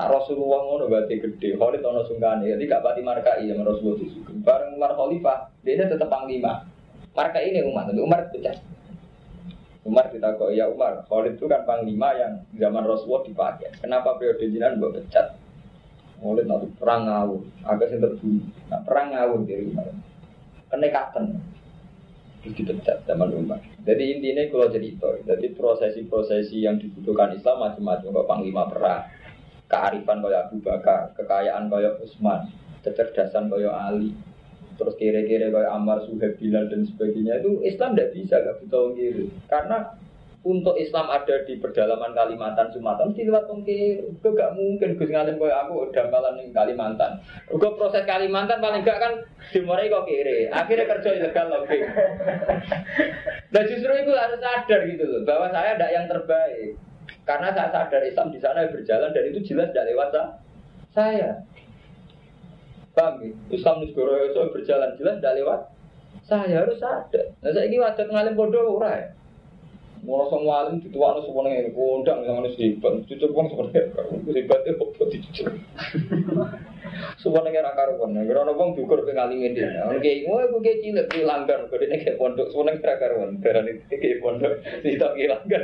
Nak 0.00 0.08
Rasulullah 0.08 0.64
ngono 0.64 0.88
berarti 0.88 1.20
gede. 1.20 1.60
Khalid 1.60 1.84
ana 1.84 2.00
sungkane. 2.08 2.48
Jadi 2.48 2.64
gak 2.64 2.80
pati 2.80 3.04
marka 3.04 3.36
iya 3.44 3.52
Rasulullah 3.60 4.00
disugeng. 4.00 4.40
Bareng 4.40 4.80
Umar 4.80 4.96
Khalifah, 4.96 5.52
dia 5.60 5.84
tetap 5.84 6.08
panglima. 6.08 6.64
Marka 7.12 7.44
ini 7.44 7.60
Umar, 7.60 7.84
tapi 7.84 8.00
Umar 8.00 8.32
dipecat. 8.32 8.56
Umar 9.80 10.12
ditakut, 10.12 10.52
ya 10.52 10.68
Umar, 10.68 11.04
Khalid 11.08 11.40
itu 11.40 11.48
kan 11.48 11.64
panglima 11.64 12.12
yang 12.16 12.44
zaman 12.56 12.84
Rasulullah 12.84 13.24
dipakai. 13.24 13.72
Kenapa 13.80 14.16
periode 14.16 14.44
jinan 14.48 14.76
buat 14.76 14.96
pecat? 14.96 15.36
Mulai 16.20 16.44
nanti 16.44 16.68
perang 16.76 17.08
ngawur, 17.08 17.40
agak 17.64 17.88
sih 17.88 17.96
terbunuh. 17.96 18.44
Nah, 18.68 18.80
perang 18.84 19.08
ngawur 19.08 19.40
dari 19.48 19.72
kemarin. 19.72 19.96
Kenekatan. 20.70 21.36
Dipecat 22.40 23.04
zaman 23.04 23.36
Umar. 23.36 23.60
Jadi 23.84 24.16
intinya 24.16 24.40
kalau 24.48 24.72
jadi 24.72 24.88
itu, 24.96 25.10
jadi 25.28 25.46
prosesi-prosesi 25.52 26.64
yang 26.64 26.80
dibutuhkan 26.80 27.36
Islam 27.36 27.68
macam-macam. 27.68 28.08
Kok 28.16 28.28
panglima 28.30 28.64
perang, 28.70 29.04
kearifan 29.68 30.24
kayak 30.24 30.48
Abu 30.48 30.56
Bakar, 30.64 31.12
kekayaan 31.20 31.68
kayak 31.68 32.00
Utsman, 32.00 32.48
kecerdasan 32.80 33.52
kayak 33.52 33.76
Ali, 33.76 34.16
terus 34.80 34.96
kira-kira 34.96 35.52
kayak 35.52 35.68
Ammar, 35.68 36.00
Suhaib, 36.08 36.40
Bilal 36.40 36.72
dan 36.72 36.88
sebagainya 36.88 37.44
itu 37.44 37.60
Islam 37.60 37.92
tidak 37.92 38.16
bisa 38.16 38.40
gak 38.40 38.56
butuh 38.64 38.96
kiri 38.96 39.28
karena 39.52 39.92
untuk 40.40 40.72
Islam 40.80 41.12
ada 41.12 41.44
di 41.44 41.60
pedalaman 41.60 42.16
Kalimantan 42.16 42.72
Sumatera 42.72 43.12
mesti 43.12 43.28
lewat 43.28 43.44
tongkir 43.44 44.08
itu 44.08 44.28
gak 44.32 44.56
mungkin 44.56 44.96
Gus 44.96 45.12
ngalim 45.12 45.36
kaya 45.36 45.68
aku 45.68 45.92
dampalan 45.92 46.40
di 46.40 46.48
Kalimantan. 46.48 47.20
Gue 47.52 47.76
proses 47.76 48.08
Kalimantan 48.08 48.64
paling 48.64 48.80
gak 48.80 49.04
kan 49.04 49.12
dimulai 49.52 49.92
kok 49.92 50.08
kiri. 50.08 50.48
Akhirnya 50.48 50.88
kerja 50.96 51.10
ilegal 51.12 51.46
lagi 51.52 51.78
nah 53.50 53.66
justru 53.66 53.92
itu 53.92 54.12
harus 54.14 54.38
sadar 54.38 54.80
gitu 54.86 55.04
loh 55.04 55.20
bahwa 55.28 55.52
saya 55.52 55.76
tidak 55.76 55.92
yang 55.92 56.06
terbaik. 56.08 56.72
Karena 57.28 57.48
saya 57.52 57.68
sadar 57.68 58.02
Islam 58.06 58.32
di 58.32 58.38
sana 58.40 58.64
berjalan 58.72 59.12
dan 59.12 59.24
itu 59.28 59.40
jelas 59.44 59.68
tidak 59.76 59.92
lewat 59.92 60.08
saya. 60.96 61.44
Paham 62.96 63.22
ya? 63.22 63.30
Islam 63.52 63.84
di 63.84 63.92
berjalan 63.92 64.96
jelas 64.96 65.20
tidak 65.20 65.36
lewat 65.36 65.60
saya 66.24 66.64
harus 66.64 66.80
sadar. 66.80 67.36
Nah 67.44 67.50
saya 67.52 67.68
ini 67.68 67.76
wajib 67.76 68.08
ngalim 68.08 68.40
bodoh 68.40 68.80
orang 68.80 69.19
ya 70.00 70.08
Mau 70.08 70.24
semua 70.32 70.64
alim 70.64 70.80
dituakno 70.80 71.20
semua 71.28 71.52
ini 71.52 71.76
kondang 71.76 72.24
yang 72.24 72.40
harus 72.40 72.56
hebat. 72.56 73.04
Cucuk 73.04 73.36
bang 73.36 73.46
sebenarnya 73.52 73.82
hebat 74.32 74.60
itu 74.64 74.74
apa 74.80 75.04
era 77.52 77.76
karuan. 77.76 78.16
Karena 78.16 78.40
orang 78.48 78.56
bang 78.56 78.70
juga 78.80 79.04
pengen 79.04 79.16
ngalimin 79.20 79.52
dia. 79.52 79.68
Orang 79.84 80.00
kayak 80.00 80.24
mau 80.24 80.40
aku 80.40 80.58
kayak 80.64 80.80
cilik 80.80 81.06
di 81.12 81.20
langgar. 81.24 81.60
Kau 81.68 81.76
ini 81.76 81.96
kayak 82.00 82.16
pondok. 82.16 82.48
Nih 82.48 82.80
era 82.80 82.94
karuan. 82.96 83.30
Karena 83.44 83.60
ini 83.68 83.96
kayak 84.00 84.18
pondok. 84.24 84.52
Di 84.80 84.96
tak 84.96 85.12
kayak 85.16 85.30
langgar. 85.36 85.62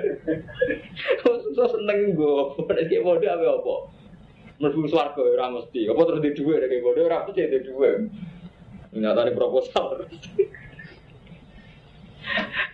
So 1.56 1.64
seneng 1.72 2.12
gue. 2.12 2.36
Kayak 2.68 3.04
pondok 3.04 3.30
apa 3.32 3.44
apa. 3.48 3.76
Merbu 4.56 4.88
suarga 4.88 5.20
orang 5.20 5.52
mesti. 5.60 5.80
Apa 5.88 6.00
terus 6.04 6.20
di 6.20 6.30
dua 6.36 6.54
kayak 6.60 6.82
pondok. 6.84 7.04
Orang 7.08 7.22
mesti 7.32 7.42
di 7.48 7.60
dua. 7.64 7.90
Nyata 8.96 9.32
proposal. 9.32 10.08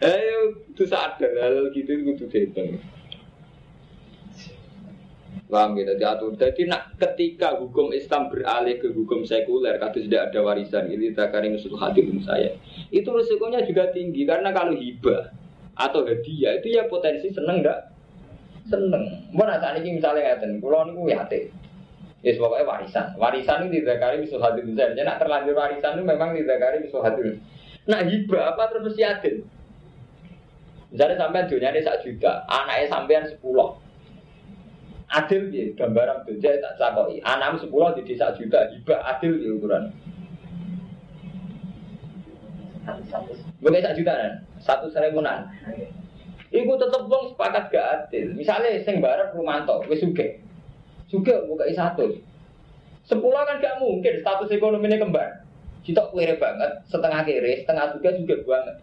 Ayo, 0.03 0.67
itu 0.67 0.85
sadar 0.89 1.33
hal 1.39 1.71
gitu 1.71 1.91
itu 1.95 2.03
kudu 2.11 2.25
dihitung. 2.27 2.81
Paham 5.53 5.77
gitu, 5.77 5.93
diatur. 6.01 6.33
Jadi 6.33 6.65
nak 6.65 6.97
ketika 6.97 7.61
hukum 7.61 7.93
Islam 7.93 8.33
beralih 8.33 8.81
ke 8.81 8.89
hukum 8.89 9.21
sekuler, 9.21 9.77
kata 9.77 10.01
tidak 10.01 10.33
ada 10.33 10.41
warisan, 10.41 10.89
ini 10.89 11.13
takari 11.13 11.53
musuh 11.53 11.77
hadirin 11.77 12.25
saya. 12.25 12.57
Itu 12.89 13.13
resikonya 13.13 13.61
juga 13.69 13.93
tinggi, 13.93 14.25
karena 14.25 14.49
kalau 14.57 14.73
hibah 14.73 15.29
atau 15.77 16.09
hadiah 16.09 16.57
itu 16.57 16.73
ya 16.73 16.89
potensi 16.89 17.29
seneng 17.29 17.61
enggak? 17.61 17.93
Seneng. 18.65 19.29
Mau 19.37 19.45
saat 19.45 19.77
ini 19.85 20.01
misalnya 20.01 20.41
ngeten, 20.41 20.57
kalau 20.65 20.89
ini 20.89 21.13
yate. 21.13 21.53
Ya 22.23 22.33
pokoknya 22.39 22.65
warisan. 22.65 23.07
Warisan 23.19 23.67
itu 23.67 23.83
tidak 23.83 23.99
kari 23.99 24.17
musuh 24.25 24.41
hadirin 24.41 24.73
saya. 24.79 24.95
Jadi 24.95 25.05
nak 25.05 25.19
terlanjur 25.21 25.55
warisan 25.59 25.99
itu 25.99 26.05
memang 26.07 26.29
tidak 26.39 26.59
kari 26.63 26.77
musuh 26.81 27.03
hadirin. 27.03 27.37
Nah 27.87 28.01
hibah 28.07 28.55
apa 28.55 28.71
terus 28.71 28.93
mesti 28.93 29.03
adil? 29.03 29.37
Misalnya 30.93 31.17
sampean 31.17 31.49
dunia 31.49 31.73
ini 31.73 31.81
satu 31.81 32.05
juta, 32.05 32.45
anaknya 32.47 32.87
sampean 32.93 33.25
sepuluh. 33.25 33.81
Adil 35.09 35.49
ya, 35.53 35.73
gambaran 35.77 36.25
dunia 36.29 36.61
tak 36.61 36.77
cakoi. 36.77 37.17
Anak 37.25 37.61
sepuluh 37.61 37.97
di 37.97 38.05
desa 38.05 38.33
juta, 38.37 38.69
hibah 38.71 39.01
adil 39.17 39.33
ya 39.41 39.51
ukuran. 39.57 39.85
Bukan 43.63 43.79
satu 43.81 43.99
juta 43.99 44.13
kan? 44.13 44.33
Satu 44.61 44.87
seribuan. 44.91 45.49
Iku 46.53 46.77
tetep 46.77 47.09
wong 47.09 47.33
sepakat 47.33 47.73
gak 47.73 47.87
adil. 47.97 48.37
Misalnya 48.37 48.77
sing 48.85 49.01
barep 49.01 49.33
Rumanto, 49.33 49.81
wis 49.89 50.05
suge. 50.05 50.45
Suge 51.09 51.33
buka 51.49 51.65
satu. 51.73 52.13
Sepuluh 53.09 53.41
kan 53.49 53.63
gak 53.63 53.81
mungkin 53.81 54.21
status 54.21 54.53
ekonominya 54.53 55.01
kembar. 55.01 55.42
Kita 55.83 56.15
kere 56.15 56.39
banget, 56.39 56.71
setengah 56.87 57.21
kere, 57.27 57.67
setengah 57.67 57.99
juga 57.99 58.11
juga 58.15 58.35
banget. 58.47 58.77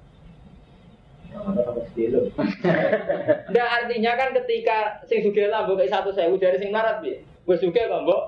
Nah 3.54 3.68
artinya 3.80 4.12
kan 4.18 4.30
ketika 4.34 5.00
sing 5.06 5.22
sugih 5.22 5.47
lah 5.47 5.64
mbok 5.64 5.86
satu 5.86 6.10
sewu 6.10 6.41
dari 6.41 6.58
sing 6.58 6.74
marat 6.74 7.06
bi, 7.06 7.22
wis 7.45 7.62
sugih 7.62 7.86
kok 7.86 8.04
mbok. 8.04 8.22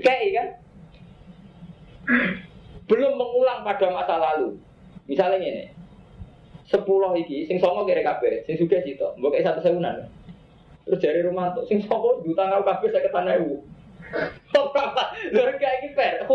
Kayak 0.00 0.30
kan? 0.34 0.48
Belum 2.88 3.14
mengulang 3.14 3.62
pada 3.62 3.86
masa 3.92 4.16
lalu. 4.18 4.58
Misalnya 5.06 5.38
ini, 5.38 5.64
sepuluh 6.66 7.14
iki, 7.14 7.46
sing 7.46 7.62
songo 7.62 7.86
kira 7.86 8.02
kabeh, 8.02 8.42
sing 8.48 8.58
sugih 8.58 8.82
situ, 8.82 9.06
mbok 9.20 9.38
satu 9.38 9.62
sewunan. 9.62 10.10
Terus 10.88 11.02
dari 11.04 11.20
rumah 11.22 11.54
tuh, 11.54 11.68
sing 11.68 11.84
songo 11.84 12.24
juta 12.26 12.50
ngau 12.50 12.66
kabeh 12.66 12.88
saya 12.90 13.06
ketanah 13.06 13.38
ibu. 13.38 13.62
Lha 15.30 15.52
kayak 15.62 15.76
iki 15.86 15.88
per, 15.94 16.26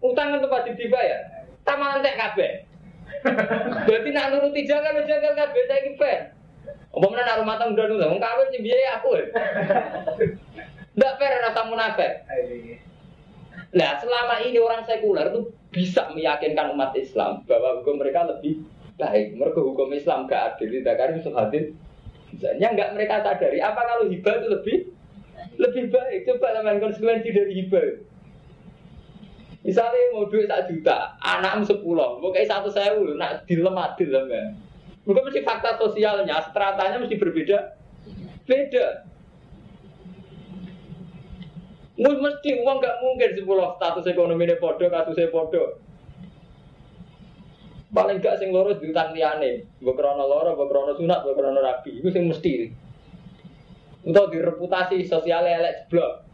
utang 0.00 0.36
kan 0.36 0.44
pasti 0.48 0.70
dibayar. 0.76 1.20
Taman 1.64 2.00
entek 2.00 2.16
kabeh. 2.16 2.52
Berarti 3.84 4.08
nak 4.16 4.32
nuruti 4.32 4.64
jangan 4.64 4.96
jangan 5.04 5.32
kabeh 5.36 5.62
saiki 5.68 5.92
fair. 6.00 6.32
Apa 6.90 7.06
mana 7.06 7.22
nak 7.22 7.38
rumah 7.44 7.56
tangga 7.60 7.86
dulu, 7.86 8.02
wong 8.02 8.18
kawin 8.18 8.50
sing 8.50 8.66
biaya 8.66 8.98
aku. 8.98 9.14
Ndak 10.98 11.16
fair 11.20 11.38
rasa 11.38 11.62
munafik. 11.68 12.12
Nah, 13.70 13.94
selama 14.02 14.42
ini 14.42 14.58
orang 14.58 14.82
sekuler 14.82 15.30
itu 15.30 15.54
bisa 15.70 16.10
meyakinkan 16.10 16.74
umat 16.74 16.90
Islam 16.98 17.46
bahwa 17.46 17.78
hukum 17.78 18.02
mereka 18.02 18.26
lebih 18.26 18.66
baik. 18.98 19.38
Mereka 19.38 19.60
hukum 19.62 19.94
Islam 19.94 20.26
gak 20.26 20.58
adil, 20.58 20.82
tidak 20.82 20.98
kan 20.98 21.14
bisa 21.14 21.30
hadir. 21.30 21.64
Misalnya 22.34 22.66
nggak 22.74 22.92
mereka 22.94 23.22
sadari, 23.26 23.58
apa 23.58 23.78
kalau 23.78 24.06
hibah 24.06 24.34
itu 24.38 24.48
lebih 24.50 24.78
lebih 25.58 25.84
baik? 25.90 26.18
Coba 26.26 26.54
teman 26.54 26.78
konsekuensi 26.78 27.30
dari 27.30 27.52
hibah. 27.62 27.86
Misalnya 29.60 30.16
mau 30.16 30.24
duit 30.24 30.48
satu 30.48 30.72
juta, 30.72 31.20
anak 31.20 31.60
sepuluh, 31.68 32.16
mau 32.16 32.32
kayak 32.32 32.48
satu 32.48 32.72
sewu, 32.72 33.12
nak 33.20 33.44
dilem 33.44 33.76
lah 33.76 33.92
kan. 33.92 34.56
Mungkin 35.04 35.26
mesti 35.28 35.44
fakta 35.44 35.76
sosialnya, 35.76 36.40
stratanya 36.48 36.96
mesti 36.96 37.20
berbeda, 37.20 37.76
beda. 38.48 38.86
Mesti 42.00 42.50
uang 42.64 42.76
nggak 42.80 42.96
mungkin 43.04 43.30
sepuluh 43.36 43.76
status 43.76 44.08
ekonomi 44.08 44.48
ini 44.48 44.56
podo, 44.56 44.88
kasusnya 44.88 45.28
podo. 45.28 45.76
Paling 47.90 48.22
gak 48.22 48.38
sing 48.38 48.54
loro 48.54 48.72
diutang 48.78 49.12
liane, 49.12 49.66
mbok 49.82 49.98
krana 49.98 50.24
loro, 50.24 50.56
mbok 50.56 50.72
krana 50.72 50.92
sunat, 50.96 51.20
mbok 51.26 51.36
krana 51.36 51.60
rabi, 51.60 52.00
itu 52.00 52.08
sing 52.08 52.30
mesti. 52.30 52.70
Untuk 54.08 54.32
direputasi 54.32 55.04
sosial 55.04 55.44
elek 55.44 55.84
jeblok. 55.84 56.29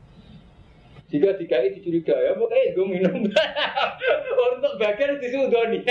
Jika 1.07 1.39
dikai 1.39 1.71
dicurigai, 1.71 2.27
ya 2.27 2.35
pokoknya 2.35 2.75
gue 2.75 2.87
minum. 2.87 3.15
Untuk 4.57 4.73
bagian 4.83 5.23
disudoni 5.23 5.87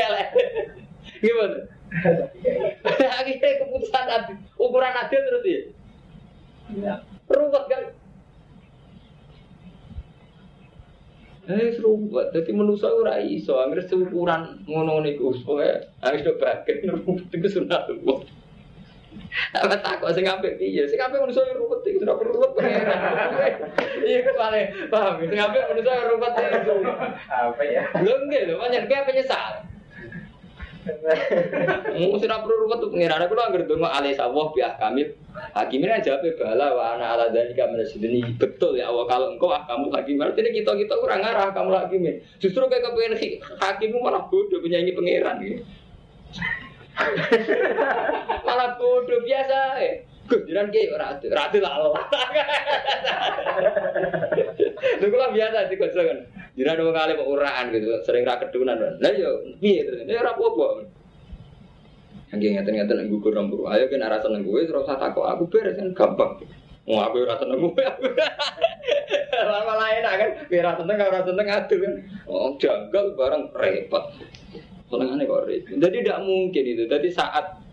Gimana? 1.24 1.60
Akhirnya 3.20 3.60
keputusan 3.64 4.06
adil, 4.12 4.36
ukuran 4.60 4.92
adil 4.92 5.22
terus 5.24 5.46
ya. 5.48 5.62
Ya. 6.76 6.96
Ruwet 7.32 7.66
kan? 7.72 7.84
Eh 11.46 11.78
seru 11.78 12.10
banget. 12.10 12.42
Jadi 12.42 12.52
manusia 12.58 12.90
ora 12.90 13.22
iso, 13.22 13.62
akhirnya 13.62 13.86
seukuran 13.86 14.66
ngono 14.66 15.06
niku. 15.06 15.32
Pokoke 15.46 15.94
harus 16.02 16.26
do 16.26 16.36
bagian 16.42 16.90
ruwet 16.90 17.30
iku 17.38 17.48
sunat 17.48 17.86
Allah. 17.88 18.18
Apa 19.52 19.76
takut 19.84 20.12
sing 20.16 20.26
apik 20.28 20.56
piye? 20.56 20.88
Sing 20.88 21.00
apik 21.00 21.20
manusia 21.20 21.44
yang 21.44 21.60
ruwet 21.60 21.84
iku 21.84 22.08
ora 22.08 22.14
perlu 22.16 22.48
pangeran. 22.56 23.00
Iya 24.04 24.32
paling 24.32 24.66
paham. 24.88 25.14
Sing 25.28 25.40
apik 25.40 25.64
manusia 25.68 25.92
yang 25.92 26.08
ruwet 26.16 26.34
iku. 26.36 26.76
Apa 27.28 27.62
ya? 27.68 27.84
Lho 28.00 28.14
nggih 28.28 28.42
lho, 28.48 28.56
pancen 28.60 28.88
kowe 28.88 29.02
penyesal. 29.08 29.52
Mau 31.98 32.18
sih 32.22 32.30
perlu 32.30 32.56
ruwet 32.66 32.78
tuh 32.78 32.90
pengiran 32.94 33.26
aku 33.26 33.34
anggar 33.42 33.66
dongo 33.66 33.90
alih 33.90 34.14
sawah 34.14 34.54
biah 34.54 34.78
kami 34.78 35.10
hakimin 35.58 35.90
aja 35.90 36.22
apa 36.22 36.30
bala 36.38 36.68
wa 36.78 36.84
anak 36.94 37.10
ala 37.18 37.26
dari 37.34 37.58
kami 37.58 37.82
ini 37.98 38.22
betul 38.38 38.78
ya 38.78 38.94
Allah 38.94 39.06
kalau 39.10 39.34
engkau 39.34 39.50
ah 39.50 39.66
kamu 39.66 39.90
hakim 39.92 40.22
artinya 40.22 40.52
kita 40.54 40.72
kita 40.78 40.94
kurang 41.02 41.26
ngarah 41.26 41.50
kamu 41.52 41.74
hakimin 41.74 42.16
justru 42.38 42.62
kayak 42.70 42.86
kepengen 42.86 43.18
hakimmu 43.58 43.98
malah 43.98 44.30
bodoh 44.30 44.62
penyanyi 44.62 44.94
pengiran 44.94 45.42
gitu 45.42 45.66
malah 48.48 48.70
bodoh 48.80 49.22
biasa 49.24 49.58
eh 49.84 49.94
Gus, 50.26 50.42
jiran 50.50 50.74
ki 50.74 50.90
ora 50.90 51.14
adu, 51.14 51.30
ora 51.30 51.42
adu 51.46 51.62
lah 51.62 51.72
Allah. 51.78 52.02
Kula 55.06 55.30
biasa 55.30 55.70
kocok 55.70 56.02
kan. 56.02 56.20
Jiran 56.58 56.82
wong 56.82 56.98
kali 56.98 57.14
mau 57.14 57.30
uraan 57.30 57.70
gitu, 57.70 57.94
sering 58.02 58.26
ra 58.26 58.42
kedunan. 58.42 58.98
Lah 58.98 59.12
yo 59.14 59.46
piye 59.62 59.86
terus? 59.86 60.02
Ya 60.10 60.26
ora 60.26 60.34
apa-apa. 60.34 60.90
Angge 62.34 62.58
ngeten-ngeten 62.58 62.98
nang 62.98 63.08
gugur 63.14 63.38
rambut. 63.38 63.70
Ayo 63.70 63.86
kan 63.86 64.02
ora 64.02 64.18
seneng 64.18 64.42
kowe 64.42 64.58
terus 64.66 64.90
takok 64.90 65.30
aku 65.30 65.46
beres 65.46 65.78
kan 65.78 65.94
gampang. 65.94 66.42
Mau 66.90 67.06
aku 67.06 67.22
ora 67.22 67.38
seneng 67.38 67.62
kowe. 67.62 67.78
Malah 69.70 69.90
enak 69.94 70.14
kan, 70.18 70.30
kowe 70.50 70.58
ora 70.58 70.74
seneng 70.74 70.98
ora 71.06 71.22
seneng 71.22 71.48
adu 71.54 71.76
kan. 71.78 71.94
Oh, 72.26 72.58
janggal 72.58 73.14
barang 73.14 73.54
repot. 73.54 74.06
Senengane 74.86 75.26
kok 75.26 75.50
repot. 75.50 75.78
Jadi 75.82 75.96
tidak 76.06 76.20
mungkin 76.24 76.64
itu. 76.64 76.84
Jadi 76.86 77.10
saat 77.10 77.66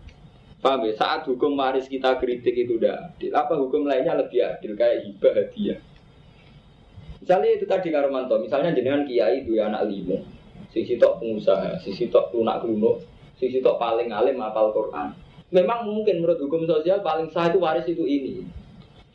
Paham 0.63 0.87
ya? 0.87 0.95
Saat 0.95 1.27
hukum 1.27 1.59
waris 1.59 1.91
kita 1.91 2.15
kritik 2.23 2.55
itu 2.55 2.79
udah. 2.79 3.11
Apa 3.35 3.59
hukum 3.59 3.83
lainnya 3.83 4.15
lebih 4.15 4.39
adil 4.47 4.79
kayak 4.79 5.03
hibah 5.03 5.35
hadiah? 5.35 5.79
Misalnya 7.19 7.49
itu 7.59 7.65
tadi 7.67 7.91
Karomanto, 7.91 8.39
misalnya 8.39 8.71
jenengan 8.71 9.03
kiai 9.03 9.43
dua 9.43 9.67
anak 9.71 9.91
lima, 9.91 10.23
sisi 10.71 10.99
tok 10.99 11.23
pengusaha, 11.23 11.79
sisi 11.79 12.11
tok 12.11 12.35
lunak 12.35 12.63
luno, 12.67 12.99
sisi 13.39 13.63
tok 13.63 13.79
paling 13.79 14.11
alim 14.11 14.39
apal 14.43 14.71
Quran. 14.75 15.15
Memang 15.51 15.87
mungkin 15.87 16.23
menurut 16.23 16.39
hukum 16.39 16.67
sosial 16.67 16.99
paling 16.99 17.31
sah 17.31 17.47
itu 17.47 17.59
waris 17.63 17.87
itu 17.87 18.03
ini. 18.03 18.43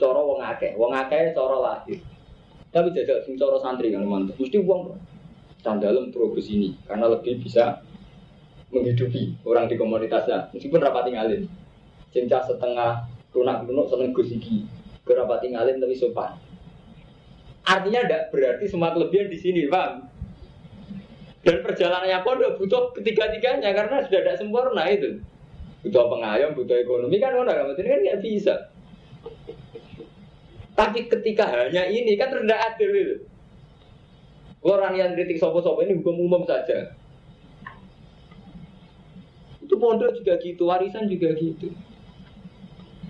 Coro 0.01 0.25
wong 0.25 0.41
akeh, 0.41 0.77
wong 0.77 0.93
akeh 0.97 1.37
coro 1.37 1.61
lahir. 1.61 2.01
Tapi 2.73 2.93
jajal 2.93 3.25
sing 3.25 3.37
coro 3.37 3.61
santri 3.61 3.93
Karomanto, 3.93 4.37
mesti 4.37 4.57
uang 4.57 4.97
sandalem 5.61 6.09
progres 6.09 6.49
ini 6.49 6.77
karena 6.89 7.13
lebih 7.13 7.45
bisa 7.45 7.85
menghidupi 8.73 9.41
orang 9.45 9.67
di 9.69 9.77
komunitasnya. 9.77 10.53
Meskipun 10.53 10.81
rapat 10.81 11.09
tinggalin. 11.09 11.49
Cinta 12.13 12.41
setengah 12.45 13.05
lunak 13.37 13.65
lunak 13.69 13.87
seneng 13.93 14.17
gusiki 14.17 14.65
berapa 15.05 15.41
tinggalin 15.41 15.81
tapi 15.81 15.97
sopan. 15.97 16.37
Artinya 17.65 18.01
tidak 18.05 18.23
berarti 18.33 18.65
semua 18.69 18.93
kelebihan 18.93 19.29
di 19.29 19.39
sini 19.41 19.69
bang. 19.69 20.05
Dan 21.45 21.65
perjalanannya 21.65 22.25
pondok 22.25 22.61
butuh 22.61 22.93
ketiga-tiganya 22.97 23.73
karena 23.73 24.05
sudah 24.05 24.21
tidak 24.21 24.37
sempurna 24.37 24.85
itu. 24.89 25.21
Butuh 25.85 26.05
pengayom 26.11 26.53
butuh 26.53 26.77
ekonomi 26.77 27.17
kan 27.23 27.33
mana 27.37 27.57
kan 27.57 27.73
nggak 27.77 28.21
bisa. 28.21 28.69
Tapi 30.77 31.09
ketika 31.09 31.45
hanya 31.49 31.89
ini 31.89 32.17
kan 32.21 32.33
rendah 32.33 32.59
adil 32.73 32.91
itu. 32.93 33.17
Orang 34.59 34.99
yang 34.99 35.15
kritik 35.15 35.39
sopo-sopo 35.39 35.87
ini 35.87 36.03
hukum 36.03 36.19
umum 36.19 36.43
saja 36.43 36.98
pondok 39.79 40.13
juga 40.19 40.37
gitu, 40.43 40.69
warisan 40.69 41.07
juga 41.07 41.33
gitu. 41.39 41.73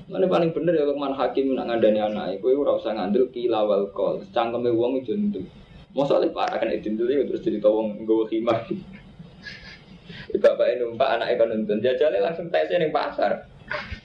Mana 0.09 0.25
paling 0.25 0.57
bener 0.57 0.73
ya 0.73 0.89
Lukman 0.89 1.13
Hakim 1.13 1.53
nak 1.53 1.69
ngandani 1.69 2.01
anak, 2.01 2.41
kowe 2.41 2.57
ora 2.57 2.81
usah 2.81 2.97
ngandel 2.97 3.29
kila 3.29 3.61
wal 3.69 3.93
kol, 3.93 4.25
cangkeme 4.33 4.73
wong 4.73 5.05
itu 5.05 5.13
itu. 5.13 5.45
Masalah 5.93 6.25
parah 6.33 6.57
kan 6.57 6.73
itu 6.73 6.97
dulu 6.97 7.13
ya 7.13 7.29
terus 7.29 7.45
cerita 7.45 7.69
wong 7.69 8.01
nggawa 8.01 8.25
khimah. 8.29 8.59
Bapaknya 10.45 10.85
numpak 10.85 11.09
anaknya 11.17 11.35
kan 11.41 11.49
nonton, 11.53 11.79
jajalnya 11.85 12.21
langsung 12.25 12.49
tesnya 12.49 12.81
ning 12.81 12.93
pasar. 12.93 13.49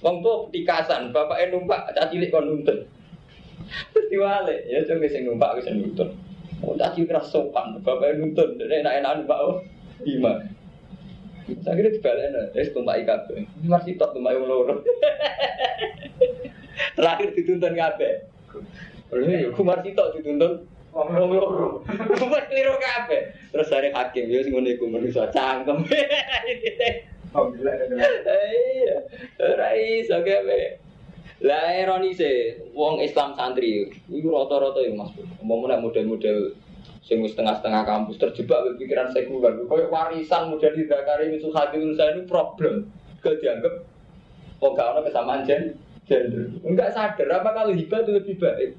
Wong 0.03 0.19
tuh 0.19 0.51
tikasan, 0.51 1.15
bapaknya 1.15 1.55
numpak 1.55 1.91
cacilik 1.95 2.31
kon 2.31 2.47
nonton. 2.51 2.83
Terus 3.95 4.07
diwale, 4.11 4.55
ya 4.67 4.83
coba 4.83 5.07
sing 5.07 5.23
numpak 5.23 5.55
wis 5.59 5.67
nonton. 5.71 6.15
Oh, 6.63 6.75
caci 6.79 7.03
keras 7.07 7.31
sopan, 7.31 7.79
bapaknya 7.79 8.23
nonton, 8.23 8.59
enak-enak 8.59 9.23
numpak 9.23 9.39
oh, 9.39 9.63
lima. 10.03 10.43
Saya 11.43 11.75
kira 11.75 11.89
dibalik, 11.91 12.55
eh 12.55 12.71
tumpak 12.71 13.03
ikat, 13.03 13.21
masih 13.67 13.99
top 13.99 14.15
tumpak 14.15 14.39
yang 14.39 14.47
loro. 14.47 14.79
Terakhir 16.97 17.35
dituntun 17.35 17.75
kabeh. 17.75 18.13
Lalu 19.11 19.23
ya, 19.29 19.49
kumar 19.51 19.83
sitok 19.83 20.15
dituntun 20.17 20.63
wong 20.93 21.31
loro. 21.35 21.83
Kumar 22.21 22.47
keliru 22.47 22.79
kabeh. 22.79 23.35
Terus 23.51 23.67
dari 23.69 23.89
hakim, 23.91 24.25
ya 24.29 24.39
sing 24.45 24.53
ngene 24.55 24.77
iku 24.77 24.85
manusa 24.87 25.27
cangkem. 25.33 25.83
Iya, 27.33 28.97
ora 29.41 29.73
iso 29.73 30.21
kabeh. 30.21 30.77
Lah 31.41 31.73
ironise 31.75 32.61
wong 32.77 33.01
Islam 33.01 33.33
santri 33.33 33.89
iku 34.05 34.27
rata-rata 34.29 34.85
ya 34.85 34.93
Mas. 34.93 35.09
Umpama 35.41 35.81
model-model 35.81 36.53
sing 37.03 37.19
setengah-setengah 37.19 37.83
kampus 37.83 38.15
terjebak 38.15 38.63
pikiran 38.79 39.11
sekuler. 39.11 39.59
Kayak 39.67 39.91
warisan 39.91 40.55
model 40.55 40.71
di 40.71 40.87
Dakari 40.87 41.35
itu 41.35 41.51
hati 41.51 41.77
saya 41.99 42.15
ini 42.15 42.23
problem. 42.23 42.87
Gak 43.19 43.39
dianggap 43.43 43.83
oh 44.63 44.71
gak 44.71 44.95
ada 44.95 45.01
kesamaan 45.03 45.43
gen 45.43 45.75
gender. 46.07 46.47
Enggak 46.63 46.95
sadar 46.95 47.27
apa 47.43 47.49
kalau 47.51 47.75
hibah 47.75 47.99
itu 48.03 48.11
lebih 48.15 48.35
baik. 48.39 48.71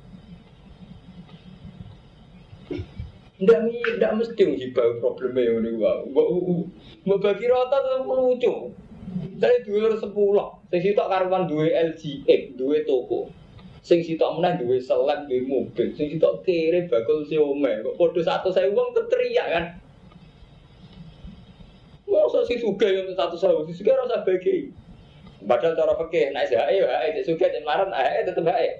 Mi, 3.45 3.77
enggak 3.85 4.17
mesti 4.17 4.45
hibah 4.57 4.87
problemnya 5.05 5.61
ini 5.61 5.77
gua. 5.77 6.01
Mbak 7.05 7.19
bagi 7.21 7.47
rata 7.49 7.77
tuh 7.77 8.09
lucu. 8.09 8.53
Saya 9.37 9.61
dua 9.69 9.95
sepuluh, 10.01 10.59
saya 10.73 10.81
situ 10.81 10.99
karuan 10.99 11.45
dua 11.45 11.69
LGX, 11.93 12.57
dua 12.57 12.83
toko 12.89 13.29
sing 13.85 14.01
sitok 14.01 14.41
meneh 14.41 14.57
duwe 14.65 14.81
selek 14.81 15.29
duwe 15.29 15.45
mobil 15.45 15.93
sing 15.93 16.09
sitok 16.09 16.41
kere 16.41 16.89
bakul 16.89 17.21
siome 17.29 17.85
kok 17.85 18.01
padha 18.01 18.21
satu 18.25 18.49
saya 18.49 18.73
uang 18.73 18.97
teriak 18.97 19.49
kan 19.53 19.65
Masa 22.05 22.47
si 22.47 22.61
suga 22.61 22.87
yang 22.87 23.11
satu 23.17 23.35
sewu, 23.35 23.67
si 23.67 23.75
suga 23.75 23.97
rasa 23.97 24.23
bagi. 24.23 24.71
Padahal 25.45 25.75
cara 25.75 25.93
fikih, 25.99 26.31
naik 26.31 26.47
sih 26.47 26.57
ayo, 26.57 26.87
ayo, 26.87 27.11
si 27.21 27.27
suga 27.27 27.51
dan 27.51 27.65
marah, 27.67 27.91
ayo, 27.91 28.23
tetep 28.29 28.47
ayo. 28.47 28.73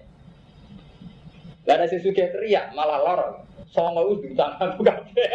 Lah 1.67 1.89
si 1.89 1.99
suga 1.99 2.31
teriak, 2.31 2.73
malah 2.79 3.01
lorong. 3.03 3.37
Songo 3.75 4.15
itu 4.15 4.31
aku 4.39 4.87
kabeh. 4.87 5.27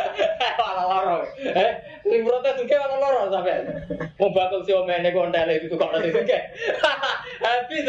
Malah 0.58 0.84
lorong. 0.88 1.22
Eh, 1.44 1.70
sing 2.08 2.24
protes 2.24 2.56
suga 2.56 2.76
malah 2.80 2.98
lorong 3.04 3.28
sampai. 3.28 3.68
Mau 4.16 4.32
bakal 4.32 4.64
si 4.64 4.72
omene 4.72 5.12
kontele 5.12 5.60
itu 5.60 5.76
kok 5.76 5.92
si 6.00 6.08
suga. 6.08 6.38
Habis 7.44 7.88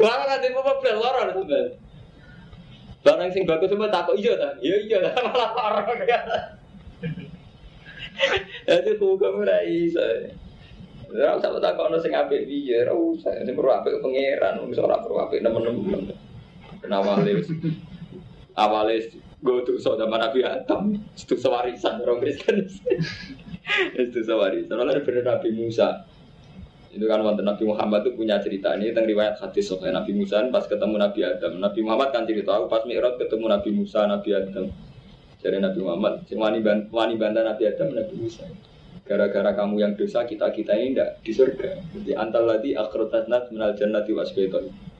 Malah 0.00 0.24
nanti 0.24 0.48
mau 0.56 0.64
bel 0.80 0.96
lorong 0.96 1.36
sampai. 1.36 1.76
Barang 3.04 3.28
sing 3.28 3.44
bagus 3.44 3.68
semua 3.68 3.92
takut 3.92 4.16
iya 4.16 4.32
ta? 4.40 4.56
Iya 4.64 4.76
iya 4.88 4.98
malah 5.28 5.50
lorong. 5.52 6.00
Jadi 8.64 8.90
hukum 8.96 9.44
ora 9.44 9.60
iso. 9.68 10.00
Ora 11.12 11.36
usah 11.36 11.60
tak 11.60 11.76
kono 11.76 12.00
sing 12.00 12.16
apik 12.16 12.48
piye, 12.48 12.88
ora 12.88 12.96
usah. 12.96 13.36
Sing 13.44 13.52
perlu 13.52 13.68
apik 13.68 14.00
pangeran, 14.00 14.64
wis 14.64 14.80
ora 14.80 14.96
perlu 14.96 15.20
apik 15.20 15.44
nemen-nemen. 15.44 16.08
Kenapa 16.80 17.20
wis 17.20 17.52
awale 18.54 18.96
go 19.44 19.60
to 19.60 19.76
so 19.76 19.98
zaman 20.00 20.18
Nabi 20.18 20.40
Adam, 20.40 20.96
itu 20.96 21.34
sewarisan 21.36 22.00
orang 22.00 22.24
Kristen. 22.24 22.64
Itu 23.96 24.20
sewarisan. 24.24 24.76
Soalnya 24.76 25.04
bener 25.04 25.24
Nabi 25.24 25.48
Musa. 25.52 26.04
Itu 26.94 27.04
kan 27.10 27.20
wonten 27.26 27.42
Nabi 27.42 27.66
Muhammad 27.66 28.06
itu 28.06 28.14
punya 28.14 28.38
cerita 28.38 28.70
ini 28.78 28.94
tentang 28.94 29.10
riwayat 29.10 29.40
hadis 29.42 29.66
soal 29.66 29.90
Nabi 29.90 30.14
Musa 30.14 30.46
pas 30.52 30.62
ketemu 30.62 30.94
Nabi 30.94 31.20
Adam. 31.26 31.58
Nabi 31.58 31.80
Muhammad 31.82 32.14
kan 32.14 32.22
cerita 32.22 32.54
aku 32.54 32.70
pas 32.70 32.86
Mi'raj 32.86 33.18
ketemu 33.18 33.44
Nabi 33.50 33.70
Musa, 33.74 34.06
Nabi 34.06 34.30
Adam 34.30 34.70
dari 35.42 35.58
Nabi 35.58 35.80
Muhammad. 35.82 36.14
Wani, 36.30 36.58
wani 36.88 37.14
bantah 37.18 37.42
Nabi 37.42 37.62
Adam, 37.66 37.88
Nabi 37.92 38.14
Musa. 38.14 38.46
Gara-gara 39.04 39.52
kamu 39.52 39.74
yang 39.84 39.92
dosa, 39.98 40.24
kita-kita 40.24 40.72
ini 40.80 40.96
tidak 40.96 41.10
di 41.20 41.32
surga. 41.36 41.70
Jadi 41.92 42.12
antal 42.16 42.48
lagi 42.48 42.72
akhrotasnat 42.72 43.52
menal 43.52 43.76
jannati 43.76 44.16
wasbaiton. 44.16 44.93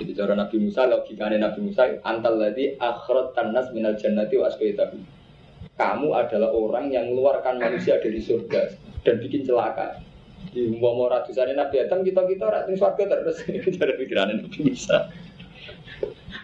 Jadi 0.00 0.12
cara 0.16 0.32
Nabi 0.32 0.56
Musa, 0.56 0.88
logikanya 0.88 1.50
Nabi 1.50 1.60
Musa, 1.68 2.00
antal 2.06 2.40
lagi 2.40 2.80
akhirat 2.80 3.36
tanas 3.36 3.68
minal 3.76 3.96
jannati 3.98 4.40
wa 4.40 4.48
asqaitahu. 4.48 4.96
Kamu 5.76 6.08
adalah 6.16 6.52
orang 6.52 6.92
yang 6.92 7.12
mengeluarkan 7.12 7.60
manusia 7.60 8.00
dari 8.00 8.20
surga 8.20 8.76
dan 9.04 9.20
bikin 9.20 9.44
celaka. 9.44 10.00
Di 10.52 10.68
mau 10.74 11.06
ratusan 11.06 11.54
Nabi 11.54 11.86
Adam 11.86 12.02
kita 12.04 12.24
kita 12.28 12.44
ratus 12.44 12.76
surga 12.76 13.04
terus 13.08 13.38
cara 13.78 13.92
pikirannya 13.96 14.42
Nabi 14.44 14.58
Musa. 14.68 15.12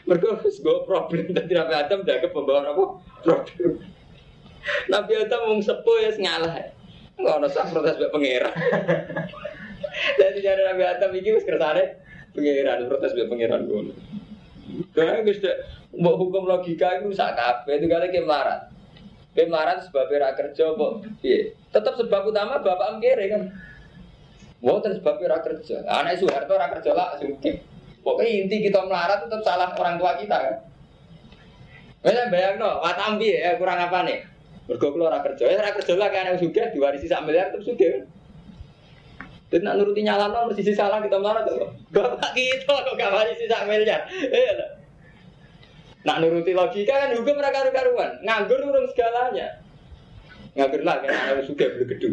Mereka 0.08 0.40
harus 0.40 0.56
gue 0.60 0.76
problem 0.88 1.36
tadi 1.36 1.52
Nabi 1.52 1.74
Adam 1.76 2.00
ke 2.04 2.28
pembawa 2.32 2.64
apa? 2.64 2.84
Problem. 3.24 3.72
Nabi 4.88 5.12
Adam 5.16 5.40
mau 5.52 5.60
sepuh 5.60 5.96
ya 6.04 6.10
ngalah. 6.16 6.72
Nggak 7.18 7.34
ada 7.42 7.48
sah 7.50 7.66
protes 7.68 7.98
buat 7.98 8.10
pangeran. 8.14 8.54
Jadi 10.20 10.38
cara 10.40 10.60
Nabi 10.72 10.82
Adam 10.86 11.10
ini 11.12 11.28
wis 11.34 11.44
kersane 11.44 11.98
pangeran 12.38 12.86
protes 12.86 13.12
buat 13.18 13.28
pangeran 13.28 13.60
gue. 13.66 13.94
Karena 14.94 15.24
gue 15.26 15.34
sudah 15.34 15.54
mau 15.98 16.14
hukum 16.14 16.46
logika 16.46 17.02
itu 17.02 17.10
sak 17.12 17.34
kabeh 17.34 17.82
itu 17.82 17.86
kali 17.90 18.08
ke 18.14 18.22
melarat. 18.22 18.70
Ke 19.34 19.50
melarat 19.50 19.84
sebab 19.90 20.08
ra 20.14 20.32
kerja 20.38 20.64
kok. 20.72 20.92
Iya. 21.20 21.52
Tetap 21.74 21.94
sebab 21.98 22.30
utama 22.30 22.62
bapak 22.62 22.98
mkere 22.98 23.24
kan. 23.28 23.42
Mau 24.62 24.78
terus 24.78 25.02
sebab 25.02 25.18
ra 25.22 25.38
kerja. 25.42 25.82
Anak 25.86 26.18
Soeharto 26.22 26.54
ra 26.54 26.70
kerja 26.70 26.90
lah 26.94 27.18
sugih. 27.18 27.60
Pokoknya 28.06 28.46
inti 28.46 28.56
kita 28.70 28.86
melarat 28.86 29.26
tetap 29.26 29.42
salah 29.42 29.74
orang 29.74 29.98
tua 29.98 30.16
kita 30.16 30.36
kan. 30.38 30.56
Wes 31.98 32.14
bayang 32.30 32.62
no, 32.62 32.78
watambi 32.78 33.34
ya 33.34 33.58
kurang 33.58 33.82
apa 33.82 34.06
nih? 34.06 34.22
Mergo 34.68 34.92
kula 34.92 35.08
ora 35.08 35.24
kerja, 35.24 35.48
ya 35.48 35.72
kerja 35.72 35.96
lah 35.96 36.12
kan 36.12 36.28
yang 36.28 36.38
sugih 36.38 36.68
diwarisi 36.70 37.08
sak 37.08 37.24
miliar 37.24 37.48
tetep 37.50 37.64
sugih. 37.64 38.04
Dan 39.48 39.64
nak 39.64 39.80
nuruti 39.80 40.04
nyala 40.04 40.28
mesti 40.28 40.60
sisi 40.60 40.76
salah 40.76 41.00
kita 41.00 41.16
melarat 41.16 41.48
kok. 41.48 41.72
Bapak 41.88 42.36
kita 42.36 42.68
kok 42.68 42.94
gak 43.00 43.12
warisi 43.16 43.48
sak 43.48 43.64
miliar. 43.64 44.04
Iya 44.12 44.52
lah. 44.60 44.70
Nak 46.04 46.16
nuruti 46.20 46.52
logika 46.52 46.92
kan 46.92 47.16
hukum 47.16 47.40
mereka 47.40 47.72
karuan. 47.72 48.20
Nganggur 48.20 48.60
urung 48.60 48.84
segalanya. 48.92 49.64
Nganggur 50.52 50.84
lah 50.84 51.00
kan 51.00 51.08
anak 51.16 51.48
sugih 51.48 51.64
beli 51.72 51.88
gedung. 51.96 52.12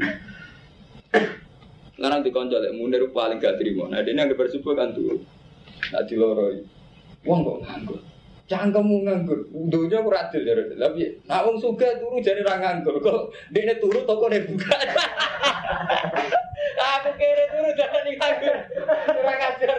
Sekarang 1.99 2.23
dikonjol 2.23 2.59
lek 2.63 2.75
munir 2.79 3.03
paling 3.11 3.43
gak 3.43 3.59
terima. 3.59 3.91
Nah, 3.91 3.99
dia 3.99 4.15
yang 4.15 4.31
bersubuh 4.31 4.71
kan 4.71 4.95
tuh. 4.95 5.19
Nak 5.91 6.07
diloroi. 6.07 6.63
Wong 7.27 7.39
kok 7.43 7.59
nganggur. 7.67 7.99
Cangkemmu 8.47 9.11
nganggur. 9.11 9.39
Dunia 9.51 9.99
aku 9.99 10.07
radil 10.07 10.41
jadi. 10.47 10.71
Tapi 10.79 11.19
nak 11.27 11.43
wong 11.51 11.59
suga 11.59 11.99
turu 11.99 12.23
jadi 12.23 12.47
nganggur. 12.47 12.95
Kok 13.03 13.36
dia 13.51 13.75
turu 13.75 14.07
toko 14.07 14.31
dia 14.31 14.47
buka. 14.47 14.71
Aku 16.95 17.09
kira 17.19 17.43
turu 17.51 17.69
jadi 17.75 18.11
nganggur. 18.15 18.57
Kurang 19.11 19.41
ajar. 19.41 19.77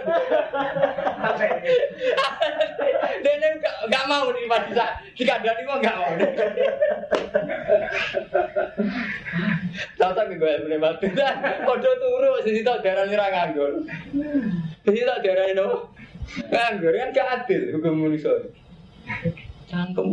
Dia 3.24 3.48
nggak 3.88 4.04
mau 4.04 4.28
nih 4.28 4.50
Pak 4.50 4.60
Disa. 4.68 4.86
Dikandani 5.16 5.62
mau 5.64 5.80
nggak 5.80 5.96
mau. 5.96 6.12
Tahu 9.96 10.12
tak 10.12 10.24
gue 10.28 10.52
boleh 10.66 10.78
bantu. 10.80 11.06
Podo 11.64 11.90
turu 11.96 12.32
sisi 12.44 12.60
tak 12.60 12.84
darah 12.84 13.08
ra 13.08 13.26
nganggur. 13.32 13.86
Sisi 14.84 15.02
tak 15.08 15.24
darah 15.24 15.46
nopo. 15.56 15.96
Nganggur 16.52 16.92
kan 16.92 17.14
gak 17.16 17.28
adil 17.32 17.62
hukum 17.78 17.94
manusia. 17.96 18.34
Cangkem 19.66 20.06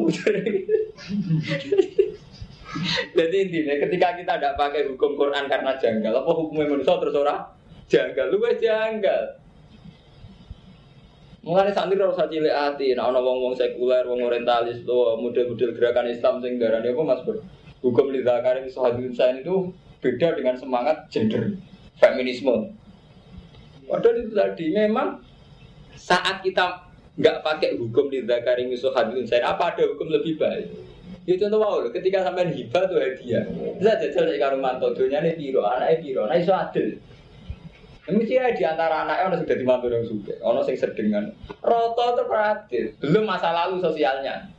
Jadi 3.13 3.35
intinya 3.49 3.75
ketika 3.77 4.07
kita 4.17 4.33
tidak 4.37 4.53
pakai 4.57 4.89
hukum 4.89 5.13
Quran 5.13 5.45
karena 5.45 5.77
janggal, 5.77 6.13
apa 6.25 6.31
hukumnya 6.33 6.73
manusia 6.73 6.97
terus 6.97 7.15
orang 7.17 7.45
janggal, 7.85 8.25
lu 8.33 8.37
janggal. 8.41 9.23
Mulai 11.43 11.75
santri 11.75 11.99
harus 11.99 12.15
cilik 12.15 12.55
hati, 12.55 12.95
nah 12.95 13.11
ono 13.11 13.19
wong 13.19 13.37
wong 13.43 13.53
sekuler, 13.59 14.07
wong 14.07 14.23
orientalis, 14.23 14.79
tuh 14.87 15.19
model-model 15.19 15.75
gerakan 15.75 16.07
Islam 16.07 16.39
sing 16.39 16.55
darani 16.55 16.95
apa 16.95 17.01
mas 17.03 17.19
ber 17.27 17.43
hukum 17.83 18.15
lidakari 18.15 18.63
sohadun 18.71 19.11
saya 19.11 19.43
itu 19.43 19.75
beda 19.99 20.39
dengan 20.39 20.55
semangat 20.55 21.11
gender 21.11 21.59
feminisme. 21.99 22.71
Padahal 23.91 24.23
itu 24.23 24.31
tadi 24.31 24.65
memang 24.71 25.19
saat 25.99 26.39
kita 26.39 26.79
nggak 27.19 27.43
pakai 27.43 27.75
hukum 27.75 28.07
lidakari 28.07 28.71
sohadun 28.79 29.27
saya, 29.27 29.51
apa 29.51 29.75
ada 29.75 29.83
hukum 29.83 30.15
lebih 30.15 30.39
baik? 30.39 30.92
Ya 31.23 31.39
contoh 31.39 31.59
wow, 31.63 31.87
ketika 31.87 32.19
sampai 32.19 32.51
hibah 32.51 32.83
tuh 32.91 32.99
hadiah, 32.99 33.47
bisa 33.79 33.95
jajal 33.95 34.27
dari 34.27 34.43
karo 34.43 34.59
mantu, 34.59 34.91
dunia 34.91 35.23
ini 35.23 35.39
piro, 35.39 35.63
anaknya 35.63 36.03
piro, 36.03 36.27
nah 36.27 36.35
itu 36.35 36.51
adil. 36.51 36.99
Mesti 38.11 38.35
ya 38.35 38.51
di 38.51 38.63
antara 38.67 39.07
anaknya 39.07 39.31
orang 39.31 39.39
sudah 39.39 39.55
dimantu 39.55 39.87
yang 39.87 40.03
suka, 40.03 40.35
orang 40.43 40.67
sing 40.67 40.75
sedengan, 40.75 41.31
roto 41.63 42.19
terperadil, 42.19 42.91
belum 42.99 43.23
masa 43.23 43.55
lalu 43.55 43.79
sosialnya. 43.79 44.51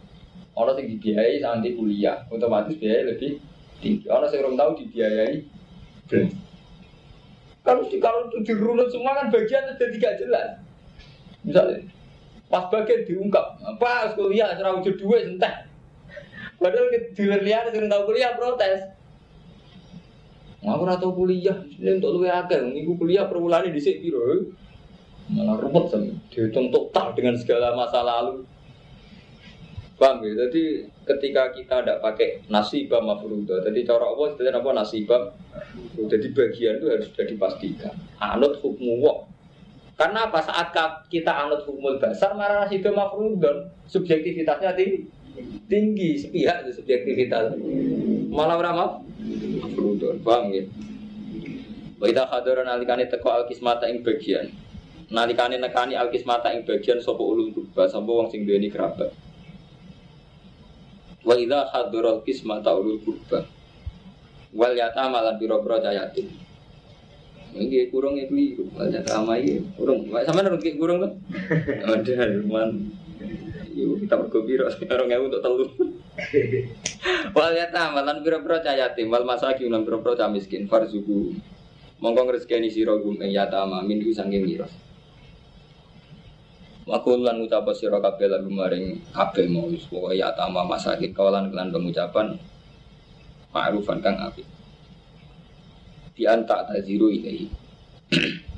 Orang 0.56 0.80
sing 0.80 0.88
dibiayai 0.88 1.44
sampai 1.44 1.76
kuliah, 1.76 2.24
otomatis 2.32 2.80
biaya 2.80 3.12
lebih 3.12 3.36
tinggi. 3.84 4.08
Orang 4.08 4.32
sing 4.32 4.40
belum 4.40 4.56
tahu 4.56 4.70
dibiayai 4.80 5.36
belum. 6.08 6.28
Kalau 7.60 7.84
kalau 8.00 8.18
itu 8.32 8.36
dirunut 8.40 8.88
semua 8.88 9.12
kan 9.20 9.28
bagian 9.28 9.68
jadi 9.76 9.92
tidak 10.00 10.14
jelas. 10.16 10.48
Misalnya, 11.44 11.84
pas 12.48 12.72
bagian 12.72 13.04
diungkap, 13.04 13.60
pas 13.76 14.16
kuliah 14.16 14.56
serah 14.56 14.80
wujud 14.80 14.96
dua 14.96 15.28
entah. 15.28 15.73
Padahal 16.64 16.88
di 16.88 17.24
lihat 17.44 17.68
sering 17.76 17.92
tahu 17.92 18.08
kuliah 18.08 18.32
protes. 18.40 18.88
Aku 20.64 20.80
ora 20.80 20.96
tau 20.96 21.12
kuliah, 21.12 21.60
ini 21.76 22.00
untuk 22.00 22.16
luwe 22.16 22.32
akeh. 22.32 22.56
Niku 22.56 22.96
kuliah 22.96 23.28
per 23.28 23.36
bulan 23.36 23.68
di 23.68 23.76
sini 23.76 24.00
piro. 24.00 24.48
Malah 25.28 25.60
rumput 25.60 25.92
sama. 25.92 26.16
Dihitung 26.32 26.72
total 26.72 27.12
dengan 27.12 27.36
segala 27.36 27.76
masa 27.76 28.00
lalu. 28.00 28.48
Paham 30.00 30.24
ya? 30.24 30.48
Jadi 30.48 30.88
ketika 31.04 31.52
kita 31.52 31.84
tidak 31.84 32.00
pakai 32.00 32.40
nasibah 32.48 33.04
mafrudah, 33.04 33.60
jadi 33.60 33.84
cara 33.84 34.08
apa 34.08 34.24
istilahnya 34.32 34.64
apa 34.64 34.70
nasibah? 34.72 35.22
Jadi 36.00 36.32
bagian 36.32 36.80
itu 36.80 36.86
harus 36.88 37.12
sudah 37.12 37.26
dipastikan. 37.28 37.94
Anut 38.24 38.56
hukmu 38.64 39.04
wong. 39.04 39.28
Karena 40.00 40.32
apa 40.32 40.40
saat 40.40 40.72
kita 41.12 41.28
anut 41.28 41.60
hukum 41.68 42.00
dasar, 42.00 42.32
marah 42.32 42.64
nasibah 42.64 42.90
mafrudah, 42.90 43.68
subjektivitasnya 43.84 44.72
tinggi 44.72 45.12
tinggi 45.66 46.20
sepihak 46.20 46.66
itu 46.66 46.80
subjektivitas 46.82 47.56
malah 48.30 48.58
ramah 48.60 49.04
Furudon, 49.74 50.20
paham 50.20 50.52
ya? 50.52 50.64
Wa 51.96 52.06
idza 52.10 52.28
hadara 52.28 52.66
nalikane 52.66 53.08
teko 53.08 53.32
alkismata 53.32 53.88
ing 53.88 54.04
bagian. 54.04 54.52
Nalikane 55.08 55.56
nekani 55.56 55.96
alkismata 55.96 56.52
ing 56.52 56.68
bagian 56.68 57.00
sapa 57.00 57.22
ulul 57.24 57.54
kurba 57.56 57.88
sapa 57.88 58.04
wong 58.04 58.28
sing 58.28 58.44
duweni 58.44 58.68
kerabat. 58.68 59.08
Wa 61.24 61.34
idza 61.40 61.72
hadara 61.72 62.20
alkismata 62.20 62.76
ulul 62.76 63.00
kurba. 63.00 63.48
Wal 64.54 64.76
yatama 64.76 65.24
lan 65.24 65.40
pira-pira 65.40 65.82
yatim. 65.90 66.30
Ini 67.54 67.90
kurung 67.90 68.18
itu, 68.18 68.66
wal 68.74 68.90
yatama 68.90 69.38
iki 69.40 69.64
kurung. 69.74 70.10
Sama 70.22 70.44
nang 70.44 70.60
kurung 70.60 70.98
kan? 71.02 71.12
Ada, 71.90 72.38
man. 72.46 72.92
Yuk 73.74 74.06
kita 74.06 74.14
bergembira 74.14 74.70
sekarang 74.74 75.10
ya 75.10 75.18
untuk 75.18 75.42
telur. 75.42 75.66
Wal 77.34 77.52
yatam 77.58 77.98
lan 77.98 78.22
pira-pira 78.22 78.62
cah 78.62 78.78
yatim 78.78 79.10
wal 79.10 79.26
masakin 79.26 79.66
lan 79.66 79.82
pira-pira 79.82 80.14
cah 80.14 80.30
miskin 80.30 80.70
farzuku. 80.70 81.34
Monggo 81.98 82.22
ngrezekeni 82.30 82.70
sira 82.70 82.94
gum 82.94 83.18
ing 83.18 83.34
yatam 83.34 83.74
min 83.82 83.98
ku 83.98 84.14
saking 84.14 84.46
miras. 84.46 84.70
Makul 86.86 87.26
lan 87.26 87.42
ucap 87.42 87.66
sira 87.74 87.98
kabeh 87.98 88.30
lan 88.30 88.46
maring 88.46 89.02
kabeh 89.10 89.50
mau 89.50 89.66
yatam 90.14 90.54
masakin 90.54 91.10
kawalan 91.10 91.50
kelan 91.50 91.74
pengucapan 91.74 92.38
ma'rufan 93.50 93.98
kang 93.98 94.14
apik. 94.22 94.46
Di 96.14 96.30
antak 96.30 96.70
taziru 96.70 97.10
ilahi. 97.10 97.50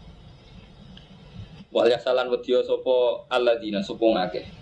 Wal 1.72 1.88
yasalan 1.88 2.28
wedya 2.28 2.60
sapa 2.64 3.24
alladzina 3.32 3.80
sapa 3.80 4.04
ngakeh. 4.04 4.55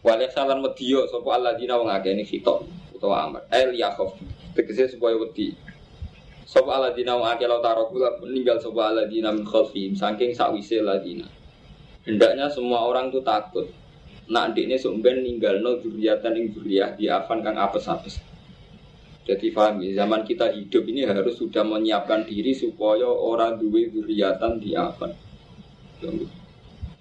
Walih 0.00 0.32
salan 0.32 0.64
mediyo 0.64 1.04
sopo 1.12 1.28
Allah 1.28 1.52
dina 1.52 1.76
wong 1.76 1.92
akeh 1.92 2.16
ini 2.16 2.24
khitok 2.24 2.64
utawa 2.96 3.28
amar. 3.28 3.44
El 3.52 3.76
yakhaf. 3.76 4.16
Tegese 4.56 4.96
supaya 4.96 5.12
wedi. 5.20 5.52
Allah 6.56 6.96
dina 6.96 7.20
wong 7.20 7.28
akeh 7.28 7.44
lau 7.44 7.60
taroku 7.60 8.00
meninggal 8.24 8.56
sopo 8.56 8.80
Allah 8.80 9.04
dina 9.04 9.28
min 9.28 9.44
khalfihim 9.44 9.92
saking 9.92 10.32
sakwise 10.32 10.80
dina. 11.04 11.28
Hendaknya 12.08 12.48
semua 12.48 12.88
orang 12.88 13.12
tuh 13.12 13.20
takut. 13.20 13.68
Nak 14.30 14.54
ndekne 14.54 14.78
sumben 14.80 15.20
ninggal 15.26 15.60
no 15.60 15.76
duriatan 15.82 16.38
ing 16.38 16.54
duriyah 16.54 16.94
di 16.96 17.10
afan 17.10 17.44
kang 17.44 17.58
apes-apes. 17.58 18.22
Jadi 19.26 19.52
paham 19.52 19.84
ya, 19.84 20.02
zaman 20.06 20.24
kita 20.24 20.48
hidup 20.54 20.86
ini 20.88 21.04
harus 21.04 21.36
sudah 21.36 21.60
menyiapkan 21.60 22.24
diri 22.24 22.56
supaya 22.56 23.04
orang 23.04 23.60
duwe 23.60 23.92
duriatan 23.92 24.56
di 24.56 24.72
afan. 24.72 25.12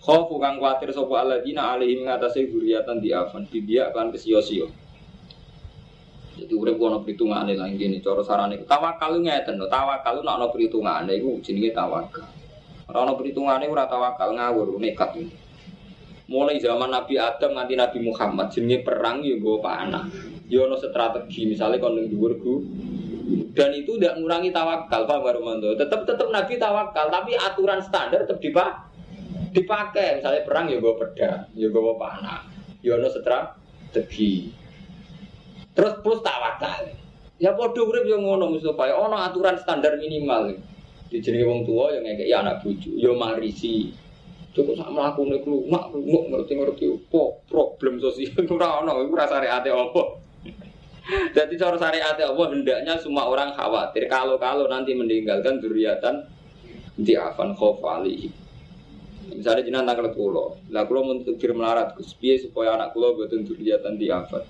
Khofu 0.09 0.41
kang 0.41 0.57
kuatir 0.57 0.89
sapa 0.89 1.21
alladzina 1.21 1.77
alaihim 1.77 2.09
ngatasé 2.09 2.49
di 2.97 3.13
afan 3.13 3.45
bidia 3.45 3.93
kan 3.93 4.09
kesio-sio. 4.09 4.65
Jadi 6.33 6.49
urip 6.49 6.81
ono 6.81 7.05
perhitungane 7.05 7.53
lah 7.53 7.69
ngene 7.69 8.01
cara 8.01 8.25
sarane. 8.25 8.57
Tawakal 8.65 9.21
ngeten 9.21 9.61
lho, 9.61 9.69
tawakal 9.69 10.25
nek 10.25 10.33
ono 10.33 10.47
perhitungane 10.49 11.13
iku 11.13 11.37
jenenge 11.45 11.77
tawakal. 11.77 12.25
Ora 12.89 13.05
ono 13.05 13.13
perhitungane 13.21 13.69
ora 13.69 13.85
tawakal 13.85 14.33
ngawur 14.33 14.81
nekat. 14.81 15.13
Mulai 16.25 16.57
zaman 16.57 16.89
Nabi 16.89 17.21
Adam 17.21 17.53
nganti 17.53 17.77
Nabi 17.77 17.97
Muhammad 18.01 18.49
jenenge 18.49 18.81
perang 18.81 19.21
ya 19.21 19.37
nggo 19.37 19.61
panah. 19.61 20.09
Ya 20.49 20.65
ono 20.65 20.73
strategi 20.81 21.45
misalnya 21.45 21.77
kon 21.77 22.01
ning 22.01 22.09
dhuwur 22.09 22.33
dan 23.53 23.77
itu 23.77 23.93
tidak 24.01 24.17
mengurangi 24.17 24.49
tawakal 24.49 25.05
Pak 25.05 25.19
Baromanto. 25.21 25.77
Tetap 25.77 26.01
tetap 26.09 26.33
Nabi 26.33 26.57
tawakal, 26.57 27.13
tapi 27.13 27.37
aturan 27.37 27.77
standar 27.77 28.25
tetap 28.25 28.41
dipakai. 28.41 28.88
Dipakai 29.49 30.21
misalnya 30.21 30.45
perang 30.45 30.65
ya 30.69 30.77
gue 30.77 30.93
pedang, 30.93 31.49
ya 31.57 31.67
gue 31.69 31.95
panah, 31.97 32.45
ya 32.85 32.97
ono 32.97 33.09
strategi. 33.09 34.53
Terus 35.73 35.93
plus 36.05 36.19
tawakal. 36.21 36.91
Ya 37.39 37.55
podo 37.55 37.87
urip 37.87 38.03
yo 38.03 38.19
ngono 38.19 38.51
Mustafa, 38.51 38.91
ono 38.93 39.15
aturan 39.15 39.55
standar 39.57 39.95
minimal. 39.95 40.53
Dijenenge 41.09 41.47
wong 41.47 41.61
tua 41.65 41.95
yang 41.95 42.05
ngekeki 42.05 42.33
anak 42.35 42.61
bojo, 42.61 42.91
yo 42.93 43.17
marisi. 43.17 43.89
Cukup 44.53 44.77
sak 44.77 44.91
mlakune 44.93 45.41
klumak, 45.41 45.89
klumak 45.93 46.23
ngerti-ngerti 46.29 46.85
opo 46.89 47.45
problem 47.47 48.01
sosial 48.01 48.33
ora 48.49 48.81
ono, 48.83 49.01
iku 49.01 49.13
rasane 49.17 49.47
ate 49.49 49.71
opo. 49.73 50.19
Jadi 51.09 51.57
cara 51.57 51.73
syariat 51.73 52.13
Allah 52.21 52.47
hendaknya 52.53 52.93
semua 53.01 53.25
orang 53.25 53.57
khawatir 53.57 54.05
kalau-kalau 54.05 54.69
nanti 54.69 54.93
meninggalkan 54.93 55.57
duriatan 55.57 56.21
di 56.93 57.17
afan 57.17 57.57
khofali. 57.57 58.29
Misalnya 59.35 59.63
jinan 59.65 59.85
tanggal 59.85 60.13
kulo, 60.15 60.57
lah 60.73 60.85
kulo 60.89 61.05
mentukir 61.05 61.53
melarat, 61.53 61.93
Gus 61.97 62.15
supaya 62.17 62.75
anak 62.79 62.95
kulo 62.95 63.17
betul 63.19 63.45
duriatan 63.45 63.99
di 63.99 64.09
afan. 64.09 64.41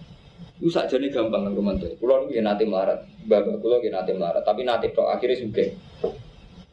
Itu 0.59 0.67
saja 0.71 0.99
nih 0.99 1.11
gampang 1.11 1.47
kan 1.47 1.53
teman 1.55 1.75
tuh. 1.79 1.91
Kulo 1.99 2.27
nggak 2.27 2.43
nanti 2.43 2.63
melarat, 2.67 3.03
bapak 3.27 3.59
kulo 3.59 3.79
nggak 3.79 3.93
nanti 3.95 4.11
melarat, 4.15 4.43
tapi 4.43 4.61
nanti 4.63 4.91
pro 4.91 5.07
akhirnya 5.11 5.39
suka. 5.39 5.65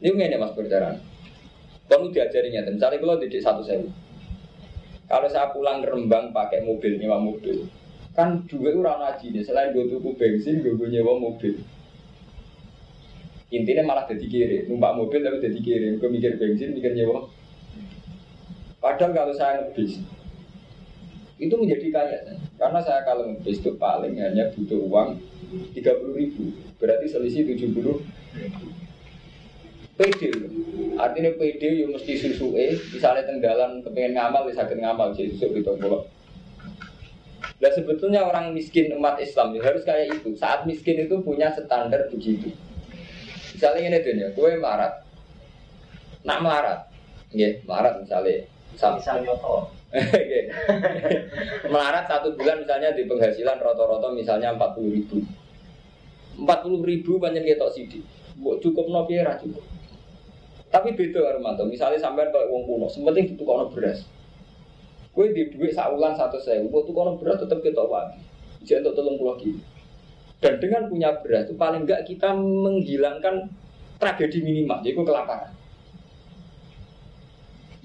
Ini 0.03 0.07
nggak 0.13 0.39
mas 0.39 0.51
perjalanan. 0.55 0.99
Kamu 1.87 2.11
diajarinya, 2.11 2.67
misalnya 2.67 2.99
kulo 2.99 3.19
didik 3.19 3.39
satu 3.39 3.63
sewu. 3.63 3.87
Kalau 5.07 5.27
saya 5.31 5.55
pulang 5.55 5.79
ke 5.79 5.87
Rembang 5.87 6.35
pakai 6.35 6.67
mobil 6.67 6.99
nyewa 6.99 7.15
mobil, 7.15 7.63
kan 8.17 8.49
dua 8.49 8.73
orang 8.73 8.97
ngaji 8.97 9.29
nih 9.29 9.43
selain 9.45 9.77
gue 9.77 9.93
tuku 9.93 10.09
bensin 10.17 10.65
gue 10.65 10.73
nyewa 10.89 11.21
mobil 11.21 11.61
intinya 13.53 13.93
malah 13.93 14.09
jadi 14.09 14.25
kiri 14.25 14.57
numpak 14.65 14.97
mobil 14.97 15.21
tapi 15.21 15.37
jadi 15.37 15.59
kiri 15.61 15.87
gue 16.01 16.09
mikir 16.09 16.41
bensin 16.41 16.73
mikir 16.73 16.97
nyewa 16.97 17.29
padahal 18.87 19.11
kalau 19.11 19.33
saya 19.35 19.67
ngebis 19.67 19.99
itu 21.37 21.53
menjadi 21.59 21.87
kaya 21.91 22.17
karena 22.55 22.79
saya 22.79 23.03
kalau 23.03 23.27
ngebis 23.27 23.59
itu 23.59 23.75
paling 23.75 24.15
hanya 24.15 24.47
butuh 24.55 24.79
uang 24.87 25.19
tiga 25.75 25.99
puluh 25.99 26.15
ribu 26.15 26.55
berarti 26.79 27.11
selisih 27.11 27.43
tujuh 27.51 27.75
puluh 27.75 27.99
PD 29.99 30.31
artinya 30.95 31.35
PD 31.35 31.83
yang 31.83 31.91
mesti 31.91 32.15
susu 32.15 32.55
eh 32.55 32.79
misalnya 32.95 33.27
tenggalan 33.27 33.83
kepengen 33.83 34.15
ngamal 34.15 34.47
bisa 34.47 34.63
ngamal 34.63 35.11
jadi 35.11 35.35
susu 35.35 35.51
di 35.51 35.67
toko 35.67 36.07
Nah 37.57 37.73
sebetulnya 37.73 38.21
orang 38.21 38.53
miskin 38.53 38.93
umat 38.93 39.17
Islam 39.17 39.57
ya, 39.57 39.65
harus 39.65 39.81
kayak 39.81 40.21
itu. 40.21 40.37
Saat 40.37 40.69
miskin 40.69 41.09
itu 41.09 41.17
punya 41.25 41.49
standar 41.49 42.05
begitu. 42.13 42.53
Misalnya 43.57 43.81
ini 43.81 43.97
tuh 44.05 44.13
ya, 44.13 44.29
gue 44.29 44.49
melarat. 44.61 45.01
Nak 46.21 46.39
melarat, 46.45 46.79
ya 47.33 47.57
melarat 47.65 47.97
misalnya. 47.97 48.45
Misalnya 48.75 49.33
toh. 49.39 49.71
melarat 51.71 52.11
satu 52.11 52.35
bulan 52.35 52.59
misalnya 52.59 52.91
di 52.91 53.07
penghasilan 53.07 53.55
roto-roto 53.55 54.11
misalnya 54.11 54.51
40 54.55 54.95
ribu. 54.95 55.23
40 56.37 56.45
ribu 56.83 57.11
banyak 57.17 57.43
kita 57.47 57.67
sidik. 57.71 58.03
Cukup 58.37 58.91
no 58.91 59.07
cukup. 59.07 59.63
Tapi 60.67 60.93
beda 60.93 61.33
Armanto, 61.33 61.63
misalnya 61.63 61.95
sampai 61.95 62.27
kayak 62.27 62.51
uang 62.51 62.63
kuno, 62.67 62.87
sementing 62.91 63.33
itu 63.33 63.43
kono 63.47 63.71
beras. 63.71 64.03
Kue 65.15 65.31
di 65.31 65.47
duit 65.49 65.71
saulan 65.73 66.13
satu 66.13 66.37
saya, 66.43 66.59
waktu 66.67 66.91
kono 66.91 67.15
beras 67.17 67.39
tetap 67.39 67.63
kita 67.63 67.81
wagi. 67.87 68.19
Jadi 68.67 68.83
untuk 68.83 68.99
tolong 68.99 69.15
pulau 69.15 69.39
gitu. 69.39 69.63
Dan 70.37 70.61
dengan 70.61 70.85
punya 70.91 71.17
beras 71.23 71.49
itu 71.49 71.55
paling 71.57 71.87
enggak 71.87 72.05
kita 72.05 72.35
menghilangkan 72.35 73.49
tragedi 73.97 74.43
minimal, 74.43 74.83
yaitu 74.85 75.01
kelaparan. 75.01 75.56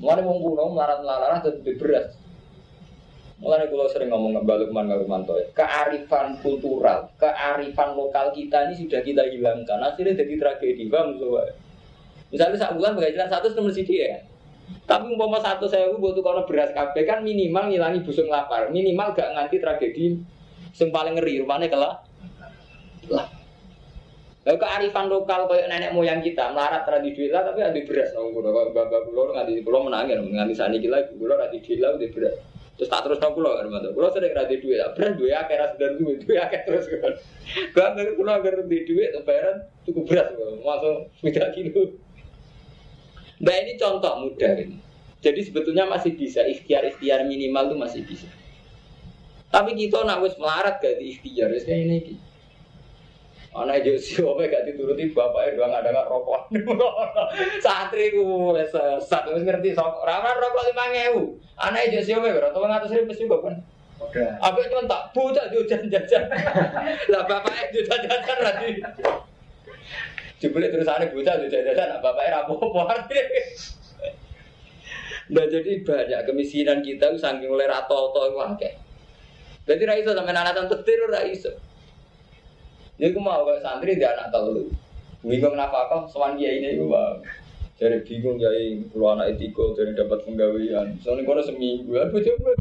Mulai 0.02 0.26
mau 0.26 0.34
kuno 0.34 0.74
melarat-melarat 0.74 1.46
tetap 1.46 1.62
di 1.62 1.78
beras. 1.78 2.18
Mulai 3.38 3.70
kalau 3.70 3.86
sering 3.86 4.10
ngomong 4.10 4.38
ngebalik 4.38 4.70
ke 4.70 4.74
mana 4.74 4.98
Rumanto, 4.98 5.34
kearifan 5.54 6.38
kultural, 6.42 7.10
kearifan 7.18 7.94
lokal 7.94 8.34
kita 8.34 8.70
ini 8.70 8.86
sudah 8.86 9.02
kita 9.02 9.22
hilangkan. 9.30 9.78
Akhirnya 9.82 10.18
jadi 10.18 10.34
tragedi, 10.38 10.86
bang. 10.86 11.18
Misalnya 12.30 12.54
saat 12.54 12.74
bulan 12.78 12.94
penghasilan 12.94 13.30
satu 13.30 13.50
nomor 13.58 13.74
sidi 13.74 13.98
ya, 13.98 14.22
tapi 14.86 15.10
umpama 15.10 15.42
satu 15.42 15.66
saya 15.66 15.90
butuh 15.90 16.22
kalau 16.22 16.46
beras 16.46 16.70
kafe 16.70 17.02
kan 17.02 17.22
minimal 17.26 17.66
ngilangi 17.66 18.06
busung 18.06 18.30
lapar, 18.30 18.70
minimal 18.70 19.10
gak 19.10 19.34
nganti 19.34 19.58
tragedi 19.58 20.22
yang 20.78 20.88
paling 20.94 21.18
ngeri 21.18 21.42
rumahnya 21.42 21.66
kalah. 21.66 21.98
Lah. 23.10 23.41
Lalu 24.42 24.58
kearifan 24.58 25.06
lokal 25.06 25.46
kayak 25.46 25.70
nenek 25.70 25.94
moyang 25.94 26.18
kita 26.18 26.50
melarat 26.50 26.82
tradisi 26.82 27.14
duit 27.14 27.30
lah 27.30 27.46
tapi 27.46 27.62
ada 27.62 27.78
beras 27.78 28.10
nong 28.10 28.34
kulo 28.34 28.50
kalau 28.50 28.74
bapak 28.74 29.00
kulo 29.06 29.30
nganti 29.30 29.62
kulo 29.62 29.78
menangin 29.86 30.18
nganti 30.18 30.58
ini 30.58 30.90
lagi 30.90 31.14
kulo 31.14 31.38
tradisi 31.38 31.62
duit 31.62 31.78
lah 31.78 31.94
udah 31.94 32.10
beras 32.10 32.34
terus 32.74 32.90
tak 32.90 33.00
terus 33.06 33.22
nong 33.22 33.38
kulo 33.38 33.54
kan 33.54 33.70
mantu 33.70 33.94
kulo 33.94 34.10
sering 34.10 34.34
tradisi 34.34 34.66
duit 34.66 34.82
lah 34.82 34.90
beras 34.98 35.14
duit 35.14 35.30
akhir 35.30 35.56
ras 35.62 35.72
dan 35.78 35.94
duit 35.94 36.16
duit 36.26 36.38
akhir 36.42 36.60
terus 36.66 36.90
kan 36.90 37.14
gak 37.70 37.88
ngerti 37.94 38.12
kulo 38.18 38.30
agar 38.34 38.54
di 38.66 38.78
duit 38.82 39.10
bayaran 39.22 39.56
cukup 39.86 40.02
beras 40.10 40.28
masuk 40.66 40.96
tidak 41.22 41.48
kilo 41.54 41.82
Nah 43.42 43.54
ini 43.58 43.74
contoh 43.74 44.12
mudah 44.22 44.54
ini. 44.54 44.78
Jadi 45.18 45.40
sebetulnya 45.42 45.86
masih 45.86 46.14
bisa 46.14 46.46
ikhtiar-ikhtiar 46.46 47.26
minimal 47.26 47.70
itu 47.70 47.76
masih 47.78 48.00
bisa. 48.06 48.30
Tapi 49.50 49.74
kita 49.74 50.06
nak 50.06 50.22
wis 50.22 50.38
melarat 50.38 50.78
gak 50.78 51.02
di 51.02 51.14
ikhtiar 51.14 51.50
wis 51.50 51.66
kayak 51.66 51.90
ini. 51.90 51.98
Gitu. 52.06 52.31
Anak 53.52 53.84
Josi 53.84 54.16
opo 54.24 54.40
gak 54.40 54.64
dituruti 54.64 55.12
bapaknya 55.12 55.60
doang 55.60 55.76
ada 55.76 55.92
nggak 55.92 56.08
rokok. 56.08 56.48
Santri 57.64 58.08
ku 58.08 58.56
sesat 58.56 59.28
wis 59.28 59.44
ngerti 59.44 59.76
sok 59.76 60.00
ora 60.00 60.24
rokok 60.24 60.72
5000. 60.72 61.60
Anak 61.60 61.92
Josi 61.92 62.16
opo 62.16 62.32
berapa 62.32 62.56
200 62.56 62.96
ribu 62.96 63.12
juga 63.12 63.36
kan. 63.44 63.54
Oke. 64.00 64.24
Abek 64.24 64.72
cuma 64.72 64.88
tak 64.88 65.02
bocah 65.12 65.46
jajan-jajan. 65.52 66.22
Lah 67.12 67.22
bapaknya 67.28 67.64
jajan-jajan 67.76 68.38
lagi. 68.40 68.70
Jebule 70.40 70.72
terus 70.72 70.88
ada 70.88 71.06
bocah 71.12 71.34
tuh 71.36 71.48
jajan 71.52 72.00
bapaknya 72.00 72.40
rapopo. 72.40 72.88
Nah 75.32 75.48
jadi 75.48 75.80
banyak 75.80 76.28
kemiskinan 76.28 76.84
kita 76.84 77.16
saking 77.16 77.48
oleh 77.48 77.64
rato-rato 77.64 78.20
itu 78.28 78.38
akeh. 78.42 78.72
Jadi 79.64 79.82
ra 79.86 79.94
iso 79.96 80.12
sampe 80.12 80.28
anak 80.28 80.66
tetir 80.68 80.98
ra 81.08 81.24
iso. 81.24 81.56
Jadi 83.02 83.18
aku 83.18 83.18
mau 83.18 83.42
kayak 83.42 83.66
santri 83.66 83.98
dia 83.98 84.14
anak 84.14 84.30
telu. 84.30 84.70
Bingung 85.26 85.58
kenapa 85.58 85.90
kok 85.90 86.06
sowan 86.06 86.38
kiai 86.38 86.62
ini 86.62 86.78
gue 86.78 86.86
bang. 86.86 87.18
Jadi 87.74 87.98
bingung 88.06 88.38
kiai 88.38 88.78
kalau 88.94 89.18
anak 89.18 89.34
etiko 89.34 89.74
jadi 89.74 89.90
dapat 90.06 90.22
penggawean. 90.22 90.94
Soalnya 91.02 91.26
kono 91.26 91.42
seminggu, 91.42 91.98
aku 91.98 92.22
coba 92.22 92.54